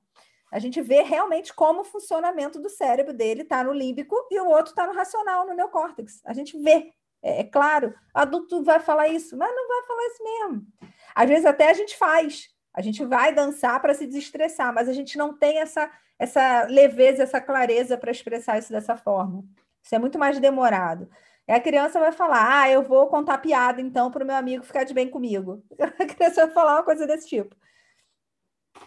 [0.52, 4.46] A gente vê realmente como o funcionamento do cérebro dele está no límbico e o
[4.46, 6.20] outro está no racional, no neocórtex.
[6.26, 6.92] A gente vê,
[7.22, 7.94] é, é claro.
[8.12, 10.66] Adulto vai falar isso, mas não vai falar isso mesmo.
[11.14, 12.50] Às vezes até a gente faz.
[12.74, 17.22] A gente vai dançar para se desestressar, mas a gente não tem essa, essa leveza,
[17.22, 19.42] essa clareza para expressar isso dessa forma.
[19.82, 21.08] Isso é muito mais demorado.
[21.48, 24.64] E a criança vai falar: Ah, eu vou contar piada então para o meu amigo
[24.64, 25.64] ficar de bem comigo.
[25.80, 27.56] A criança vai falar uma coisa desse tipo.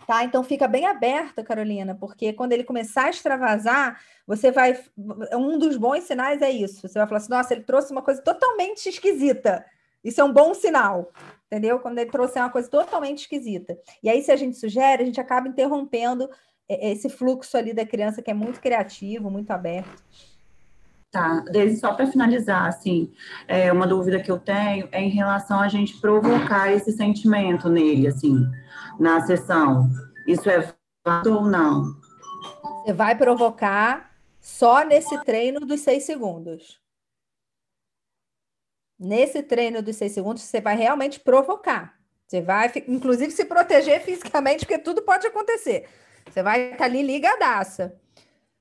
[0.07, 0.23] Tá?
[0.23, 4.79] Então fica bem aberta, Carolina, porque quando ele começar a extravasar, você vai.
[5.33, 6.87] Um dos bons sinais é isso.
[6.87, 9.65] Você vai falar assim: nossa, ele trouxe uma coisa totalmente esquisita.
[10.03, 11.11] Isso é um bom sinal,
[11.47, 11.79] entendeu?
[11.79, 13.75] Quando ele trouxe uma coisa totalmente esquisita.
[14.03, 16.29] E aí, se a gente sugere, a gente acaba interrompendo
[16.69, 20.03] é, esse fluxo ali da criança que é muito criativo, muito aberto.
[21.11, 23.11] Tá, desde só para finalizar, assim,
[23.47, 28.07] é, uma dúvida que eu tenho é em relação a gente provocar esse sentimento nele,
[28.07, 28.45] assim,
[28.99, 29.89] na sessão.
[30.27, 30.73] Isso é
[31.05, 31.93] válido ou não?
[32.83, 36.79] Você vai provocar só nesse treino dos seis segundos.
[38.97, 41.99] Nesse treino dos seis segundos, você vai realmente provocar.
[42.27, 45.87] Você vai, inclusive, se proteger fisicamente, porque tudo pode acontecer.
[46.29, 47.99] Você vai estar ali ligadaça.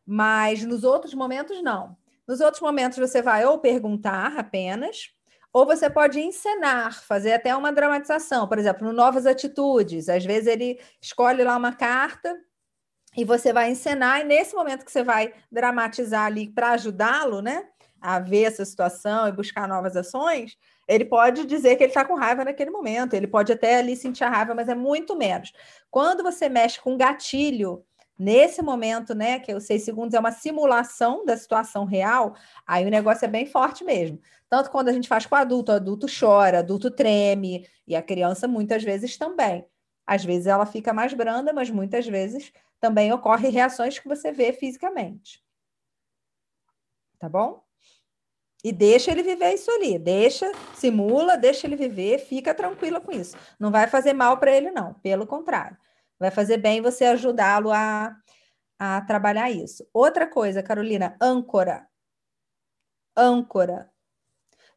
[0.06, 1.96] Mas nos outros momentos, não.
[2.26, 5.13] Nos outros momentos, você vai ou perguntar apenas,
[5.54, 8.48] ou você pode encenar, fazer até uma dramatização.
[8.48, 12.36] Por exemplo, no Novas Atitudes, às vezes ele escolhe lá uma carta
[13.16, 17.68] e você vai encenar, e nesse momento que você vai dramatizar ali para ajudá-lo, né,
[18.00, 20.58] a ver essa situação e buscar novas ações,
[20.88, 24.24] ele pode dizer que ele está com raiva naquele momento, ele pode até ali sentir
[24.24, 25.52] a raiva, mas é muito menos.
[25.88, 27.84] Quando você mexe com gatilho,
[28.16, 32.90] Nesse momento, né, que os seis segundos é uma simulação da situação real, aí o
[32.90, 34.20] negócio é bem forte mesmo.
[34.54, 37.96] Tanto quando a gente faz com o adulto, o adulto chora, o adulto treme, e
[37.96, 39.66] a criança muitas vezes também.
[40.06, 44.52] Às vezes ela fica mais branda, mas muitas vezes também ocorrem reações que você vê
[44.52, 45.42] fisicamente.
[47.18, 47.64] Tá bom?
[48.62, 53.36] E deixa ele viver isso ali, deixa, simula, deixa ele viver, fica tranquila com isso.
[53.58, 55.76] Não vai fazer mal para ele, não, pelo contrário.
[56.16, 58.16] Vai fazer bem você ajudá-lo a,
[58.78, 59.84] a trabalhar isso.
[59.92, 61.88] Outra coisa, Carolina, âncora.
[63.16, 63.92] Âncora.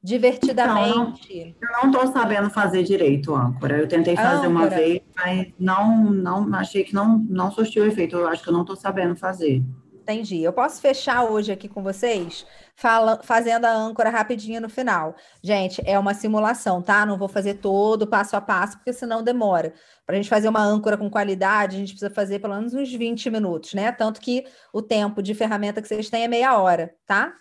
[0.03, 1.55] Divertidamente.
[1.57, 3.77] Então, eu não estou sabendo fazer direito âncora.
[3.77, 4.49] Eu tentei fazer âncora.
[4.49, 8.15] uma vez, mas não, não achei que não, não surtiu efeito.
[8.15, 9.63] Eu acho que eu não estou sabendo fazer.
[10.07, 10.41] Entendi.
[10.41, 12.45] Eu posso fechar hoje aqui com vocês,
[12.77, 15.13] fala, fazendo a âncora rapidinho no final.
[15.43, 17.05] Gente, é uma simulação, tá?
[17.05, 19.73] Não vou fazer todo passo a passo, porque senão demora.
[20.05, 22.89] Para a gente fazer uma âncora com qualidade, a gente precisa fazer pelo menos uns
[22.89, 23.91] 20 minutos, né?
[23.91, 27.33] Tanto que o tempo de ferramenta que vocês têm é meia hora, tá?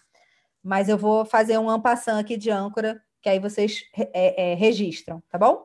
[0.67, 5.23] Mas eu vou fazer um ampassant aqui de âncora, que aí vocês é, é, registram,
[5.31, 5.65] tá bom?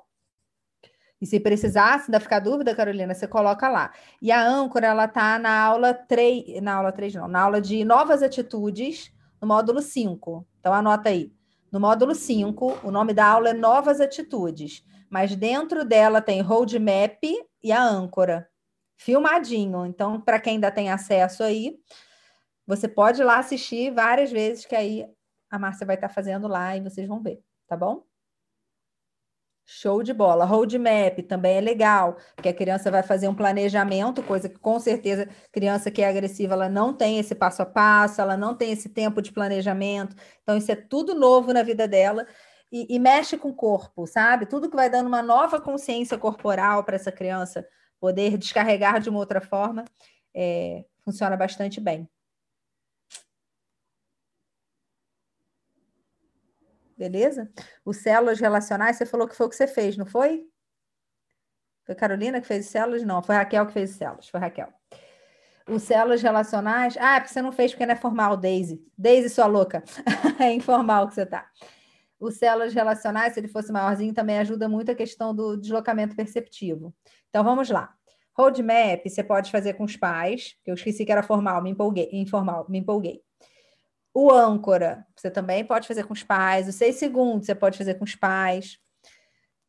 [1.19, 3.91] E se precisar, se ainda ficar dúvida, Carolina, você coloca lá.
[4.22, 7.84] E a âncora, ela tá na aula 3, na aula 3 não, na aula de
[7.84, 9.11] novas atitudes,
[9.41, 10.45] no módulo 5.
[10.60, 11.34] Então anota aí.
[11.72, 17.23] No módulo 5, o nome da aula é Novas Atitudes, mas dentro dela tem roadmap
[17.64, 18.48] e a âncora.
[18.98, 19.84] Filmadinho.
[19.88, 21.80] Então, para quem ainda tem acesso aí,
[22.65, 25.05] você pode ir lá assistir várias vezes, que aí
[25.49, 28.03] a Márcia vai estar fazendo lá e vocês vão ver, tá bom?
[29.65, 30.43] Show de bola.
[30.43, 35.29] Roadmap também é legal, porque a criança vai fazer um planejamento, coisa que com certeza
[35.51, 38.89] criança que é agressiva, ela não tem esse passo a passo, ela não tem esse
[38.89, 40.15] tempo de planejamento.
[40.43, 42.27] Então, isso é tudo novo na vida dela
[42.71, 44.45] e, e mexe com o corpo, sabe?
[44.45, 47.65] Tudo que vai dando uma nova consciência corporal para essa criança
[47.99, 49.85] poder descarregar de uma outra forma,
[50.35, 52.09] é, funciona bastante bem.
[57.02, 57.52] Beleza?
[57.84, 60.45] Os células relacionais, você falou que foi o que você fez, não foi?
[61.84, 63.02] Foi Carolina que fez células?
[63.02, 64.72] Não, foi Raquel que fez células, foi Raquel.
[65.68, 66.95] Os células relacionais.
[66.99, 68.86] Ah, porque você não fez porque não é formal, Daisy.
[68.95, 69.84] Daisy, sua louca.
[70.40, 71.49] é informal que você tá.
[72.19, 76.94] Os células relacionais, se ele fosse maiorzinho, também ajuda muito a questão do deslocamento perceptivo.
[77.30, 77.95] Então vamos lá.
[78.38, 82.68] Roadmap você pode fazer com os pais, eu esqueci que era formal, me empolguei, informal,
[82.69, 83.23] me empolguei.
[84.13, 86.67] O âncora, você também pode fazer com os pais.
[86.67, 88.77] Os seis segundos, você pode fazer com os pais.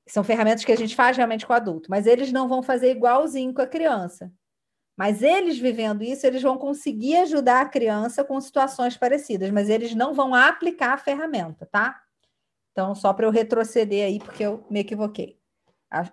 [0.09, 2.90] São ferramentas que a gente faz realmente com o adulto, mas eles não vão fazer
[2.90, 4.32] igualzinho com a criança.
[4.97, 9.94] Mas eles vivendo isso, eles vão conseguir ajudar a criança com situações parecidas, mas eles
[9.94, 12.02] não vão aplicar a ferramenta, tá?
[12.73, 15.39] Então, só para eu retroceder aí, porque eu me equivoquei.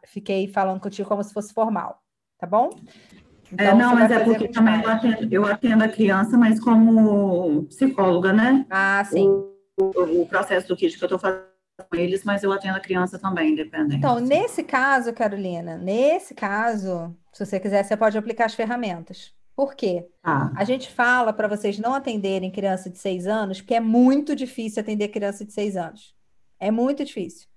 [0.05, 2.01] Fiquei falando contigo como se fosse formal,
[2.37, 2.69] tá bom?
[3.51, 7.63] Então, é, não, mas é porque também eu atendo, eu atendo, a criança, mas como
[7.65, 8.65] psicóloga, né?
[8.69, 9.27] Ah, sim.
[9.27, 11.49] O, o, processo do kit que eu estou fazendo
[11.93, 13.95] eles, mas eu atendo a criança também, independente.
[13.95, 19.33] Então, nesse caso, Carolina, nesse caso, se você quiser, você pode aplicar as ferramentas.
[19.55, 20.07] Por quê?
[20.23, 20.51] Ah.
[20.55, 24.81] A gente fala para vocês não atenderem criança de seis anos, porque é muito difícil
[24.81, 26.13] atender criança de seis anos.
[26.59, 27.47] É muito difícil.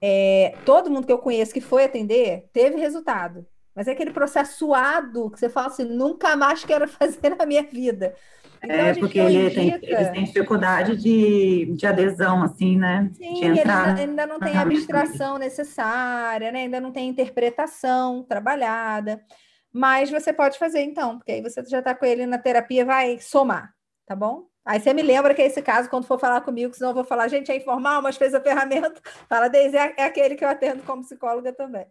[0.00, 3.46] É, todo mundo que eu conheço que foi atender teve resultado.
[3.74, 7.62] Mas é aquele processo suado que você fala assim, nunca mais quero fazer na minha
[7.62, 8.14] vida.
[8.62, 13.10] Então, é, porque ele tem, eles têm dificuldade de, de adesão, assim, né?
[13.14, 16.60] Sim, eles ainda não têm a abstração necessária, né?
[16.60, 19.24] Ainda não tem interpretação trabalhada.
[19.72, 23.18] Mas você pode fazer, então, porque aí você já está com ele na terapia, vai
[23.18, 23.72] somar,
[24.04, 24.50] tá bom?
[24.64, 27.04] Aí você me lembra que é esse caso, quando for falar comigo, senão eu vou
[27.04, 29.00] falar, gente, é informal, mas fez a ferramenta.
[29.28, 31.86] Fala, Deise, é, é aquele que eu atendo como psicóloga também.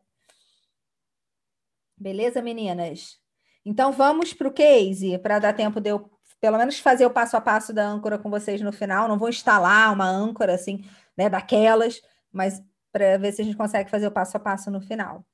[1.99, 3.19] Beleza, meninas?
[3.65, 6.09] Então vamos para o case, para dar tempo de eu
[6.39, 9.07] pelo menos fazer o passo a passo da âncora com vocês no final.
[9.09, 10.85] Não vou instalar uma âncora assim,
[11.17, 12.01] né, daquelas,
[12.31, 15.25] mas para ver se a gente consegue fazer o passo a passo no final.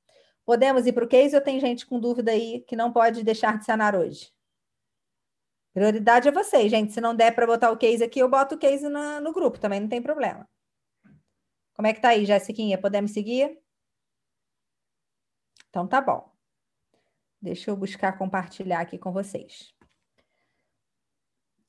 [0.44, 3.56] Podemos ir para o case ou tem gente com dúvida aí que não pode deixar
[3.56, 4.32] de sanar hoje?
[5.72, 6.92] Prioridade é vocês, gente.
[6.92, 9.78] Se não der para botar o case aqui, eu boto o case no grupo, também
[9.78, 10.48] não tem problema.
[11.74, 12.78] Como é que tá aí, Jessiquinha?
[12.78, 13.58] Podemos seguir?
[15.68, 16.35] Então tá bom.
[17.40, 19.74] Deixa eu buscar compartilhar aqui com vocês.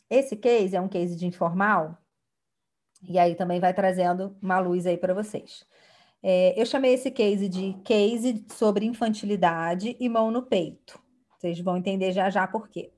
[0.09, 1.97] Esse case é um case de informal,
[3.01, 5.65] e aí também vai trazendo uma luz aí para vocês.
[6.23, 10.99] É, eu chamei esse case de case sobre infantilidade e mão no peito.
[11.37, 12.91] Vocês vão entender já já por quê.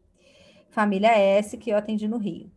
[0.70, 2.52] Família S, que eu atendi no Rio.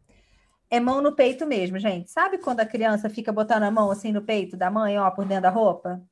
[0.71, 2.11] É mão no peito mesmo, gente.
[2.11, 5.27] Sabe quando a criança fica botando a mão assim no peito da mãe, ó, por
[5.27, 6.03] dentro da roupa?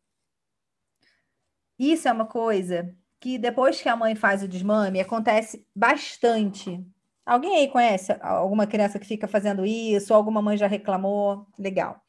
[1.78, 6.85] Isso é uma coisa que depois que a mãe faz o desmame, acontece bastante
[7.31, 10.13] Alguém aí conhece alguma criança que fica fazendo isso?
[10.13, 11.47] Alguma mãe já reclamou?
[11.57, 12.03] Legal.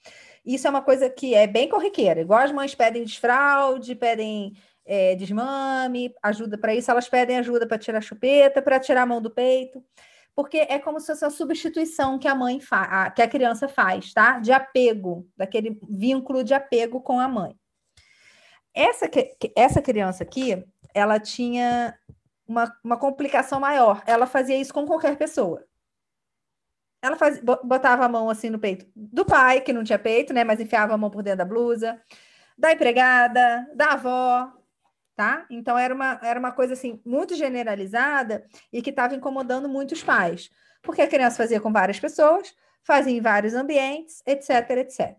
[0.44, 2.22] Isso é uma coisa que é bem corriqueira.
[2.22, 7.78] Igual as mães pedem desfraude, pedem é, desmame, ajuda para isso, elas pedem ajuda para
[7.78, 9.84] tirar a chupeta, para tirar a mão do peito,
[10.36, 14.12] porque é como se fosse a substituição que a mãe faz, que a criança faz,
[14.14, 14.40] tá?
[14.40, 17.56] De apego, daquele vínculo de apego com a mãe.
[18.74, 19.08] Essa,
[19.56, 21.98] essa criança aqui, ela tinha
[22.48, 24.04] uma, uma complicação maior.
[24.06, 25.66] Ela fazia isso com qualquer pessoa.
[27.02, 30.44] Ela faz, botava a mão assim no peito do pai, que não tinha peito, né?
[30.44, 32.00] Mas enfiava a mão por dentro da blusa,
[32.58, 34.52] da empregada, da avó,
[35.16, 35.46] tá?
[35.50, 40.52] Então era uma, era uma coisa assim muito generalizada e que estava incomodando muitos pais,
[40.82, 42.54] porque a criança fazia com várias pessoas,
[42.84, 45.18] fazia em vários ambientes, etc, etc.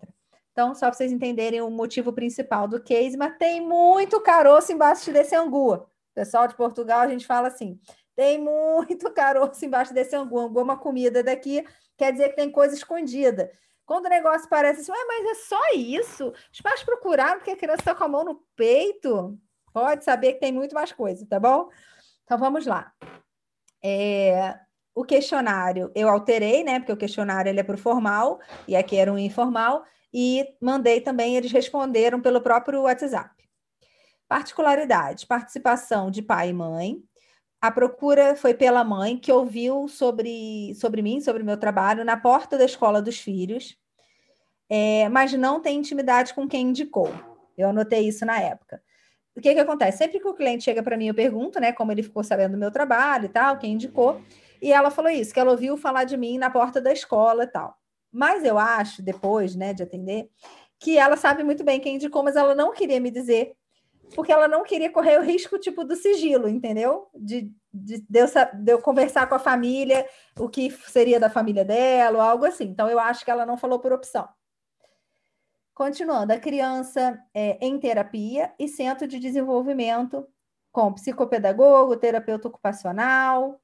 [0.52, 5.10] Então, só para vocês entenderem o motivo principal do case, mas tem muito caroço embaixo
[5.10, 5.84] desse angu.
[6.14, 7.80] Pessoal de Portugal, a gente fala assim:
[8.14, 10.38] tem muito caroço embaixo desse angu.
[10.38, 11.64] Angu é uma comida daqui,
[11.96, 13.50] quer dizer que tem coisa escondida.
[13.84, 16.32] Quando o negócio parece assim, mas é só isso?
[16.52, 19.38] Os pais procuraram porque a criança está com a mão no peito.
[19.72, 21.68] Pode saber que tem muito mais coisa, tá bom?
[22.24, 22.92] Então vamos lá.
[23.82, 24.58] É,
[24.94, 26.78] o questionário eu alterei, né?
[26.78, 28.38] Porque o questionário ele é para o formal
[28.68, 33.34] e aqui era um informal, e mandei também, eles responderam pelo próprio WhatsApp.
[34.28, 37.02] Particularidades: participação de pai e mãe.
[37.60, 42.59] A procura foi pela mãe, que ouviu sobre, sobre mim, sobre meu trabalho, na porta
[42.59, 43.78] da escola dos filhos,
[44.68, 47.09] é, mas não tem intimidade com quem indicou.
[47.56, 48.82] Eu anotei isso na época.
[49.36, 49.98] O que, que acontece?
[49.98, 52.59] Sempre que o cliente chega para mim, eu pergunto, né, como ele ficou sabendo do
[52.59, 54.20] meu trabalho e tal, quem indicou,
[54.60, 57.47] e ela falou isso, que ela ouviu falar de mim na porta da escola e
[57.47, 57.76] tal.
[58.12, 60.28] Mas eu acho, depois, né, de atender,
[60.78, 63.56] que ela sabe muito bem quem indicou, mas ela não queria me dizer
[64.14, 67.09] porque ela não queria correr o risco tipo do sigilo, entendeu?
[67.14, 70.06] De, de, de, eu, de, eu, conversar com a família,
[70.39, 72.64] o que seria da família dela, ou algo assim.
[72.64, 74.28] Então, eu acho que ela não falou por opção.
[75.74, 80.26] Continuando, a criança é, em terapia e centro de desenvolvimento
[80.70, 83.60] com psicopedagogo, terapeuta ocupacional,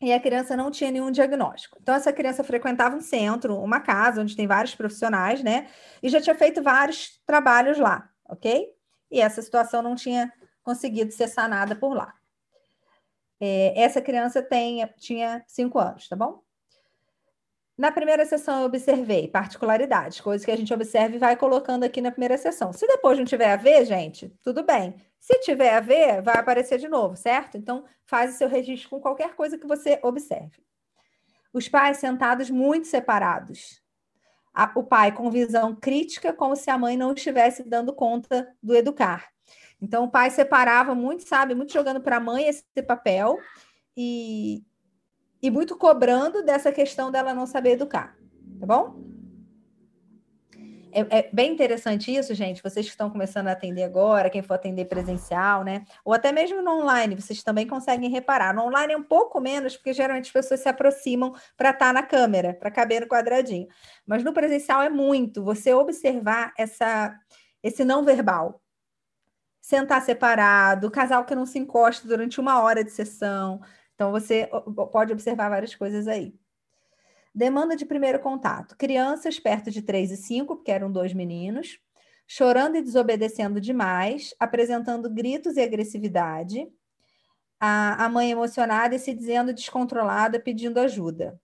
[0.00, 1.78] e a criança não tinha nenhum diagnóstico.
[1.80, 5.68] Então, essa criança frequentava um centro, uma casa, onde tem vários profissionais, né?
[6.02, 8.74] E já tinha feito vários trabalhos lá, ok?
[9.14, 10.32] e essa situação não tinha
[10.64, 12.12] conseguido ser sanada por lá.
[13.40, 16.42] É, essa criança tem, tinha cinco anos, tá bom?
[17.76, 22.00] Na primeira sessão eu observei particularidades, coisas que a gente observa e vai colocando aqui
[22.00, 22.72] na primeira sessão.
[22.72, 24.94] Se depois não tiver a ver, gente, tudo bem.
[25.18, 27.56] Se tiver a ver, vai aparecer de novo, certo?
[27.56, 30.62] Então, faz o seu registro com qualquer coisa que você observe.
[31.52, 33.82] Os pais sentados muito separados,
[34.54, 38.74] a, o pai com visão crítica, como se a mãe não estivesse dando conta do
[38.76, 39.28] educar.
[39.80, 43.36] Então, o pai separava muito, sabe, muito jogando para a mãe esse papel
[43.96, 44.62] e,
[45.46, 48.16] e muito cobrando dessa questão dela não saber educar,
[48.58, 49.04] tá bom?
[50.94, 52.62] é, é, bem interessante isso, gente.
[52.62, 55.84] Vocês que estão começando a atender agora, quem for atender presencial, né?
[56.04, 58.54] Ou até mesmo no online, vocês também conseguem reparar.
[58.54, 61.92] No online é um pouco menos, porque geralmente as pessoas se aproximam para estar tá
[61.92, 63.66] na câmera, para caber no quadradinho.
[64.06, 67.12] Mas no presencial é muito você observar essa,
[67.60, 68.62] esse não verbal.
[69.60, 73.60] Sentar separado, casal que não se encosta durante uma hora de sessão.
[73.94, 74.48] Então, você
[74.90, 76.34] pode observar várias coisas aí.
[77.34, 78.76] Demanda de primeiro contato.
[78.76, 81.80] Crianças perto de 3 e 5, porque eram dois meninos,
[82.26, 86.68] chorando e desobedecendo demais, apresentando gritos e agressividade.
[87.58, 91.40] A, a mãe emocionada e se dizendo descontrolada, pedindo ajuda.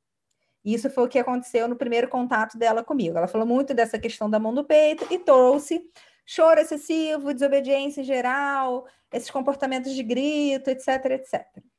[0.64, 3.16] Isso foi o que aconteceu no primeiro contato dela comigo.
[3.16, 5.82] Ela falou muito dessa questão da mão no peito e trouxe
[6.27, 11.69] choro excessivo, desobediência em geral, esses comportamentos de grito, etc, etc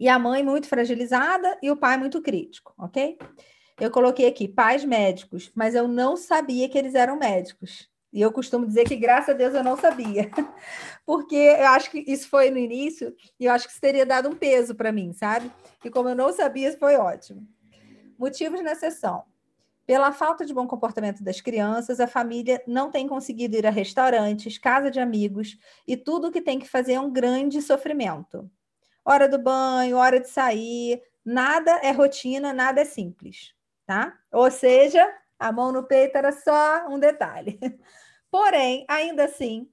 [0.00, 3.18] e a mãe muito fragilizada e o pai muito crítico, ok?
[3.78, 7.86] Eu coloquei aqui pais médicos, mas eu não sabia que eles eram médicos.
[8.10, 10.30] E eu costumo dizer que, graças a Deus, eu não sabia.
[11.04, 14.30] Porque eu acho que isso foi no início e eu acho que isso teria dado
[14.30, 15.50] um peso para mim, sabe?
[15.84, 17.46] E como eu não sabia, foi ótimo.
[18.18, 19.22] Motivos na sessão.
[19.86, 24.56] Pela falta de bom comportamento das crianças, a família não tem conseguido ir a restaurantes,
[24.56, 28.50] casa de amigos e tudo o que tem que fazer é um grande sofrimento
[29.10, 33.52] hora do banho, hora de sair, nada é rotina, nada é simples,
[33.84, 34.16] tá?
[34.32, 35.04] Ou seja,
[35.38, 37.58] a mão no peito era só um detalhe.
[38.30, 39.68] Porém, ainda assim,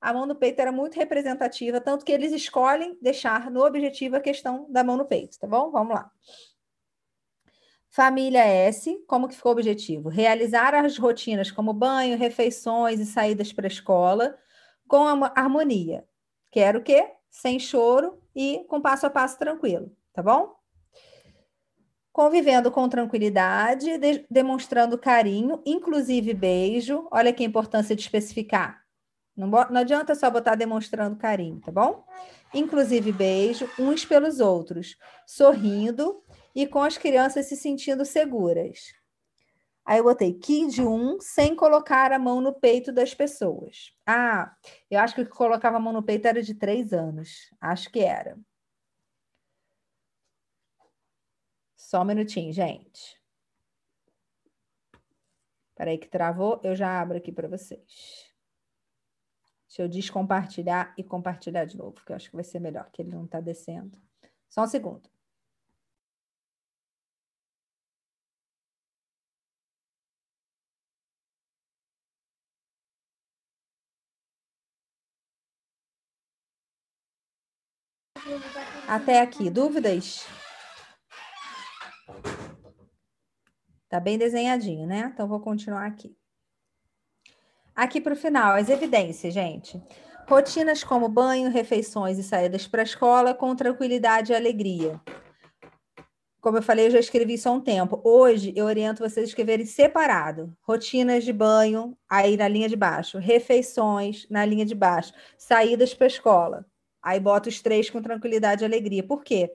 [0.00, 4.20] a mão no peito era muito representativa, tanto que eles escolhem deixar no objetivo a
[4.20, 5.70] questão da mão no peito, tá bom?
[5.70, 6.10] Vamos lá.
[7.88, 10.08] Família S, como que ficou o objetivo?
[10.08, 14.38] Realizar as rotinas como banho, refeições e saídas para a escola
[14.86, 16.06] com harmonia.
[16.52, 17.10] Quero o quê?
[17.30, 20.54] Sem choro e com passo a passo tranquilo, tá bom?
[22.12, 27.08] Convivendo com tranquilidade, de, demonstrando carinho, inclusive beijo.
[27.10, 28.82] Olha que importância de especificar.
[29.34, 32.04] Não, não adianta só botar demonstrando carinho, tá bom?
[32.54, 34.96] Inclusive beijo, uns pelos outros,
[35.26, 36.22] sorrindo
[36.54, 38.94] e com as crianças se sentindo seguras.
[39.86, 43.94] Aí eu botei Kid 1 sem colocar a mão no peito das pessoas.
[44.04, 44.52] Ah,
[44.90, 47.54] eu acho que o que colocava a mão no peito era de três anos.
[47.60, 48.36] Acho que era.
[51.76, 53.16] Só um minutinho, gente.
[55.76, 58.34] Peraí que travou, eu já abro aqui para vocês.
[59.68, 63.02] Deixa eu descompartilhar e compartilhar de novo, que eu acho que vai ser melhor, que
[63.02, 63.96] ele não está descendo.
[64.48, 65.08] Só um segundo.
[78.96, 80.26] Até aqui, dúvidas?
[83.90, 85.10] Tá bem desenhadinho, né?
[85.12, 86.16] Então, vou continuar aqui.
[87.74, 89.78] Aqui para o final, as evidências, gente.
[90.26, 94.98] Rotinas como banho, refeições e saídas para a escola com tranquilidade e alegria.
[96.40, 98.00] Como eu falei, eu já escrevi isso há um tempo.
[98.02, 100.56] Hoje, eu oriento vocês a escreverem separado.
[100.62, 103.18] Rotinas de banho, aí na linha de baixo.
[103.18, 105.12] Refeições, na linha de baixo.
[105.36, 106.66] Saídas para a escola.
[107.06, 109.00] Aí bota os três com tranquilidade e alegria.
[109.00, 109.48] Por quê?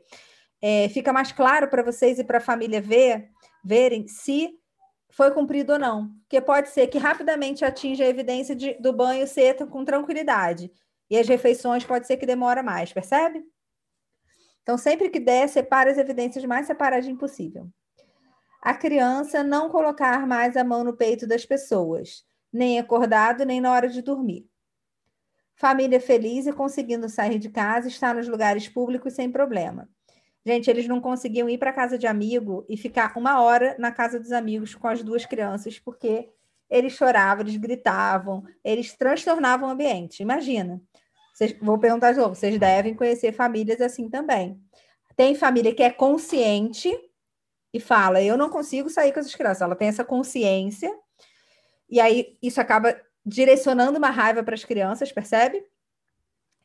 [0.61, 3.29] É, fica mais claro para vocês e para a família ver,
[3.61, 4.57] verem se
[5.09, 6.13] foi cumprido ou não.
[6.21, 10.71] Porque pode ser que rapidamente atinja a evidência de, do banho ser com tranquilidade.
[11.09, 13.43] E as refeições pode ser que demora mais, percebe?
[14.63, 17.67] Então, sempre que der, separe as evidências mais separadinho possível.
[18.61, 22.23] A criança não colocar mais a mão no peito das pessoas,
[22.53, 24.49] nem acordado, nem na hora de dormir.
[25.61, 29.87] Família feliz e conseguindo sair de casa, estar nos lugares públicos sem problema.
[30.43, 34.19] Gente, eles não conseguiam ir para casa de amigo e ficar uma hora na casa
[34.19, 36.29] dos amigos com as duas crianças, porque
[36.67, 40.23] eles choravam, eles gritavam, eles transtornavam o ambiente.
[40.23, 40.81] Imagina.
[41.31, 44.59] Vocês, vou perguntar de novo, vocês devem conhecer famílias assim também.
[45.15, 46.91] Tem família que é consciente
[47.71, 49.61] e fala: Eu não consigo sair com essas crianças.
[49.61, 50.91] Ela tem essa consciência,
[51.87, 55.63] e aí isso acaba direcionando uma raiva para as crianças, percebe?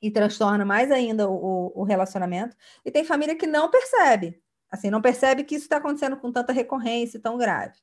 [0.00, 2.56] E transtorna mais ainda o, o relacionamento.
[2.84, 6.52] E tem família que não percebe, assim, não percebe que isso está acontecendo com tanta
[6.52, 7.78] recorrência tão grave.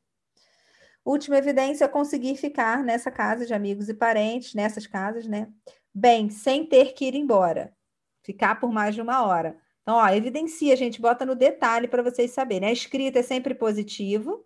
[1.06, 5.50] Última evidência, conseguir ficar nessa casa de amigos e parentes, nessas casas, né?
[5.94, 7.76] Bem, sem ter que ir embora.
[8.22, 9.58] Ficar por mais de uma hora.
[9.82, 12.70] Então, ó, evidencia, gente bota no detalhe para vocês saberem.
[12.70, 14.46] A escrita é sempre positivo,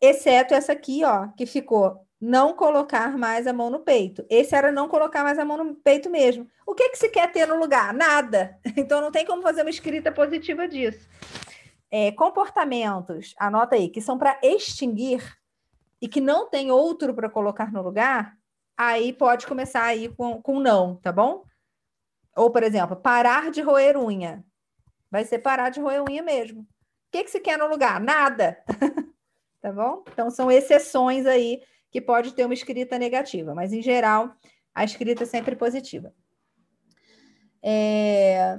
[0.00, 4.24] exceto essa aqui, ó, que ficou não colocar mais a mão no peito.
[4.30, 6.48] Esse era não colocar mais a mão no peito mesmo.
[6.66, 7.92] O que, que se quer ter no lugar?
[7.92, 8.58] Nada.
[8.76, 11.08] Então não tem como fazer uma escrita positiva disso.
[11.90, 15.22] É, comportamentos, anota aí, que são para extinguir,
[16.04, 18.36] e que não tem outro para colocar no lugar,
[18.76, 21.44] aí pode começar aí com, com não, tá bom?
[22.36, 24.44] Ou, por exemplo, parar de roer unha.
[25.10, 26.60] Vai ser parar de roer unha mesmo.
[26.60, 26.66] O
[27.10, 28.00] que, que você quer no lugar?
[28.00, 28.62] Nada.
[29.62, 30.04] tá bom?
[30.12, 31.62] Então, são exceções aí
[31.94, 34.34] que pode ter uma escrita negativa, mas em geral,
[34.74, 36.12] a escrita é sempre positiva.
[37.62, 38.58] É...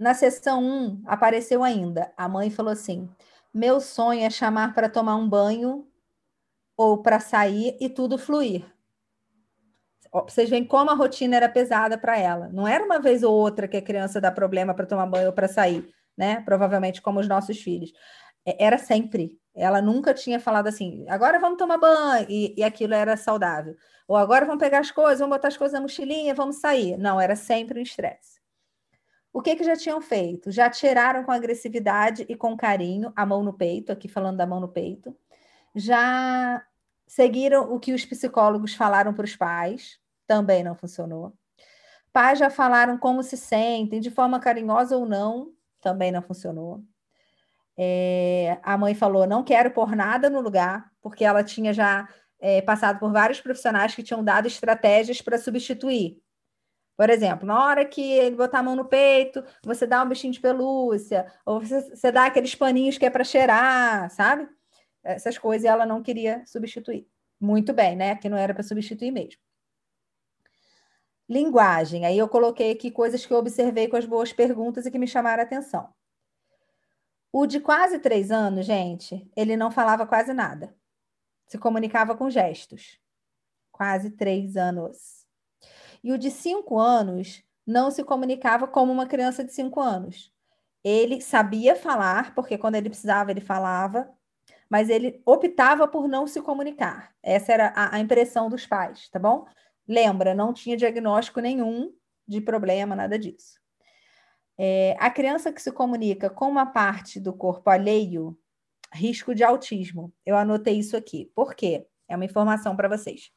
[0.00, 2.10] Na sessão 1, apareceu ainda.
[2.16, 3.06] A mãe falou assim:
[3.52, 5.86] Meu sonho é chamar para tomar um banho
[6.74, 8.64] ou para sair e tudo fluir.
[10.10, 12.48] Vocês veem como a rotina era pesada para ela.
[12.48, 15.34] Não era uma vez ou outra que a criança dá problema para tomar banho ou
[15.34, 15.86] para sair,
[16.16, 16.40] né?
[16.46, 17.92] Provavelmente como os nossos filhos.
[18.46, 19.38] É, era sempre.
[19.54, 23.76] Ela nunca tinha falado assim, agora vamos tomar banho, e, e aquilo era saudável.
[24.08, 26.96] Ou agora vamos pegar as coisas, vamos botar as coisas na mochilinha, vamos sair.
[26.98, 28.40] Não, era sempre um estresse.
[29.32, 30.50] O que, que já tinham feito?
[30.50, 34.60] Já tiraram com agressividade e com carinho a mão no peito, aqui falando da mão
[34.60, 35.16] no peito
[35.74, 36.64] já
[37.06, 41.32] seguiram o que os psicólogos falaram para os pais, também não funcionou.
[42.12, 46.82] Pais já falaram como se sentem, de forma carinhosa ou não, também não funcionou.
[47.76, 52.08] É, a mãe falou: não quero pôr nada no lugar, porque ela tinha já
[52.40, 56.20] é, passado por vários profissionais que tinham dado estratégias para substituir.
[56.96, 60.32] Por exemplo, na hora que ele botar a mão no peito, você dá um bichinho
[60.32, 64.48] de pelúcia, ou você, você dá aqueles paninhos que é para cheirar, sabe?
[65.04, 67.06] essas coisas ela não queria substituir.
[67.38, 68.16] Muito bem, né?
[68.16, 69.40] Que não era para substituir mesmo.
[71.28, 72.06] Linguagem.
[72.06, 75.06] Aí eu coloquei aqui coisas que eu observei com as boas perguntas e que me
[75.06, 75.92] chamaram a atenção.
[77.36, 80.72] O de quase três anos, gente, ele não falava quase nada.
[81.48, 83.00] Se comunicava com gestos.
[83.72, 85.26] Quase três anos.
[86.04, 90.32] E o de cinco anos não se comunicava como uma criança de cinco anos.
[90.84, 94.08] Ele sabia falar, porque quando ele precisava, ele falava,
[94.70, 97.16] mas ele optava por não se comunicar.
[97.20, 99.44] Essa era a, a impressão dos pais, tá bom?
[99.88, 101.92] Lembra, não tinha diagnóstico nenhum
[102.28, 103.63] de problema, nada disso.
[104.58, 108.38] É, a criança que se comunica com uma parte do corpo alheio,
[108.92, 110.12] risco de autismo.
[110.24, 111.30] Eu anotei isso aqui.
[111.34, 111.86] Por quê?
[112.08, 113.30] É uma informação para vocês.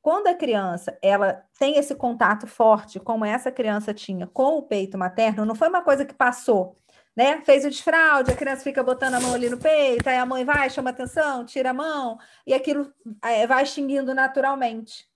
[0.00, 4.96] Quando a criança ela tem esse contato forte, como essa criança tinha com o peito
[4.96, 6.78] materno, não foi uma coisa que passou
[7.16, 7.40] né?
[7.44, 10.44] Fez o desfraude, a criança fica botando a mão ali no peito, aí a mãe
[10.44, 12.92] vai, chama atenção, tira a mão, e aquilo
[13.24, 15.08] é, vai extinguindo naturalmente.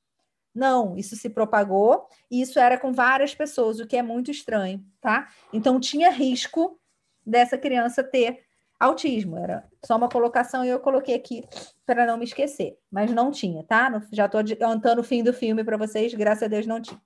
[0.54, 4.84] Não, isso se propagou e isso era com várias pessoas, o que é muito estranho,
[5.00, 5.28] tá?
[5.52, 6.78] Então tinha risco
[7.24, 8.40] dessa criança ter
[8.78, 11.44] autismo, era só uma colocação e eu coloquei aqui
[11.86, 14.02] para não me esquecer, mas não tinha, tá?
[14.10, 17.00] Já estou adiantando o fim do filme para vocês, graças a Deus não tinha.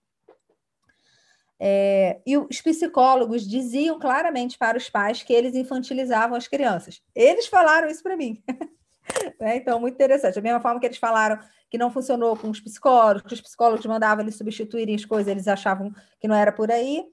[1.58, 7.00] É, e os psicólogos diziam claramente para os pais que eles infantilizavam as crianças.
[7.14, 8.42] Eles falaram isso para mim.
[9.40, 9.56] né?
[9.56, 10.35] Então, muito interessante.
[10.35, 11.39] Da mesma forma que eles falaram
[11.70, 15.48] que não funcionou com os psicólogos, que os psicólogos mandavam eles substituírem as coisas, eles
[15.48, 17.05] achavam que não era por aí,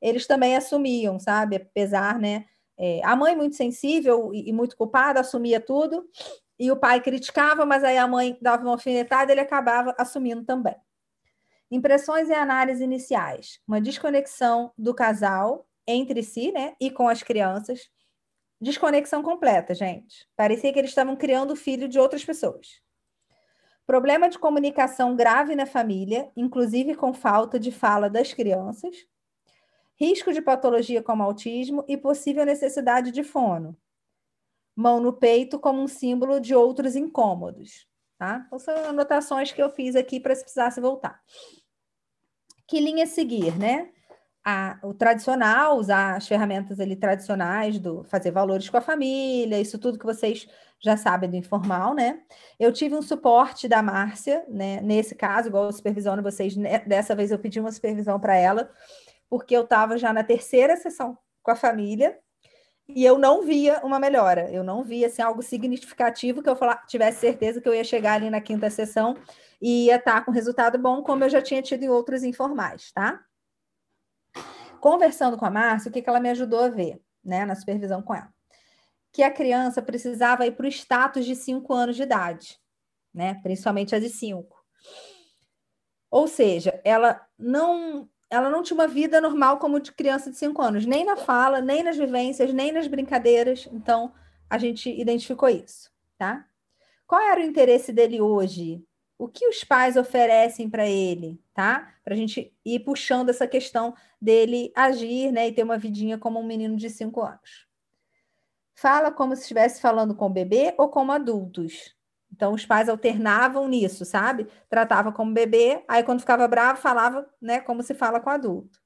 [0.00, 1.56] eles também assumiam, sabe?
[1.56, 2.44] Apesar, né?
[2.78, 6.08] É, a mãe, muito sensível e, muito culpada, assumia tudo,
[6.58, 10.74] e o pai criticava, mas aí a mãe dava uma alfinetada ele acabava assumindo também.
[11.70, 13.60] Impressões e análises iniciais.
[13.68, 16.74] Uma desconexão do casal entre si, né?
[16.80, 17.90] E com as crianças.
[18.60, 20.28] Desconexão completa, gente.
[20.36, 22.82] Parecia que eles estavam criando o filho de outras pessoas.
[23.86, 28.94] Problema de comunicação grave na família, inclusive com falta de fala das crianças.
[29.96, 33.76] Risco de patologia como autismo e possível necessidade de fono.
[34.76, 37.86] Mão no peito como um símbolo de outros incômodos.
[38.18, 38.44] Tá?
[38.46, 41.22] Então, são anotações que eu fiz aqui para se precisasse voltar
[42.70, 43.90] que linha seguir, né?
[44.42, 49.78] A, o tradicional, usar as ferramentas ali tradicionais do fazer valores com a família, isso
[49.78, 50.48] tudo que vocês
[50.82, 52.20] já sabem do informal, né?
[52.58, 54.80] Eu tive um suporte da Márcia, né?
[54.80, 56.78] Nesse caso, igual eu supervisiono vocês, né?
[56.80, 58.70] dessa vez eu pedi uma supervisão para ela,
[59.28, 62.18] porque eu estava já na terceira sessão com a família
[62.88, 66.84] e eu não via uma melhora, eu não via assim, algo significativo que eu falar,
[66.86, 69.16] tivesse certeza que eu ia chegar ali na quinta sessão
[69.60, 73.20] e ia estar com resultado bom, como eu já tinha tido em outros informais, tá?
[74.80, 78.02] Conversando com a Márcia, o que, que ela me ajudou a ver, né, na supervisão
[78.02, 78.32] com ela?
[79.12, 82.58] Que a criança precisava ir para o status de 5 anos de idade,
[83.12, 83.34] né?
[83.42, 84.56] Principalmente a de 5.
[86.10, 90.62] Ou seja, ela não ela não tinha uma vida normal como de criança de 5
[90.62, 93.68] anos, nem na fala, nem nas vivências, nem nas brincadeiras.
[93.72, 94.14] Então,
[94.48, 96.46] a gente identificou isso, tá?
[97.08, 98.84] Qual era o interesse dele hoje?
[99.20, 101.92] O que os pais oferecem para ele, tá?
[102.02, 106.40] Para a gente ir puxando essa questão dele agir, né, e ter uma vidinha como
[106.40, 107.66] um menino de cinco anos.
[108.74, 111.94] Fala como se estivesse falando com o bebê ou como adultos.
[112.32, 114.48] Então, os pais alternavam nisso, sabe?
[114.70, 118.80] Tratava como bebê, aí quando ficava bravo, falava, né, como se fala com adulto.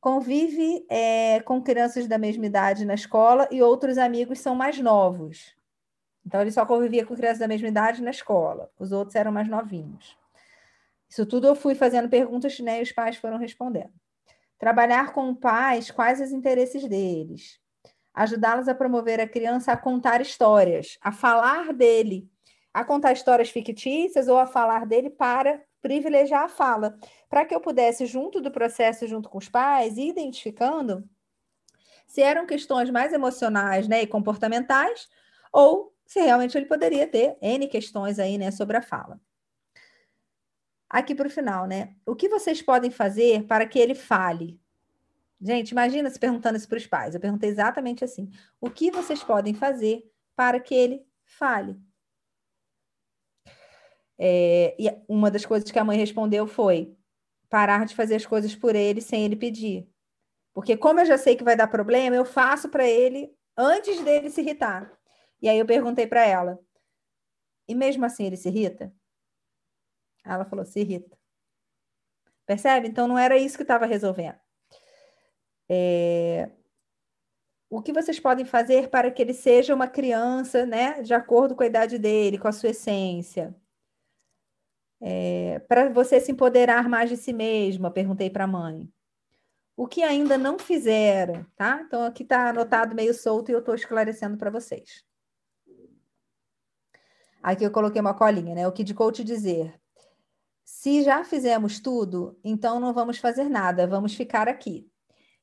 [0.00, 5.59] Convive é, com crianças da mesma idade na escola e outros amigos são mais novos.
[6.24, 8.70] Então, ele só convivia com crianças da mesma idade na escola.
[8.78, 10.16] Os outros eram mais novinhos.
[11.08, 13.92] Isso tudo eu fui fazendo perguntas, né, e os pais foram respondendo.
[14.58, 17.58] Trabalhar com pais, quais os interesses deles?
[18.14, 22.30] Ajudá-los a promover a criança a contar histórias, a falar dele,
[22.72, 26.96] a contar histórias fictícias ou a falar dele para privilegiar a fala,
[27.28, 31.08] para que eu pudesse, junto do processo, junto com os pais, ir identificando
[32.06, 35.08] se eram questões mais emocionais né, e comportamentais,
[35.52, 39.20] ou se realmente ele poderia ter N questões aí né, sobre a fala
[40.90, 41.94] aqui para o final, né?
[42.04, 44.60] O que vocês podem fazer para que ele fale?
[45.40, 47.14] Gente, imagina se perguntando isso para os pais.
[47.14, 48.28] Eu perguntei exatamente assim:
[48.60, 50.02] o que vocês podem fazer
[50.34, 51.80] para que ele fale?
[54.18, 56.94] É, e uma das coisas que a mãe respondeu foi
[57.48, 59.88] parar de fazer as coisas por ele sem ele pedir.
[60.52, 64.28] Porque, como eu já sei que vai dar problema, eu faço para ele antes dele
[64.28, 64.99] se irritar.
[65.42, 66.58] E aí eu perguntei para ela:
[67.70, 68.92] e mesmo assim ele se irrita?
[70.24, 71.16] Ela falou: se irrita.
[72.44, 72.88] Percebe?
[72.88, 74.38] Então não era isso que estava resolvendo.
[75.68, 76.50] É...
[77.68, 81.62] O que vocês podem fazer para que ele seja uma criança, né, de acordo com
[81.62, 83.54] a idade dele, com a sua essência?
[85.00, 85.60] É...
[85.60, 88.92] Para você se empoderar mais de si mesma, perguntei para a mãe.
[89.76, 91.82] O que ainda não fizeram, tá?
[91.86, 95.08] Então aqui está anotado meio solto e eu estou esclarecendo para vocês.
[97.42, 98.68] Aqui eu coloquei uma colinha, né?
[98.68, 99.74] O que de coach dizer.
[100.64, 104.86] Se já fizemos tudo, então não vamos fazer nada, vamos ficar aqui.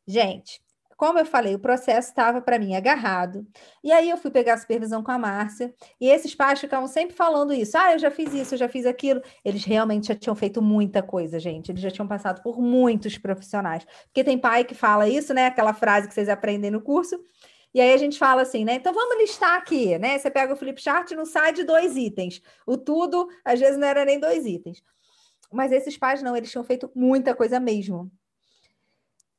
[0.08, 0.62] Gente,
[0.98, 3.46] como eu falei, o processo estava para mim agarrado.
[3.84, 5.72] E aí eu fui pegar a supervisão com a Márcia,
[6.02, 7.78] e esses pais ficavam sempre falando isso.
[7.78, 9.22] Ah, eu já fiz isso, eu já fiz aquilo.
[9.46, 11.72] Eles realmente já tinham feito muita coisa, gente.
[11.72, 13.86] Eles já tinham passado por muitos profissionais.
[14.06, 15.46] Porque tem pai que fala isso, né?
[15.46, 17.20] Aquela frase que vocês aprendem no curso.
[17.78, 18.74] E aí a gente fala assim, né?
[18.74, 20.18] Então vamos listar aqui, né?
[20.18, 22.42] Você pega o flip chart e não sai de dois itens.
[22.66, 24.82] O tudo, às vezes, não era nem dois itens.
[25.54, 28.12] Mas esses pais não, eles tinham feito muita coisa mesmo.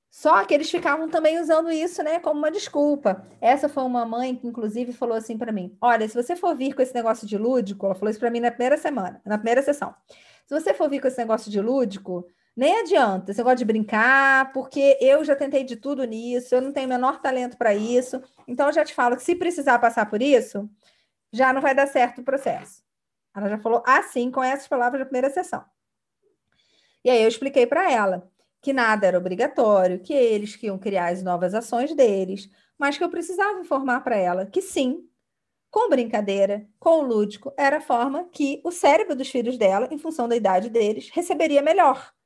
[0.08, 3.26] Só que eles ficavam também usando isso, né, como uma desculpa.
[3.40, 6.74] Essa foi uma mãe que, inclusive, falou assim para mim: Olha, se você for vir
[6.74, 9.62] com esse negócio de lúdico, ela falou isso para mim na primeira semana, na primeira
[9.62, 9.92] sessão.
[10.46, 12.24] Se você for vir com esse negócio de lúdico,
[12.58, 16.72] nem adianta esse negócio de brincar, porque eu já tentei de tudo nisso, eu não
[16.72, 18.20] tenho o menor talento para isso.
[18.48, 20.68] Então, eu já te falo que se precisar passar por isso,
[21.32, 22.82] já não vai dar certo o processo.
[23.32, 25.64] Ela já falou assim, com essas palavras na primeira sessão.
[27.04, 28.28] E aí eu expliquei para ela
[28.60, 33.04] que nada era obrigatório, que eles que iam criar as novas ações deles, mas que
[33.04, 35.08] eu precisava informar para ela que sim,
[35.70, 39.98] com brincadeira, com o lúdico, era a forma que o cérebro dos filhos dela, em
[39.98, 42.17] função da idade deles, receberia melhor.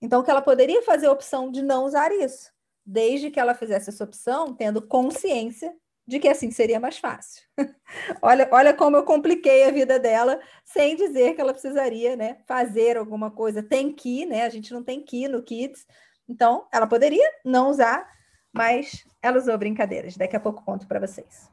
[0.00, 2.50] Então, que ela poderia fazer a opção de não usar isso,
[2.84, 5.74] desde que ela fizesse essa opção, tendo consciência
[6.06, 7.42] de que assim seria mais fácil.
[8.20, 12.96] olha, olha como eu compliquei a vida dela sem dizer que ela precisaria, né, fazer
[12.96, 13.62] alguma coisa.
[13.62, 14.44] Tem que, né?
[14.44, 15.86] A gente não tem que no Kids.
[16.28, 18.08] Então, ela poderia não usar,
[18.52, 20.16] mas ela usou brincadeiras.
[20.16, 21.48] Daqui a pouco conto para vocês.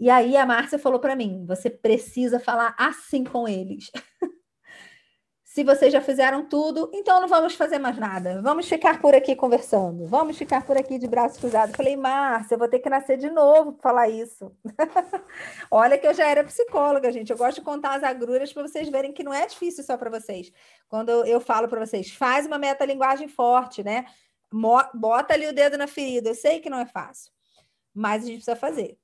[0.00, 3.92] E aí a Márcia falou para mim: você precisa falar assim com eles.
[5.52, 8.40] Se vocês já fizeram tudo, então não vamos fazer mais nada.
[8.40, 10.06] Vamos ficar por aqui conversando.
[10.06, 11.76] Vamos ficar por aqui de braços cruzados.
[11.76, 14.50] Falei, Márcia, eu vou ter que nascer de novo para falar isso.
[15.70, 17.30] Olha que eu já era psicóloga, gente.
[17.30, 20.08] Eu gosto de contar as agruras para vocês verem que não é difícil só para
[20.08, 20.50] vocês.
[20.88, 24.06] Quando eu falo para vocês, faz uma metalinguagem forte, né?
[24.94, 26.30] Bota ali o dedo na ferida.
[26.30, 27.30] Eu sei que não é fácil,
[27.94, 28.96] mas a gente precisa fazer.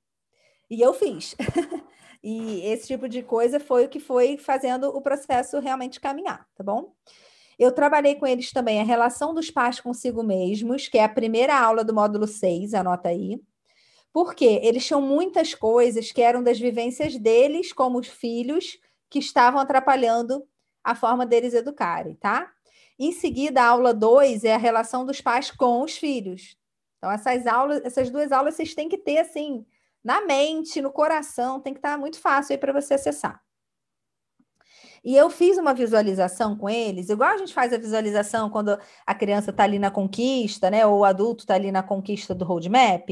[0.67, 1.35] E eu fiz.
[2.23, 6.63] E esse tipo de coisa foi o que foi fazendo o processo realmente caminhar, tá
[6.63, 6.93] bom?
[7.57, 11.57] Eu trabalhei com eles também a relação dos pais consigo mesmos, que é a primeira
[11.59, 13.41] aula do módulo 6, anota aí.
[14.13, 18.77] Porque eles tinham muitas coisas que eram das vivências deles como filhos
[19.09, 20.45] que estavam atrapalhando
[20.83, 22.49] a forma deles educarem, tá?
[22.97, 26.57] Em seguida, a aula 2 é a relação dos pais com os filhos.
[26.97, 29.65] Então, essas aulas, essas duas aulas vocês têm que ter assim,
[30.03, 33.41] na mente, no coração, tem que estar muito fácil aí para você acessar.
[35.03, 39.15] E eu fiz uma visualização com eles, igual a gente faz a visualização quando a
[39.15, 40.85] criança está ali na conquista, né?
[40.85, 43.09] Ou o adulto está ali na conquista do roadmap.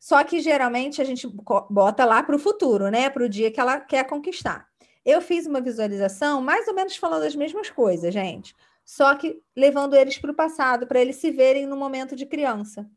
[0.00, 1.26] Só que geralmente a gente
[1.70, 3.08] bota lá para o futuro, né?
[3.08, 4.68] Para o dia que ela quer conquistar.
[5.04, 8.54] Eu fiz uma visualização mais ou menos falando as mesmas coisas, gente.
[8.84, 12.88] Só que levando eles para o passado, para eles se verem no momento de criança.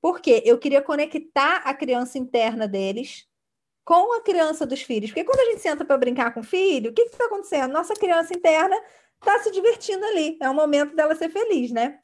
[0.00, 3.26] Porque eu queria conectar a criança interna deles
[3.84, 5.10] com a criança dos filhos.
[5.10, 7.72] Porque quando a gente senta para brincar com o filho, o que está acontecendo?
[7.72, 8.76] Nossa criança interna
[9.18, 10.38] está se divertindo ali.
[10.40, 11.98] É o momento dela ser feliz, né?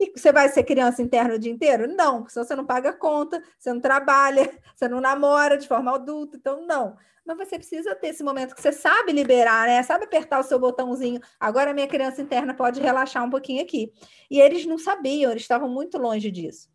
[0.00, 1.86] E você vai ser criança interna o dia inteiro?
[1.86, 6.36] Não, porque você não paga conta, você não trabalha, você não namora de forma adulta,
[6.36, 6.96] então não.
[7.24, 9.80] Mas você precisa ter esse momento que você sabe liberar, né?
[9.84, 11.20] Sabe apertar o seu botãozinho.
[11.38, 13.92] Agora a minha criança interna pode relaxar um pouquinho aqui.
[14.28, 16.68] E eles não sabiam, eles estavam muito longe disso.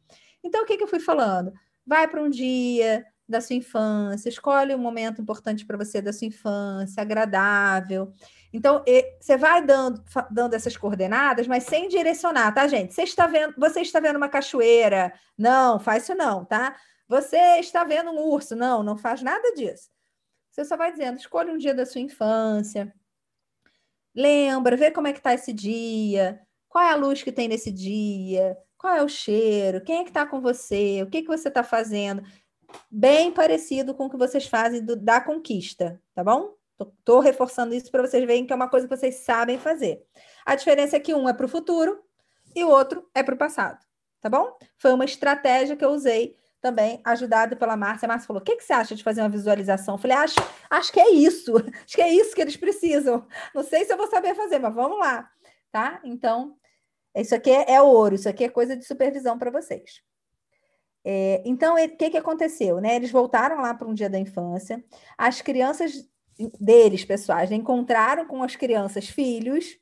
[0.47, 1.53] Então o que, que eu fui falando?
[1.85, 6.27] Vai para um dia, da sua infância, escolhe um momento importante para você da sua
[6.27, 8.13] infância, agradável.
[8.53, 8.83] Então,
[9.19, 10.01] você vai dando,
[10.31, 12.93] dando essas coordenadas, mas sem direcionar, tá, gente?
[12.93, 15.13] Você está vendo, você está vendo uma cachoeira?
[15.37, 16.77] Não, faz isso não, tá?
[17.07, 18.55] Você está vendo um urso?
[18.55, 19.89] Não, não faz nada disso.
[20.49, 22.93] Você só vai dizendo, escolha um dia da sua infância.
[24.15, 27.71] Lembra, vê como é que está esse dia, qual é a luz que tem nesse
[27.71, 31.47] dia, qual é o cheiro, quem é que está com você, o que, que você
[31.47, 32.23] está fazendo
[32.91, 36.53] bem parecido com o que vocês fazem do, da conquista, tá bom?
[36.79, 40.05] Estou reforçando isso para vocês verem que é uma coisa que vocês sabem fazer.
[40.45, 42.03] A diferença é que um é para o futuro
[42.55, 43.83] e o outro é para o passado,
[44.21, 44.55] tá bom?
[44.77, 48.05] Foi uma estratégia que eu usei também, ajudada pela Márcia.
[48.05, 49.95] A Márcia falou: o que, que você acha de fazer uma visualização?
[49.95, 50.35] Eu falei: acho,
[50.69, 53.25] acho que é isso, acho que é isso que eles precisam.
[53.55, 55.29] Não sei se eu vou saber fazer, mas vamos lá,
[55.71, 55.99] tá?
[56.03, 56.55] Então,
[57.21, 60.01] isso aqui é, é ouro, isso aqui é coisa de supervisão para vocês.
[61.03, 62.81] É, então, o que, que aconteceu?
[62.81, 62.95] Né?
[62.95, 64.83] Eles voltaram lá para um dia da infância,
[65.17, 66.05] as crianças
[66.59, 69.77] deles, pessoais, encontraram com as crianças filhos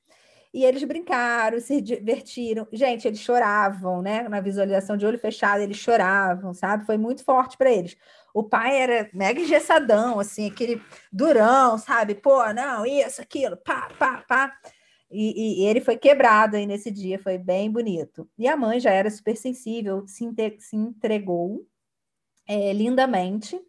[0.54, 2.66] e eles brincaram, se divertiram.
[2.72, 4.30] Gente, eles choravam, né?
[4.30, 6.86] Na visualização de olho fechado, eles choravam, sabe?
[6.86, 7.98] Foi muito forte para eles.
[8.34, 10.82] O pai era mega engessadão, assim, aquele
[11.12, 12.16] durão, sabe?
[12.16, 14.54] Pô, não, isso, aquilo, pá, pá, pá.
[15.10, 18.30] E, e, ele foi quebrado aí nesse dia, foi bem bonito.
[18.38, 20.26] E a mãe já era super sensível, se,
[20.60, 21.66] se entregou
[22.48, 23.60] é, lindamente.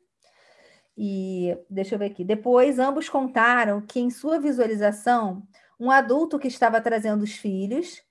[0.97, 2.25] E deixa eu ver aqui.
[2.25, 5.47] Depois, ambos contaram que em sua visualização,
[5.79, 8.03] um adulto que estava trazendo os filhos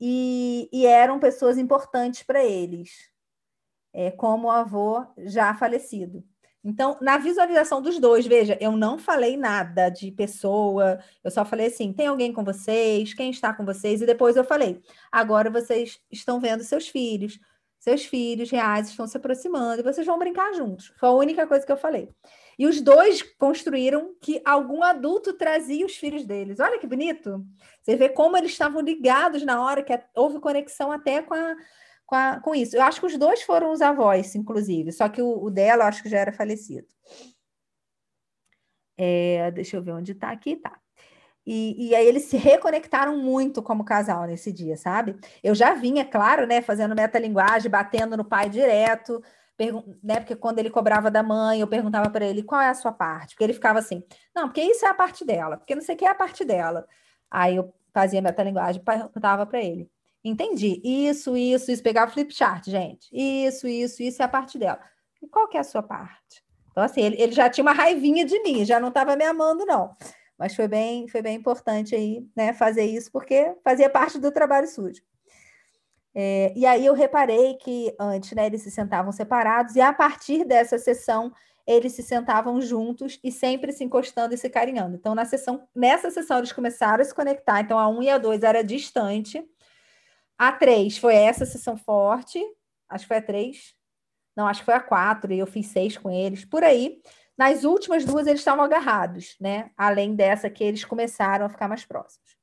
[0.00, 3.10] e, e eram pessoas importantes para eles,
[3.92, 6.24] é, como o avô já falecido.
[6.66, 11.68] Então, na visualização dos dois, veja, eu não falei nada de pessoa, eu só falei
[11.68, 13.14] assim: tem alguém com vocês?
[13.14, 14.02] Quem está com vocês?
[14.02, 14.82] E depois eu falei:
[15.12, 17.38] agora vocês estão vendo seus filhos,
[17.78, 20.92] seus filhos reais estão se aproximando e vocês vão brincar juntos.
[20.98, 22.08] Foi a única coisa que eu falei.
[22.58, 26.58] E os dois construíram que algum adulto trazia os filhos deles.
[26.58, 27.46] Olha que bonito!
[27.80, 31.54] Você vê como eles estavam ligados na hora que houve conexão até com a
[32.06, 32.76] com, a, com isso.
[32.76, 35.88] Eu acho que os dois foram os avós, inclusive, só que o, o dela eu
[35.88, 36.86] acho que já era falecido.
[38.98, 40.78] É, deixa eu ver onde está aqui, tá.
[41.46, 45.16] E, e, aí eles se reconectaram muito como casal nesse dia, sabe?
[45.42, 49.22] Eu já vinha, claro, né, fazendo metalinguagem, batendo no pai direto,
[50.02, 52.92] né, porque quando ele cobrava da mãe, eu perguntava para ele qual é a sua
[52.92, 54.02] parte, porque ele ficava assim,
[54.34, 56.44] não, porque isso é a parte dela, porque não sei o que é a parte
[56.44, 56.86] dela.
[57.30, 59.90] Aí eu fazia metalinguagem, perguntava para ele.
[60.28, 60.80] Entendi.
[60.82, 61.82] Isso, isso, isso.
[61.82, 63.08] Pegar o flip chart, gente.
[63.12, 64.80] Isso, isso, isso é a parte dela.
[65.22, 66.44] E qual que é a sua parte?
[66.72, 69.64] Então, assim, ele, ele já tinha uma raivinha de mim, já não estava me amando,
[69.64, 69.96] não.
[70.36, 74.66] Mas foi bem, foi bem importante aí, né, fazer isso, porque fazia parte do trabalho
[74.66, 75.00] sujo.
[76.14, 80.44] É, e aí eu reparei que antes, né, eles se sentavam separados, e a partir
[80.44, 81.32] dessa sessão,
[81.66, 84.96] eles se sentavam juntos e sempre se encostando e se carinhando.
[84.96, 87.60] Então, na sessão, nessa sessão, eles começaram a se conectar.
[87.60, 89.42] Então, a 1 e a 2 era distante,
[90.38, 92.38] a 3 foi essa sessão forte,
[92.88, 93.74] acho que foi a 3.
[94.36, 97.00] Não, acho que foi a 4, e eu fiz 6 com eles, por aí.
[97.36, 99.70] Nas últimas duas, eles estavam agarrados, né?
[99.76, 102.36] Além dessa que eles começaram a ficar mais próximos.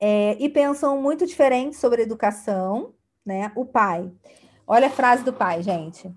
[0.00, 2.94] É, e pensam muito diferente sobre educação,
[3.24, 3.52] né?
[3.54, 4.12] O pai.
[4.66, 6.14] Olha a frase do pai, gente.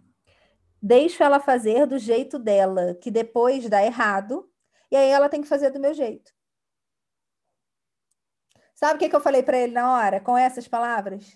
[0.82, 4.50] Deixo ela fazer do jeito dela, que depois dá errado,
[4.92, 6.32] e aí ela tem que fazer do meu jeito.
[8.78, 11.36] Sabe o que, que eu falei para ele na hora, com essas palavras?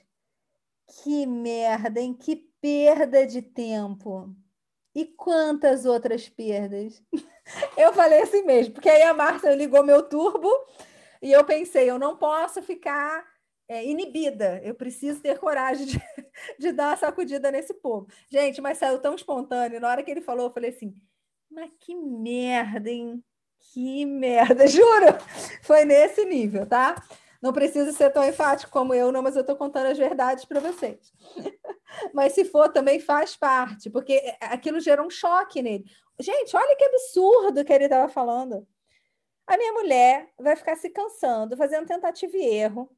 [1.03, 2.13] Que merda, hein?
[2.13, 4.31] Que perda de tempo.
[4.93, 7.01] E quantas outras perdas?
[7.75, 10.47] eu falei assim mesmo, porque aí a Márcia ligou meu turbo
[11.19, 13.25] e eu pensei, eu não posso ficar
[13.67, 15.99] é, inibida, eu preciso ter coragem de,
[16.59, 18.07] de dar uma sacudida nesse povo.
[18.29, 20.93] Gente, mas saiu tão espontâneo, na hora que ele falou, eu falei assim,
[21.49, 23.23] mas que merda, hein?
[23.73, 25.17] Que merda, juro!
[25.63, 27.01] Foi nesse nível, tá?
[27.41, 30.59] Não precisa ser tão enfático como eu, não, mas eu estou contando as verdades para
[30.59, 31.11] vocês.
[32.13, 35.83] mas se for, também faz parte, porque aquilo gerou um choque nele.
[36.19, 38.67] Gente, olha que absurdo que ele estava falando.
[39.47, 42.89] A minha mulher vai ficar se cansando, fazendo tentativa e erro.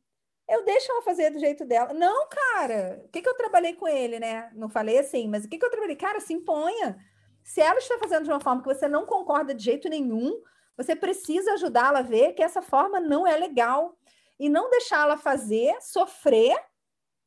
[0.48, 1.94] Eu deixo ela fazer do jeito dela.
[1.94, 4.52] Não, cara, o que, que eu trabalhei com ele, né?
[4.54, 5.96] Não falei assim, mas o que, que eu trabalhei?
[5.96, 6.98] Cara, se imponha.
[7.44, 10.42] Se ela está fazendo de uma forma que você não concorda de jeito nenhum,
[10.76, 13.98] você precisa ajudá-la a ver que essa forma não é legal
[14.44, 16.62] e não deixá-la fazer, sofrer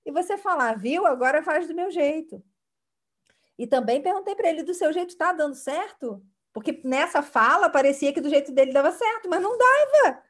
[0.05, 1.06] e você falar, viu?
[1.06, 2.44] Agora faz do meu jeito.
[3.59, 6.22] E também perguntei para ele: do seu jeito está dando certo?
[6.52, 10.22] Porque nessa fala parecia que do jeito dele dava certo, mas não dava.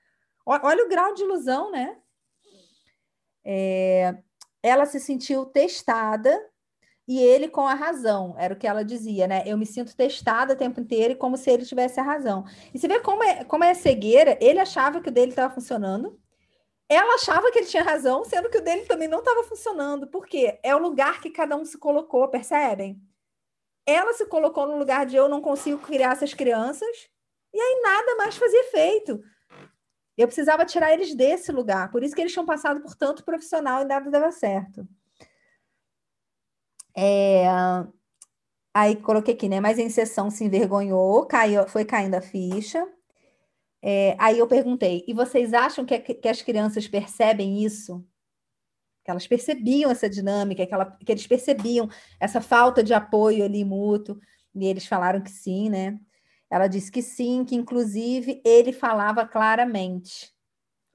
[0.47, 2.01] Olha o grau de ilusão, né?
[3.45, 4.17] É,
[4.63, 6.41] ela se sentiu testada
[7.09, 9.43] e ele com a razão, era o que ela dizia, né?
[9.45, 12.45] Eu me sinto testada o tempo inteiro e como se ele tivesse a razão.
[12.73, 16.17] E você vê como é, como é cegueira, ele achava que o dele estava funcionando,
[16.89, 20.07] ela achava que ele tinha razão, sendo que o dele também não estava funcionando.
[20.07, 20.59] Por quê?
[20.63, 23.01] É o lugar que cada um se colocou, percebem?
[23.85, 27.09] Ela se colocou no lugar de eu não consigo criar essas crianças,
[27.53, 29.21] e aí nada mais fazia efeito.
[30.17, 33.83] Eu precisava tirar eles desse lugar, por isso que eles tinham passado por tanto profissional
[33.83, 34.87] e nada dava certo.
[36.97, 37.47] É...
[38.75, 39.61] Aí coloquei aqui, né?
[39.61, 42.87] Mas em sessão se envergonhou, caiu, foi caindo a ficha.
[43.83, 48.05] É, aí eu perguntei, e vocês acham que, que, as crianças percebem isso?
[49.05, 51.89] Que elas percebiam essa dinâmica, que, ela, que eles percebiam
[52.19, 54.19] essa falta de apoio ali mútuo,
[54.55, 56.01] e eles falaram que sim, né?
[56.51, 60.33] Ela disse que sim, que inclusive ele falava claramente.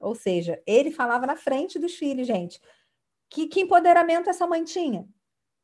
[0.00, 2.60] Ou seja, ele falava na frente dos filhos, gente.
[3.30, 5.06] Que, que empoderamento essa mãe tinha?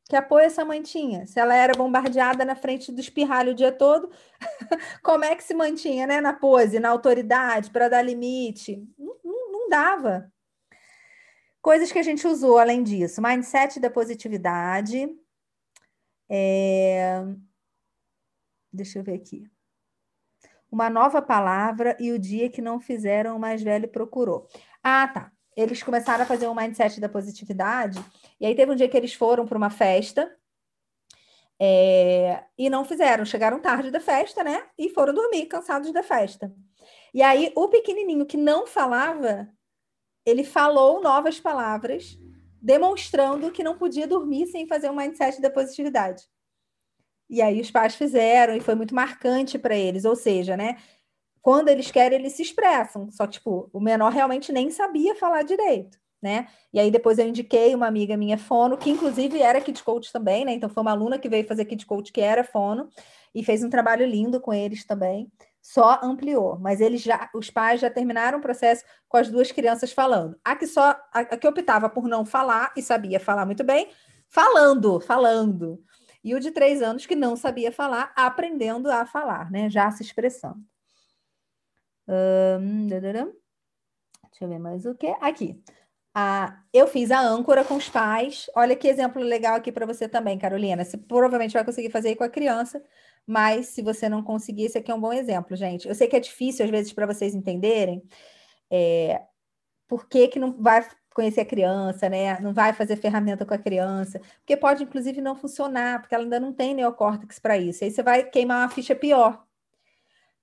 [0.09, 1.27] Que apoio essa mãe tinha?
[1.27, 4.09] Se ela era bombardeada na frente do espirralho o dia todo,
[5.03, 6.19] como é que se mantinha né?
[6.19, 8.83] na pose, na autoridade, para dar limite?
[8.97, 10.33] Não, não, não dava.
[11.61, 15.07] Coisas que a gente usou além disso: mindset da positividade.
[16.27, 17.23] É...
[18.73, 19.47] Deixa eu ver aqui.
[20.71, 24.47] Uma nova palavra e o dia que não fizeram, o mais velho procurou.
[24.81, 28.03] Ah, tá eles começaram a fazer um mindset da positividade.
[28.39, 30.33] E aí teve um dia que eles foram para uma festa
[31.59, 33.25] é, e não fizeram.
[33.25, 34.63] Chegaram tarde da festa, né?
[34.77, 36.53] E foram dormir cansados da festa.
[37.13, 39.49] E aí o pequenininho que não falava,
[40.25, 42.17] ele falou novas palavras,
[42.61, 46.23] demonstrando que não podia dormir sem fazer um mindset da positividade.
[47.29, 50.77] E aí os pais fizeram e foi muito marcante para eles, ou seja, né?
[51.49, 53.09] Quando eles querem, eles se expressam.
[53.09, 56.47] Só, tipo, o menor realmente nem sabia falar direito, né?
[56.71, 60.45] E aí depois eu indiquei uma amiga minha fono, que inclusive era Kid Coach também,
[60.45, 60.53] né?
[60.53, 62.87] Então foi uma aluna que veio fazer Kid Coach que era fono
[63.33, 65.27] e fez um trabalho lindo com eles também.
[65.59, 69.91] Só ampliou, mas eles já, os pais já terminaram o processo com as duas crianças
[69.91, 70.37] falando.
[70.45, 73.89] A que só, a, a que optava por não falar e sabia falar muito bem,
[74.27, 75.83] falando, falando.
[76.23, 79.67] E o de três anos que não sabia falar, aprendendo a falar, né?
[79.67, 80.59] Já se expressando.
[84.31, 85.07] Deixa eu ver mais o que.
[85.21, 85.61] Aqui.
[86.13, 88.49] Ah, eu fiz a âncora com os pais.
[88.55, 90.83] Olha que exemplo legal aqui para você também, Carolina.
[90.83, 92.83] Você provavelmente vai conseguir fazer aí com a criança,
[93.27, 95.87] mas se você não conseguir, esse aqui é um bom exemplo, gente.
[95.87, 98.03] Eu sei que é difícil às vezes para vocês entenderem
[98.71, 99.21] é,
[99.87, 102.39] por que, que não vai conhecer a criança, né?
[102.41, 106.39] Não vai fazer ferramenta com a criança, porque pode inclusive não funcionar, porque ela ainda
[106.39, 107.83] não tem neocórtex para isso.
[107.83, 109.45] Aí você vai queimar uma ficha pior.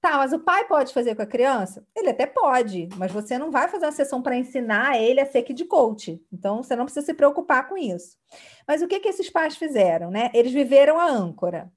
[0.06, 1.84] Tá, mas o pai pode fazer com a criança?
[1.92, 5.42] Ele até pode, mas você não vai fazer uma sessão para ensinar ele a ser
[5.42, 6.24] kid coach.
[6.32, 8.16] Então, você não precisa se preocupar com isso.
[8.68, 10.30] Mas o que, que esses pais fizeram, né?
[10.32, 11.72] Eles viveram a âncora.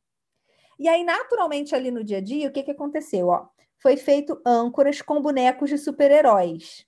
[0.78, 3.30] E aí, naturalmente, ali no dia a dia, o que, que aconteceu?
[3.30, 3.48] Ó,
[3.80, 6.86] foi feito âncoras com bonecos de super-heróis.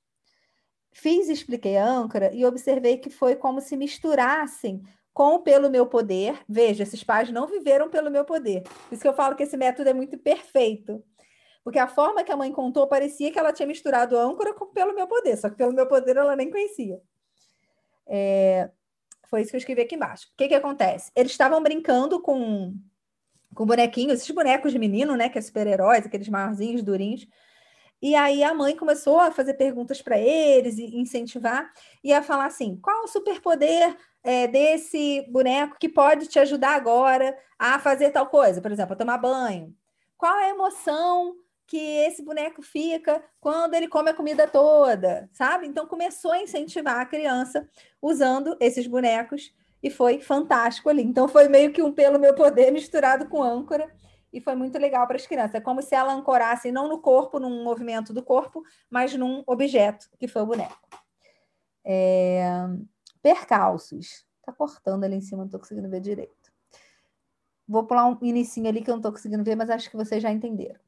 [0.94, 5.88] Fiz e expliquei a âncora e observei que foi como se misturassem com pelo meu
[5.88, 6.40] poder.
[6.48, 8.62] Veja, esses pais não viveram pelo meu poder.
[8.62, 11.04] Por isso que eu falo que esse método é muito perfeito.
[11.64, 14.96] Porque a forma que a mãe contou parecia que ela tinha misturado âncora com pelo
[14.96, 17.00] meu poder, só que pelo meu poder ela nem conhecia.
[18.08, 18.70] É,
[19.30, 20.28] foi isso que eu escrevi aqui embaixo.
[20.28, 21.12] O que, que acontece?
[21.16, 22.76] Eles estavam brincando com,
[23.56, 25.30] com bonequinhos, esses bonecos de menino, né?
[25.30, 27.28] Que é super-heróis, aqueles maiorzinhos, durinhos.
[28.02, 31.72] E aí a mãe começou a fazer perguntas para eles e incentivar,
[32.04, 37.38] e a falar assim: qual o superpoder é, desse boneco que pode te ajudar agora
[37.60, 38.60] a fazer tal coisa?
[38.62, 39.74] Por exemplo, a tomar banho.
[40.18, 41.36] Qual é a emoção
[41.68, 45.68] que esse boneco fica quando ele come a comida toda, sabe?
[45.68, 47.68] Então começou a incentivar a criança
[48.02, 51.02] usando esses bonecos e foi fantástico ali.
[51.02, 53.90] Então foi meio que um pelo meu poder misturado com âncora
[54.34, 55.56] e foi muito legal para as crianças.
[55.56, 60.10] É como se ela ancorasse não no corpo, num movimento do corpo, mas num objeto,
[60.20, 60.78] que foi o boneco.
[61.84, 62.44] É...
[63.22, 64.26] Percalços.
[64.44, 66.52] Tá cortando ali em cima, não estou conseguindo ver direito.
[67.68, 70.22] Vou pular um inicinho ali que eu não estou conseguindo ver, mas acho que vocês
[70.22, 70.80] já entenderam.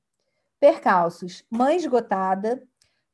[0.64, 2.66] Percalços: mãe esgotada,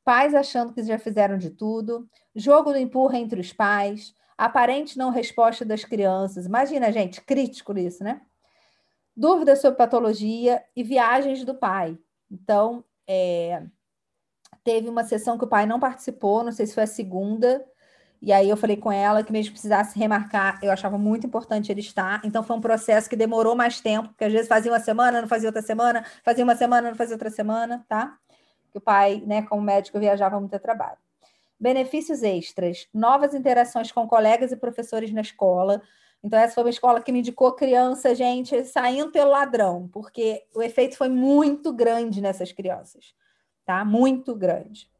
[0.04, 5.10] pais achando que já fizeram de tudo, jogo do empurra entre os pais, aparente não
[5.10, 6.46] resposta das crianças.
[6.46, 8.20] Imagina, gente, crítico isso, né?
[9.16, 11.98] Dúvidas sobre patologia e viagens do pai.
[12.30, 13.64] Então, é,
[14.62, 17.66] teve uma sessão que o pai não participou, não sei se foi a segunda,
[18.22, 21.80] e aí eu falei com ela que mesmo precisasse remarcar, eu achava muito importante ele
[21.80, 22.20] estar.
[22.22, 25.28] Então foi um processo que demorou mais tempo, porque às vezes fazia uma semana, não
[25.28, 28.18] fazia outra semana, fazia uma semana, não fazia outra semana, tá?
[28.70, 30.98] Que o pai, né, como médico, viajava muito a trabalho.
[31.58, 35.80] Benefícios extras, novas interações com colegas e professores na escola.
[36.22, 40.62] Então, essa foi uma escola que me indicou criança, gente, saindo pelo ladrão, porque o
[40.62, 43.14] efeito foi muito grande nessas crianças,
[43.64, 43.82] tá?
[43.82, 44.90] Muito grande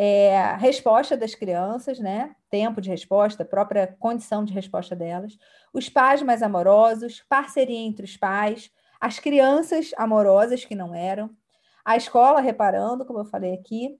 [0.00, 2.36] é, resposta das crianças, né?
[2.48, 5.36] Tempo de resposta, própria condição de resposta delas,
[5.72, 8.70] os pais mais amorosos, parceria entre os pais,
[9.00, 11.30] as crianças amorosas que não eram,
[11.84, 13.98] a escola reparando, como eu falei aqui,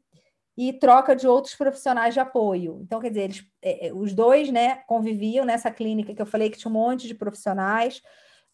[0.57, 2.79] e troca de outros profissionais de apoio.
[2.81, 6.49] Então, quer dizer, eles, é, é os dois, né, conviviam nessa clínica que eu falei
[6.49, 8.01] que tinha um monte de profissionais,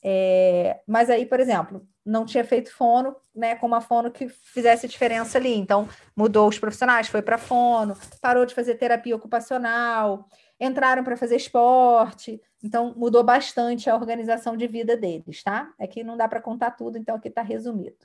[0.02, 4.86] é, mas aí, por exemplo, não tinha feito fono, né, com uma fono que fizesse
[4.86, 5.55] diferença ali.
[5.55, 10.28] Então, mudou os profissionais, foi para fono, parou de fazer terapia ocupacional,
[10.60, 12.40] entraram para fazer esporte.
[12.62, 15.72] Então, mudou bastante a organização de vida deles, tá?
[15.78, 17.97] É que não dá para contar tudo, então aqui está resumido.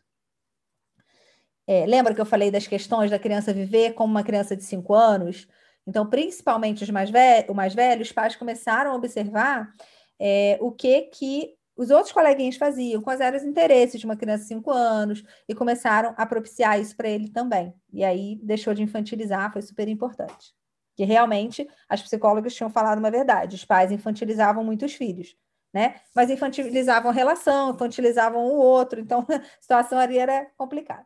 [1.68, 4.94] É, lembra que eu falei das questões da criança viver como uma criança de 5
[4.94, 5.48] anos?
[5.86, 9.72] Então, principalmente os mais, velhos, mais velhos, os pais começaram a observar
[10.20, 14.44] é, o que que os outros coleguinhas faziam, quais eram os interesses de uma criança
[14.44, 17.74] de 5 anos, e começaram a propiciar isso para ele também.
[17.94, 20.54] E aí deixou de infantilizar, foi super importante.
[20.94, 25.38] Que realmente as psicólogas tinham falado uma verdade: os pais infantilizavam muito os filhos,
[25.74, 25.96] né?
[26.14, 31.06] Mas infantilizavam a relação, infantilizavam o outro, então a situação ali era complicada.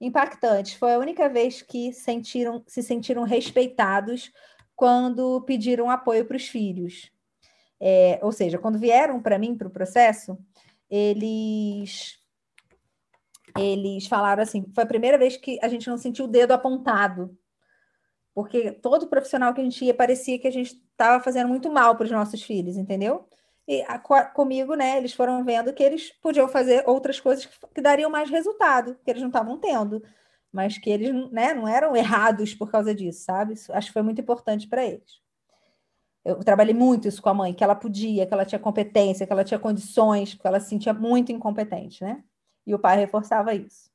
[0.00, 4.30] Impactante, foi a única vez que sentiram, se sentiram respeitados
[4.76, 7.10] quando pediram apoio para os filhos.
[7.80, 10.38] É, ou seja, quando vieram para mim para o processo,
[10.90, 12.18] eles
[13.56, 17.36] eles falaram assim, foi a primeira vez que a gente não sentiu o dedo apontado,
[18.34, 21.96] porque todo profissional que a gente ia parecia que a gente estava fazendo muito mal
[21.96, 23.26] para os nossos filhos, entendeu?
[23.66, 27.80] E a, comigo, né, eles foram vendo que eles podiam fazer outras coisas que, que
[27.80, 30.02] dariam mais resultado, que eles não estavam tendo,
[30.52, 33.54] mas que eles né, não eram errados por causa disso, sabe?
[33.54, 35.20] Isso, acho que foi muito importante para eles.
[36.24, 39.32] Eu trabalhei muito isso com a mãe, que ela podia, que ela tinha competência, que
[39.32, 42.22] ela tinha condições, porque ela se sentia muito incompetente, né?
[42.66, 43.90] E o pai reforçava isso.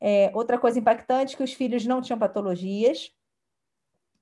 [0.00, 3.12] É, outra coisa impactante que os filhos não tinham patologias,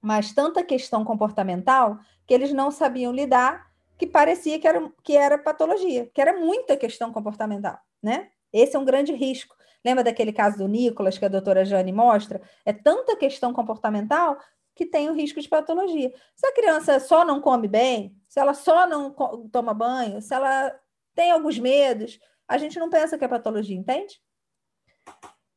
[0.01, 5.37] mas tanta questão comportamental que eles não sabiam lidar, que parecia que era, que era
[5.37, 8.31] patologia, que era muita questão comportamental, né?
[8.53, 9.55] Esse é um grande risco.
[9.85, 12.41] Lembra daquele caso do Nicolas que a doutora Jane mostra?
[12.65, 14.39] É tanta questão comportamental
[14.81, 16.11] que tem o risco de patologia.
[16.35, 19.15] Se a criança só não come bem, se ela só não
[19.53, 20.75] toma banho, se ela
[21.15, 24.19] tem alguns medos, a gente não pensa que é patologia, entende?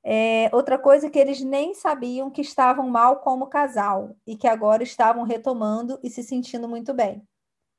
[0.03, 4.83] É, outra coisa que eles nem sabiam que estavam mal como casal e que agora
[4.83, 7.25] estavam retomando e se sentindo muito bem.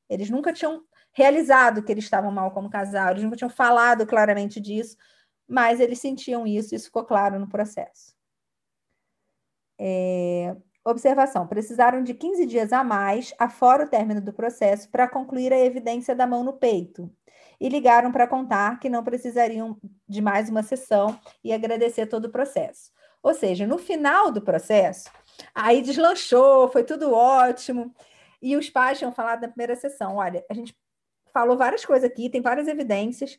[0.09, 4.59] Eles nunca tinham realizado que eles estavam mal como casal, eles nunca tinham falado claramente
[4.59, 4.97] disso,
[5.47, 8.15] mas eles sentiam isso, isso ficou claro no processo.
[9.79, 15.53] É, Observação: precisaram de 15 dias a mais, afora o término do processo, para concluir
[15.53, 17.11] a evidência da mão no peito.
[17.59, 22.31] E ligaram para contar que não precisariam de mais uma sessão e agradecer todo o
[22.31, 22.91] processo.
[23.23, 25.09] Ou seja, no final do processo,
[25.55, 27.95] aí deslanchou, foi tudo ótimo.
[28.43, 30.77] E os pais tinham falado na primeira sessão: olha, a gente
[31.33, 33.39] falou várias coisas aqui, tem várias evidências.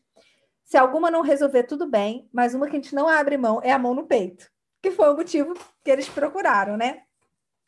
[0.64, 3.72] Se alguma não resolver, tudo bem, mas uma que a gente não abre mão é
[3.72, 4.50] a mão no peito,
[4.82, 5.54] que foi o motivo
[5.84, 7.04] que eles procuraram, né?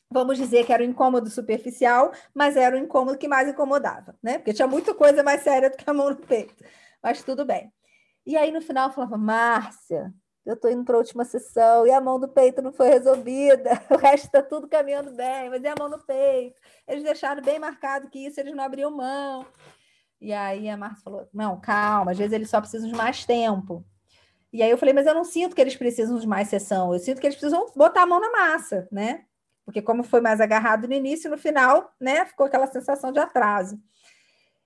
[0.09, 4.15] Vamos dizer que era um incômodo superficial, mas era o um incômodo que mais incomodava,
[4.21, 4.37] né?
[4.37, 6.55] Porque tinha muita coisa mais séria do que a mão no peito.
[7.01, 7.71] Mas tudo bem.
[8.25, 10.13] E aí no final eu falava, Márcia,
[10.45, 13.69] eu estou indo para a última sessão e a mão do peito não foi resolvida,
[13.91, 16.59] o resto está tudo caminhando bem, mas e a mão no peito?
[16.87, 19.45] Eles deixaram bem marcado que isso eles não abriam mão.
[20.19, 23.85] E aí a Márcia falou: não, calma, às vezes eles só precisam de mais tempo.
[24.51, 26.99] E aí eu falei, mas eu não sinto que eles precisam de mais sessão, eu
[26.99, 29.25] sinto que eles precisam botar a mão na massa, né?
[29.67, 33.77] Porque como foi mais agarrado no início, no final, né, ficou aquela sensação de atraso.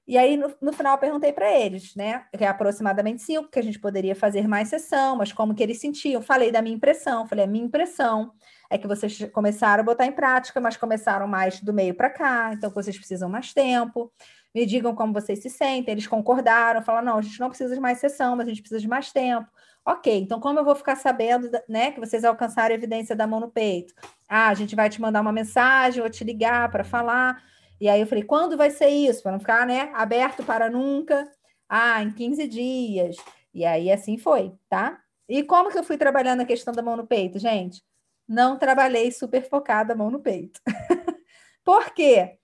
[0.07, 3.57] E aí, no, no final, eu perguntei para eles, né, que é aproximadamente cinco, que
[3.57, 6.21] a gente poderia fazer mais sessão, mas como que eles sentiam.
[6.21, 8.31] Falei da minha impressão, falei, a minha impressão
[8.69, 12.51] é que vocês começaram a botar em prática, mas começaram mais do meio para cá,
[12.53, 14.13] então vocês precisam mais tempo.
[14.53, 15.93] Me digam como vocês se sentem.
[15.93, 18.79] Eles concordaram, falaram, não, a gente não precisa de mais sessão, mas a gente precisa
[18.79, 19.49] de mais tempo.
[19.85, 23.39] Ok, então como eu vou ficar sabendo né, que vocês alcançaram a evidência da mão
[23.39, 23.93] no peito?
[24.29, 27.43] Ah, a gente vai te mandar uma mensagem ou te ligar para falar.
[27.79, 29.23] E aí eu falei, quando vai ser isso?
[29.23, 31.31] Para não ficar né, aberto para nunca.
[31.67, 33.17] Ah, em 15 dias.
[33.53, 35.01] E aí assim foi, tá?
[35.27, 37.83] E como que eu fui trabalhando a questão da mão no peito, gente?
[38.27, 40.59] Não trabalhei super focada a mão no peito.
[41.63, 42.37] Por quê?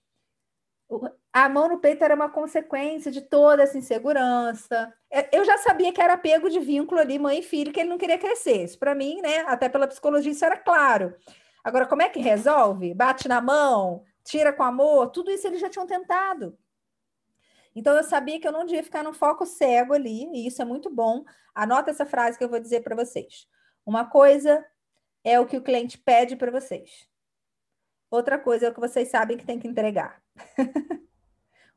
[1.40, 4.92] A mão no peito era uma consequência de toda essa insegurança.
[5.32, 7.98] Eu já sabia que era apego de vínculo ali, mãe e filho, que ele não
[8.00, 8.64] queria crescer.
[8.64, 9.42] Isso para mim, né?
[9.42, 11.16] Até pela psicologia, isso era claro.
[11.64, 12.92] Agora, como é que resolve?
[12.92, 16.58] Bate na mão, tira com amor, tudo isso eles já tinham tentado.
[17.76, 20.66] Então eu sabia que eu não devia ficar no foco cego ali, e isso é
[20.66, 21.24] muito bom.
[21.54, 23.48] Anota essa frase que eu vou dizer para vocês.
[23.86, 24.66] Uma coisa
[25.24, 27.08] é o que o cliente pede para vocês.
[28.10, 30.20] Outra coisa é o que vocês sabem que tem que entregar.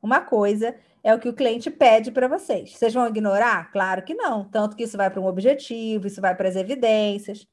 [0.03, 2.73] Uma coisa é o que o cliente pede para vocês.
[2.73, 3.71] Vocês vão ignorar?
[3.73, 4.49] Claro que não.
[4.49, 7.47] Tanto que isso vai para um objetivo, isso vai para as evidências.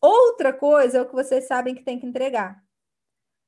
[0.00, 2.62] Outra coisa é o que vocês sabem que tem que entregar.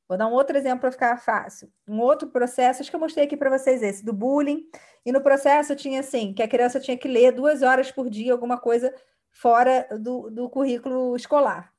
[0.09, 1.73] Vou dar um outro exemplo para ficar fácil.
[1.89, 4.69] Um outro processo, acho que eu mostrei aqui para vocês esse, do bullying.
[5.05, 8.33] E no processo tinha assim, que a criança tinha que ler duas horas por dia
[8.33, 8.95] alguma coisa
[9.33, 11.73] fora do, do currículo escolar.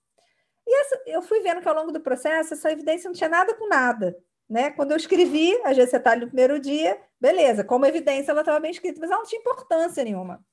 [0.68, 3.54] E essa, eu fui vendo que ao longo do processo essa evidência não tinha nada
[3.54, 4.18] com nada.
[4.50, 4.72] Né?
[4.72, 9.00] Quando eu escrevi, você está no primeiro dia, beleza, como evidência ela estava bem escrita,
[9.00, 10.44] mas ela não tinha importância nenhuma.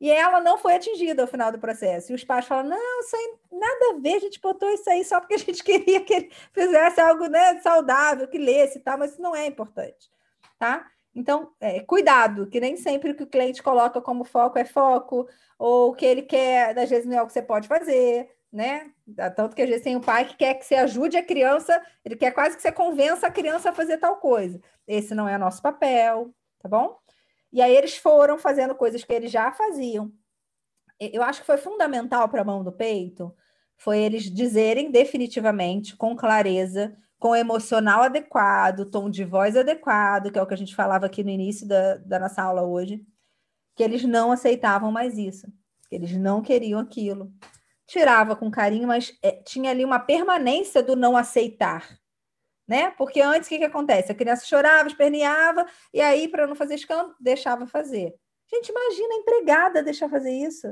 [0.00, 2.10] E ela não foi atingida ao final do processo.
[2.10, 5.04] E os pais falam: não, isso aí nada a ver, a gente botou isso aí
[5.04, 8.98] só porque a gente queria que ele fizesse algo né, saudável, que lesse e tal,
[8.98, 10.10] mas isso não é importante.
[10.58, 10.90] Tá?
[11.14, 15.28] Então, é, cuidado, que nem sempre o que o cliente coloca como foco é foco,
[15.56, 18.92] ou o que ele quer, às vezes não é o que você pode fazer, né?
[19.34, 22.16] Tanto que às vezes tem o pai que quer que você ajude a criança, ele
[22.16, 24.60] quer quase que você convença a criança a fazer tal coisa.
[24.86, 26.98] Esse não é nosso papel, tá bom?
[27.52, 30.12] E aí eles foram fazendo coisas que eles já faziam.
[31.00, 33.34] Eu acho que foi fundamental para a mão do peito,
[33.76, 40.42] foi eles dizerem definitivamente, com clareza, com emocional adequado, tom de voz adequado, que é
[40.42, 43.04] o que a gente falava aqui no início da, da nossa aula hoje,
[43.74, 45.46] que eles não aceitavam mais isso,
[45.88, 47.32] que eles não queriam aquilo.
[47.92, 52.02] Tirava com carinho, mas é, tinha ali uma permanência do não aceitar
[52.72, 52.90] né?
[52.92, 54.10] Porque antes o que, que acontece?
[54.10, 58.14] A criança chorava, esperneava, e aí, para não fazer escândalo, deixava fazer.
[58.50, 60.66] Gente, imagina a empregada deixar fazer isso.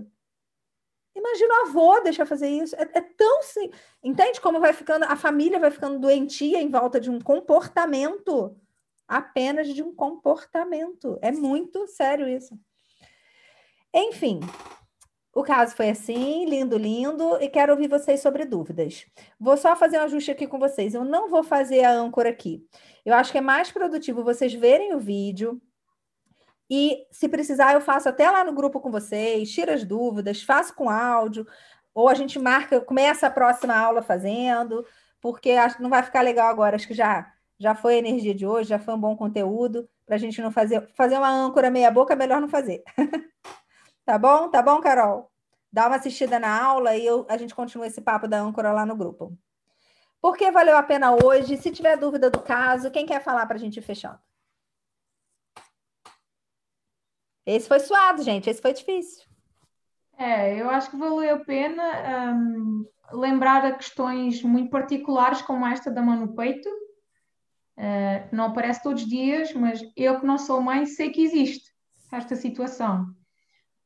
[1.15, 2.75] Imagina o avô deixar fazer isso.
[2.77, 3.43] É, é tão.
[3.43, 3.71] Sim...
[4.03, 8.57] Entende como vai ficando, a família vai ficando doentia em volta de um comportamento,
[9.07, 11.19] apenas de um comportamento.
[11.21, 12.59] É muito sério isso.
[13.93, 14.41] Enfim,
[15.33, 19.07] o caso foi assim, lindo, lindo, e quero ouvir vocês sobre dúvidas.
[19.39, 20.93] Vou só fazer um ajuste aqui com vocês.
[20.93, 22.67] Eu não vou fazer a âncora aqui.
[23.05, 25.61] Eu acho que é mais produtivo vocês verem o vídeo.
[26.69, 30.75] E se precisar, eu faço até lá no grupo com vocês, tiro as dúvidas, faço
[30.75, 31.47] com áudio,
[31.95, 34.85] ou a gente marca, começa a próxima aula fazendo,
[35.21, 36.77] porque acho que não vai ficar legal agora.
[36.77, 40.17] Acho que já, já foi a energia de hoje, já foi um bom conteúdo, para
[40.17, 42.83] a gente não fazer, fazer uma âncora meia boca, é melhor não fazer.
[44.05, 44.49] Tá bom?
[44.51, 45.31] Tá bom, Carol?
[45.73, 48.85] Dá uma assistida na aula e eu, a gente continua esse papo da âncora lá
[48.85, 49.39] no grupo.
[50.21, 51.57] Por que valeu a pena hoje?
[51.57, 54.19] Se tiver dúvida do caso, quem quer falar para a gente ir fechando?
[57.47, 58.51] Esse foi suado, gente.
[58.51, 59.25] Esse foi difícil.
[60.19, 65.91] É, eu acho que valeu a pena um, lembrar a questões muito particulares como esta
[65.91, 66.69] da mão no peito.
[67.79, 71.73] Uh, não aparece todos os dias, mas eu que não sou mãe sei que existe
[72.13, 73.07] esta situação.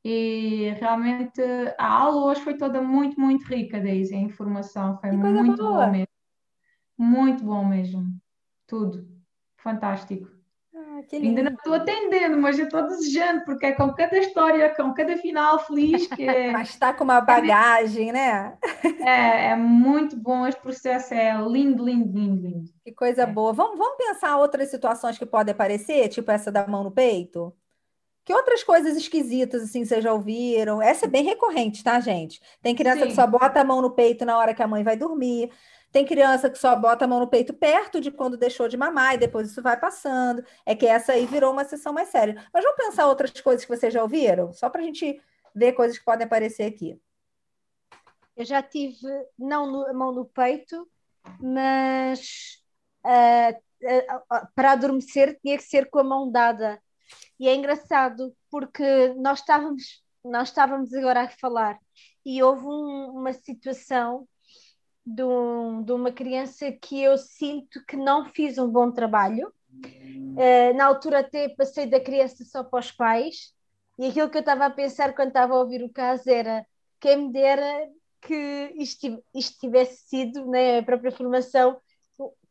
[0.05, 1.41] E realmente
[1.79, 4.15] a aula hoje foi toda muito, muito rica, Daisy.
[4.15, 5.87] A informação foi muito boa.
[5.87, 6.09] mesmo.
[6.99, 8.05] Muito bom mesmo.
[8.67, 9.09] Tudo.
[9.57, 10.29] Fantástico.
[10.77, 14.93] Ah, Ainda não estou atendendo, mas eu estou desejando, porque é com cada história, com
[14.93, 16.51] cada final feliz que é...
[16.53, 18.59] Mas está com uma bagagem, né?
[19.01, 22.71] é, é muito bom, este processo é lindo, lindo, lindo, lindo.
[22.85, 23.27] Que coisa é.
[23.27, 23.53] boa.
[23.53, 27.55] Vamos, vamos pensar outras situações que podem aparecer, tipo essa da mão no peito?
[28.25, 30.81] Que outras coisas esquisitas, assim, vocês já ouviram?
[30.81, 32.41] Essa é bem recorrente, tá, gente?
[32.63, 33.09] Tem criança Sim.
[33.09, 35.53] que só bota a mão no peito na hora que a mãe vai dormir.
[35.93, 39.15] Tem criança que só bota a mão no peito perto de quando deixou de mamar
[39.15, 40.43] e depois isso vai passando.
[40.65, 42.43] É que essa aí virou uma sessão mais séria.
[42.53, 44.53] Mas vamos pensar outras coisas que vocês já ouviram?
[44.55, 45.21] Só para a gente
[45.55, 46.99] ver coisas que podem aparecer aqui.
[48.35, 49.07] Eu já tive,
[49.39, 50.89] não no, a mão no peito,
[51.39, 52.59] mas
[53.05, 56.83] uh, uh, para adormecer tinha que ser com a mão dada
[57.39, 61.79] e é engraçado porque nós estávamos, nós estávamos agora a falar
[62.25, 64.27] e houve um, uma situação
[65.05, 69.53] de, um, de, uma criança que eu sinto que não fiz um bom trabalho.
[69.71, 73.53] Uh, na altura até passei da criança só para os pais
[73.99, 76.65] e aquilo que eu estava a pensar quando estava a ouvir o caso era
[77.01, 77.89] quem me dera
[78.23, 81.79] que isto, isto tivesse sido, né, a própria formação,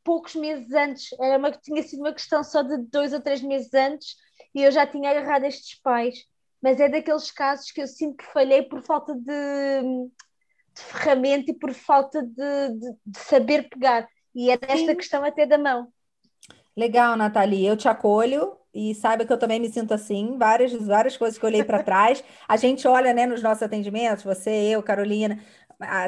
[0.04, 3.74] poucos meses antes, era uma, tinha sido uma questão só de dois ou três meses
[3.74, 4.16] antes
[4.54, 6.26] e eu já tinha agarrado estes pais.
[6.62, 9.82] Mas é daqueles casos que eu sinto que falhei por falta de,
[10.74, 14.08] de ferramenta e por falta de, de, de saber pegar.
[14.34, 15.92] E é desta questão até da mão.
[16.76, 17.68] Legal, Nathalie.
[17.68, 20.38] Eu te acolho e saiba que eu também me sinto assim.
[20.38, 22.24] Várias, várias coisas que eu olhei para trás.
[22.48, 25.40] A gente olha, né, nos nossos atendimentos, você, eu, Carolina.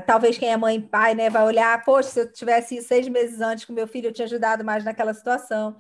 [0.08, 3.42] Talvez quem é mãe e pai, né, vai olhar, poxa, se eu tivesse seis meses
[3.42, 5.76] antes com meu filho, eu tinha ajudado mais naquela situação.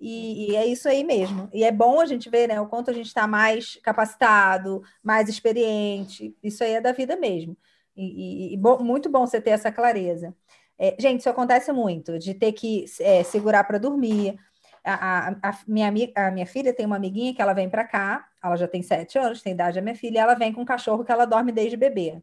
[0.00, 1.48] E, e, é isso aí mesmo.
[1.52, 5.28] E é bom a gente ver, né, o quanto a gente está mais capacitado, mais
[5.28, 6.34] experiente.
[6.42, 7.56] Isso aí é da vida mesmo.
[7.94, 10.34] E, e, e bom, muito bom você ter essa clareza.
[10.78, 14.38] É, gente, isso acontece muito, de ter que é, segurar para dormir.
[14.82, 18.26] A, a, a, minha, a minha filha tem uma amiguinha que ela vem para cá,
[18.42, 20.64] ela já tem sete anos, tem idade da minha filha, e ela vem com um
[20.64, 22.22] cachorro que ela dorme desde bebê.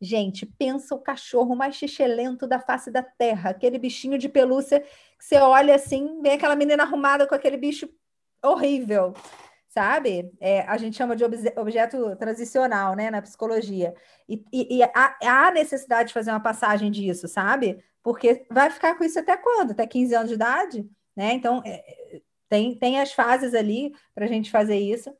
[0.00, 5.24] Gente, pensa o cachorro mais xixelento da face da terra, aquele bichinho de pelúcia que
[5.24, 7.88] você olha assim, vem aquela menina arrumada com aquele bicho
[8.42, 9.12] horrível,
[9.68, 10.32] sabe?
[10.40, 11.22] É, a gente chama de
[11.56, 13.94] objeto transicional, né, na psicologia.
[14.26, 17.84] E, e, e há, há necessidade de fazer uma passagem disso, sabe?
[18.02, 19.72] porque vai ficar com isso até quando?
[19.72, 20.88] Até 15 anos de idade?
[21.14, 21.32] Né?
[21.34, 25.12] Então, é, tem, tem as fases ali para a gente fazer isso,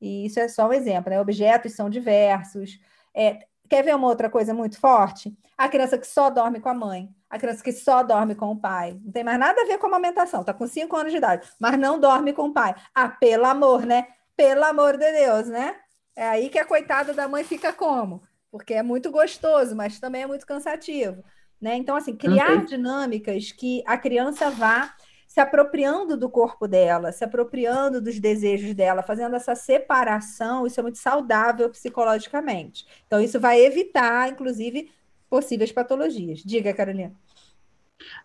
[0.00, 1.20] e isso é só um exemplo, né?
[1.20, 2.78] Objetos são diversos.
[3.14, 5.36] É, quer ver uma outra coisa muito forte?
[5.56, 8.56] A criança que só dorme com a mãe, a criança que só dorme com o
[8.56, 8.98] pai.
[9.04, 11.48] Não tem mais nada a ver com a amamentação, tá com 5 anos de idade,
[11.60, 12.74] mas não dorme com o pai.
[12.94, 14.08] Ah, pelo amor, né?
[14.36, 15.76] Pelo amor de Deus, né?
[16.16, 18.22] É aí que a coitada da mãe fica como?
[18.50, 21.22] Porque é muito gostoso, mas também é muito cansativo.
[21.60, 21.76] Né?
[21.76, 24.94] Então, assim, criar dinâmicas que a criança vá
[25.28, 30.82] se apropriando do corpo dela, se apropriando dos desejos dela, fazendo essa separação, isso é
[30.82, 32.86] muito saudável psicologicamente.
[33.06, 34.90] Então, isso vai evitar, inclusive,
[35.28, 36.40] possíveis patologias.
[36.40, 37.12] Diga, Carolina.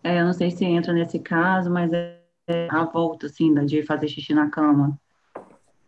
[0.02, 4.08] É, eu não sei se entra nesse caso, mas é, a volta, assim, de fazer
[4.08, 4.98] xixi na cama.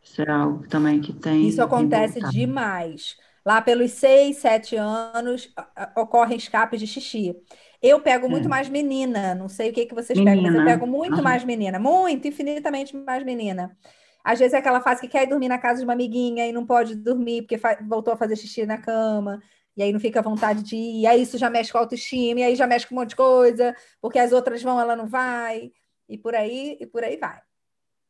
[0.02, 1.48] Isso é algo também que tem.
[1.48, 3.16] Isso acontece demais.
[3.44, 5.48] Lá pelos seis, sete anos,
[5.96, 7.34] ocorrem escapes de xixi.
[7.82, 8.48] Eu pego muito é.
[8.48, 10.36] mais menina, não sei o que, que vocês menina.
[10.36, 11.22] pegam, mas eu pego muito uhum.
[11.22, 13.76] mais menina, muito, infinitamente mais menina.
[14.24, 16.52] Às vezes é aquela fase que quer ir dormir na casa de uma amiguinha e
[16.52, 19.40] não pode dormir porque voltou a fazer xixi na cama,
[19.76, 21.82] e aí não fica à vontade de ir, e aí isso já mexe com a
[21.82, 24.96] autoestima, e aí já mexe com um monte de coisa, porque as outras vão, ela
[24.96, 25.70] não vai,
[26.08, 27.40] e por aí, e por aí vai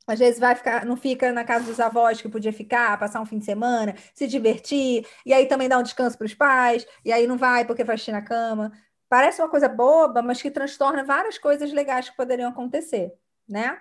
[0.06, 3.26] às vezes vai ficar, não fica na casa dos avós que podia ficar, passar um
[3.26, 7.12] fim de semana, se divertir, e aí também dá um descanso para os pais, e
[7.12, 8.72] aí não vai porque vai assistir na cama.
[9.08, 13.12] Parece uma coisa boba, mas que transtorna várias coisas legais que poderiam acontecer,
[13.48, 13.80] né?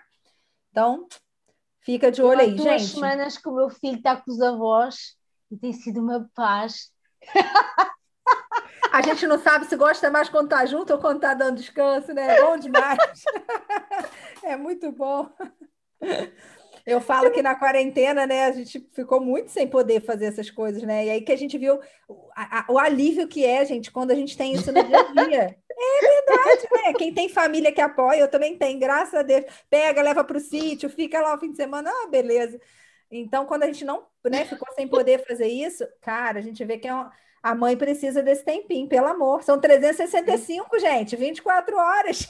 [0.72, 1.08] Então,
[1.82, 2.80] fica de olho aí, duas gente.
[2.80, 5.18] duas semanas que o meu filho está com os avós
[5.52, 6.92] e tem sido uma paz.
[8.92, 12.14] A gente não sabe se gosta mais quando está junto ou quando está dando descanso,
[12.14, 12.38] né?
[12.38, 12.98] É bom demais.
[14.44, 15.28] É muito bom.
[16.86, 20.84] Eu falo que na quarentena, né, a gente ficou muito sem poder fazer essas coisas,
[20.84, 21.06] né?
[21.06, 24.16] E aí que a gente viu o, a, o alívio que é, gente, quando a
[24.16, 25.58] gente tem isso no dia a dia.
[25.78, 26.94] É verdade, né?
[26.94, 29.44] Quem tem família que apoia, eu também tenho, graças a Deus.
[29.70, 32.58] Pega, leva para o sítio, fica lá o fim de semana, ah, beleza.
[33.12, 36.78] Então, quando a gente não né, ficou sem poder fazer isso, cara, a gente vê
[36.78, 37.12] que é uma,
[37.46, 39.44] a mãe precisa desse tempinho, pelo amor.
[39.44, 42.28] São 365, gente, 24 horas.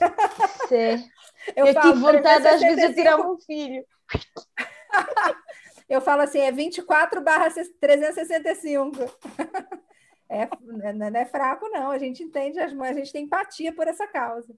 [0.67, 1.09] Sim.
[1.55, 3.85] Eu, eu falo, vontade às vezes de tirar um filho.
[5.87, 7.47] eu falo assim, é 24 barra
[7.79, 8.91] 365.
[10.27, 10.49] É,
[10.91, 11.91] não é fraco, não.
[11.91, 14.51] A gente entende as mães, a gente tem empatia por essa causa.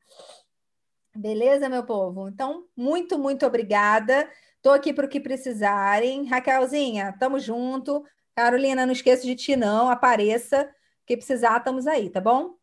[1.14, 2.30] Beleza, meu povo?
[2.30, 4.32] Então, muito, muito obrigada.
[4.56, 6.26] Estou aqui para o que precisarem.
[6.26, 8.02] Raquelzinha, tamo junto.
[8.38, 9.90] Carolina, não esqueça de ti, não.
[9.90, 10.70] Apareça.
[11.08, 12.54] que precisar, estamos aí, tá bom?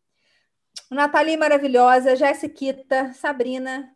[0.88, 3.90] Nathalie maravilhosa, Jéssica, Sabrina,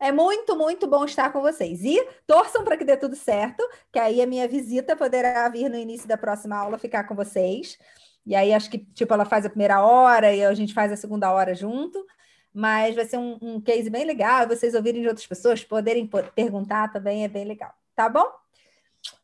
[0.00, 1.84] é muito, muito bom estar com vocês.
[1.84, 3.62] E torçam para que dê tudo certo,
[3.92, 7.78] que aí a minha visita poderá vir no início da próxima aula ficar com vocês.
[8.26, 10.96] E aí acho que tipo ela faz a primeira hora e a gente faz a
[10.96, 12.04] segunda hora junto.
[12.52, 14.48] Mas vai ser um, um case bem legal.
[14.48, 17.72] Vocês ouvirem de outras pessoas, poderem perguntar também é bem legal.
[17.94, 18.41] Tá bom?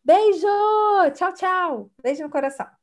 [0.04, 0.48] Beijo!
[1.14, 1.90] Tchau, tchau.
[2.02, 2.77] Beijo no coração.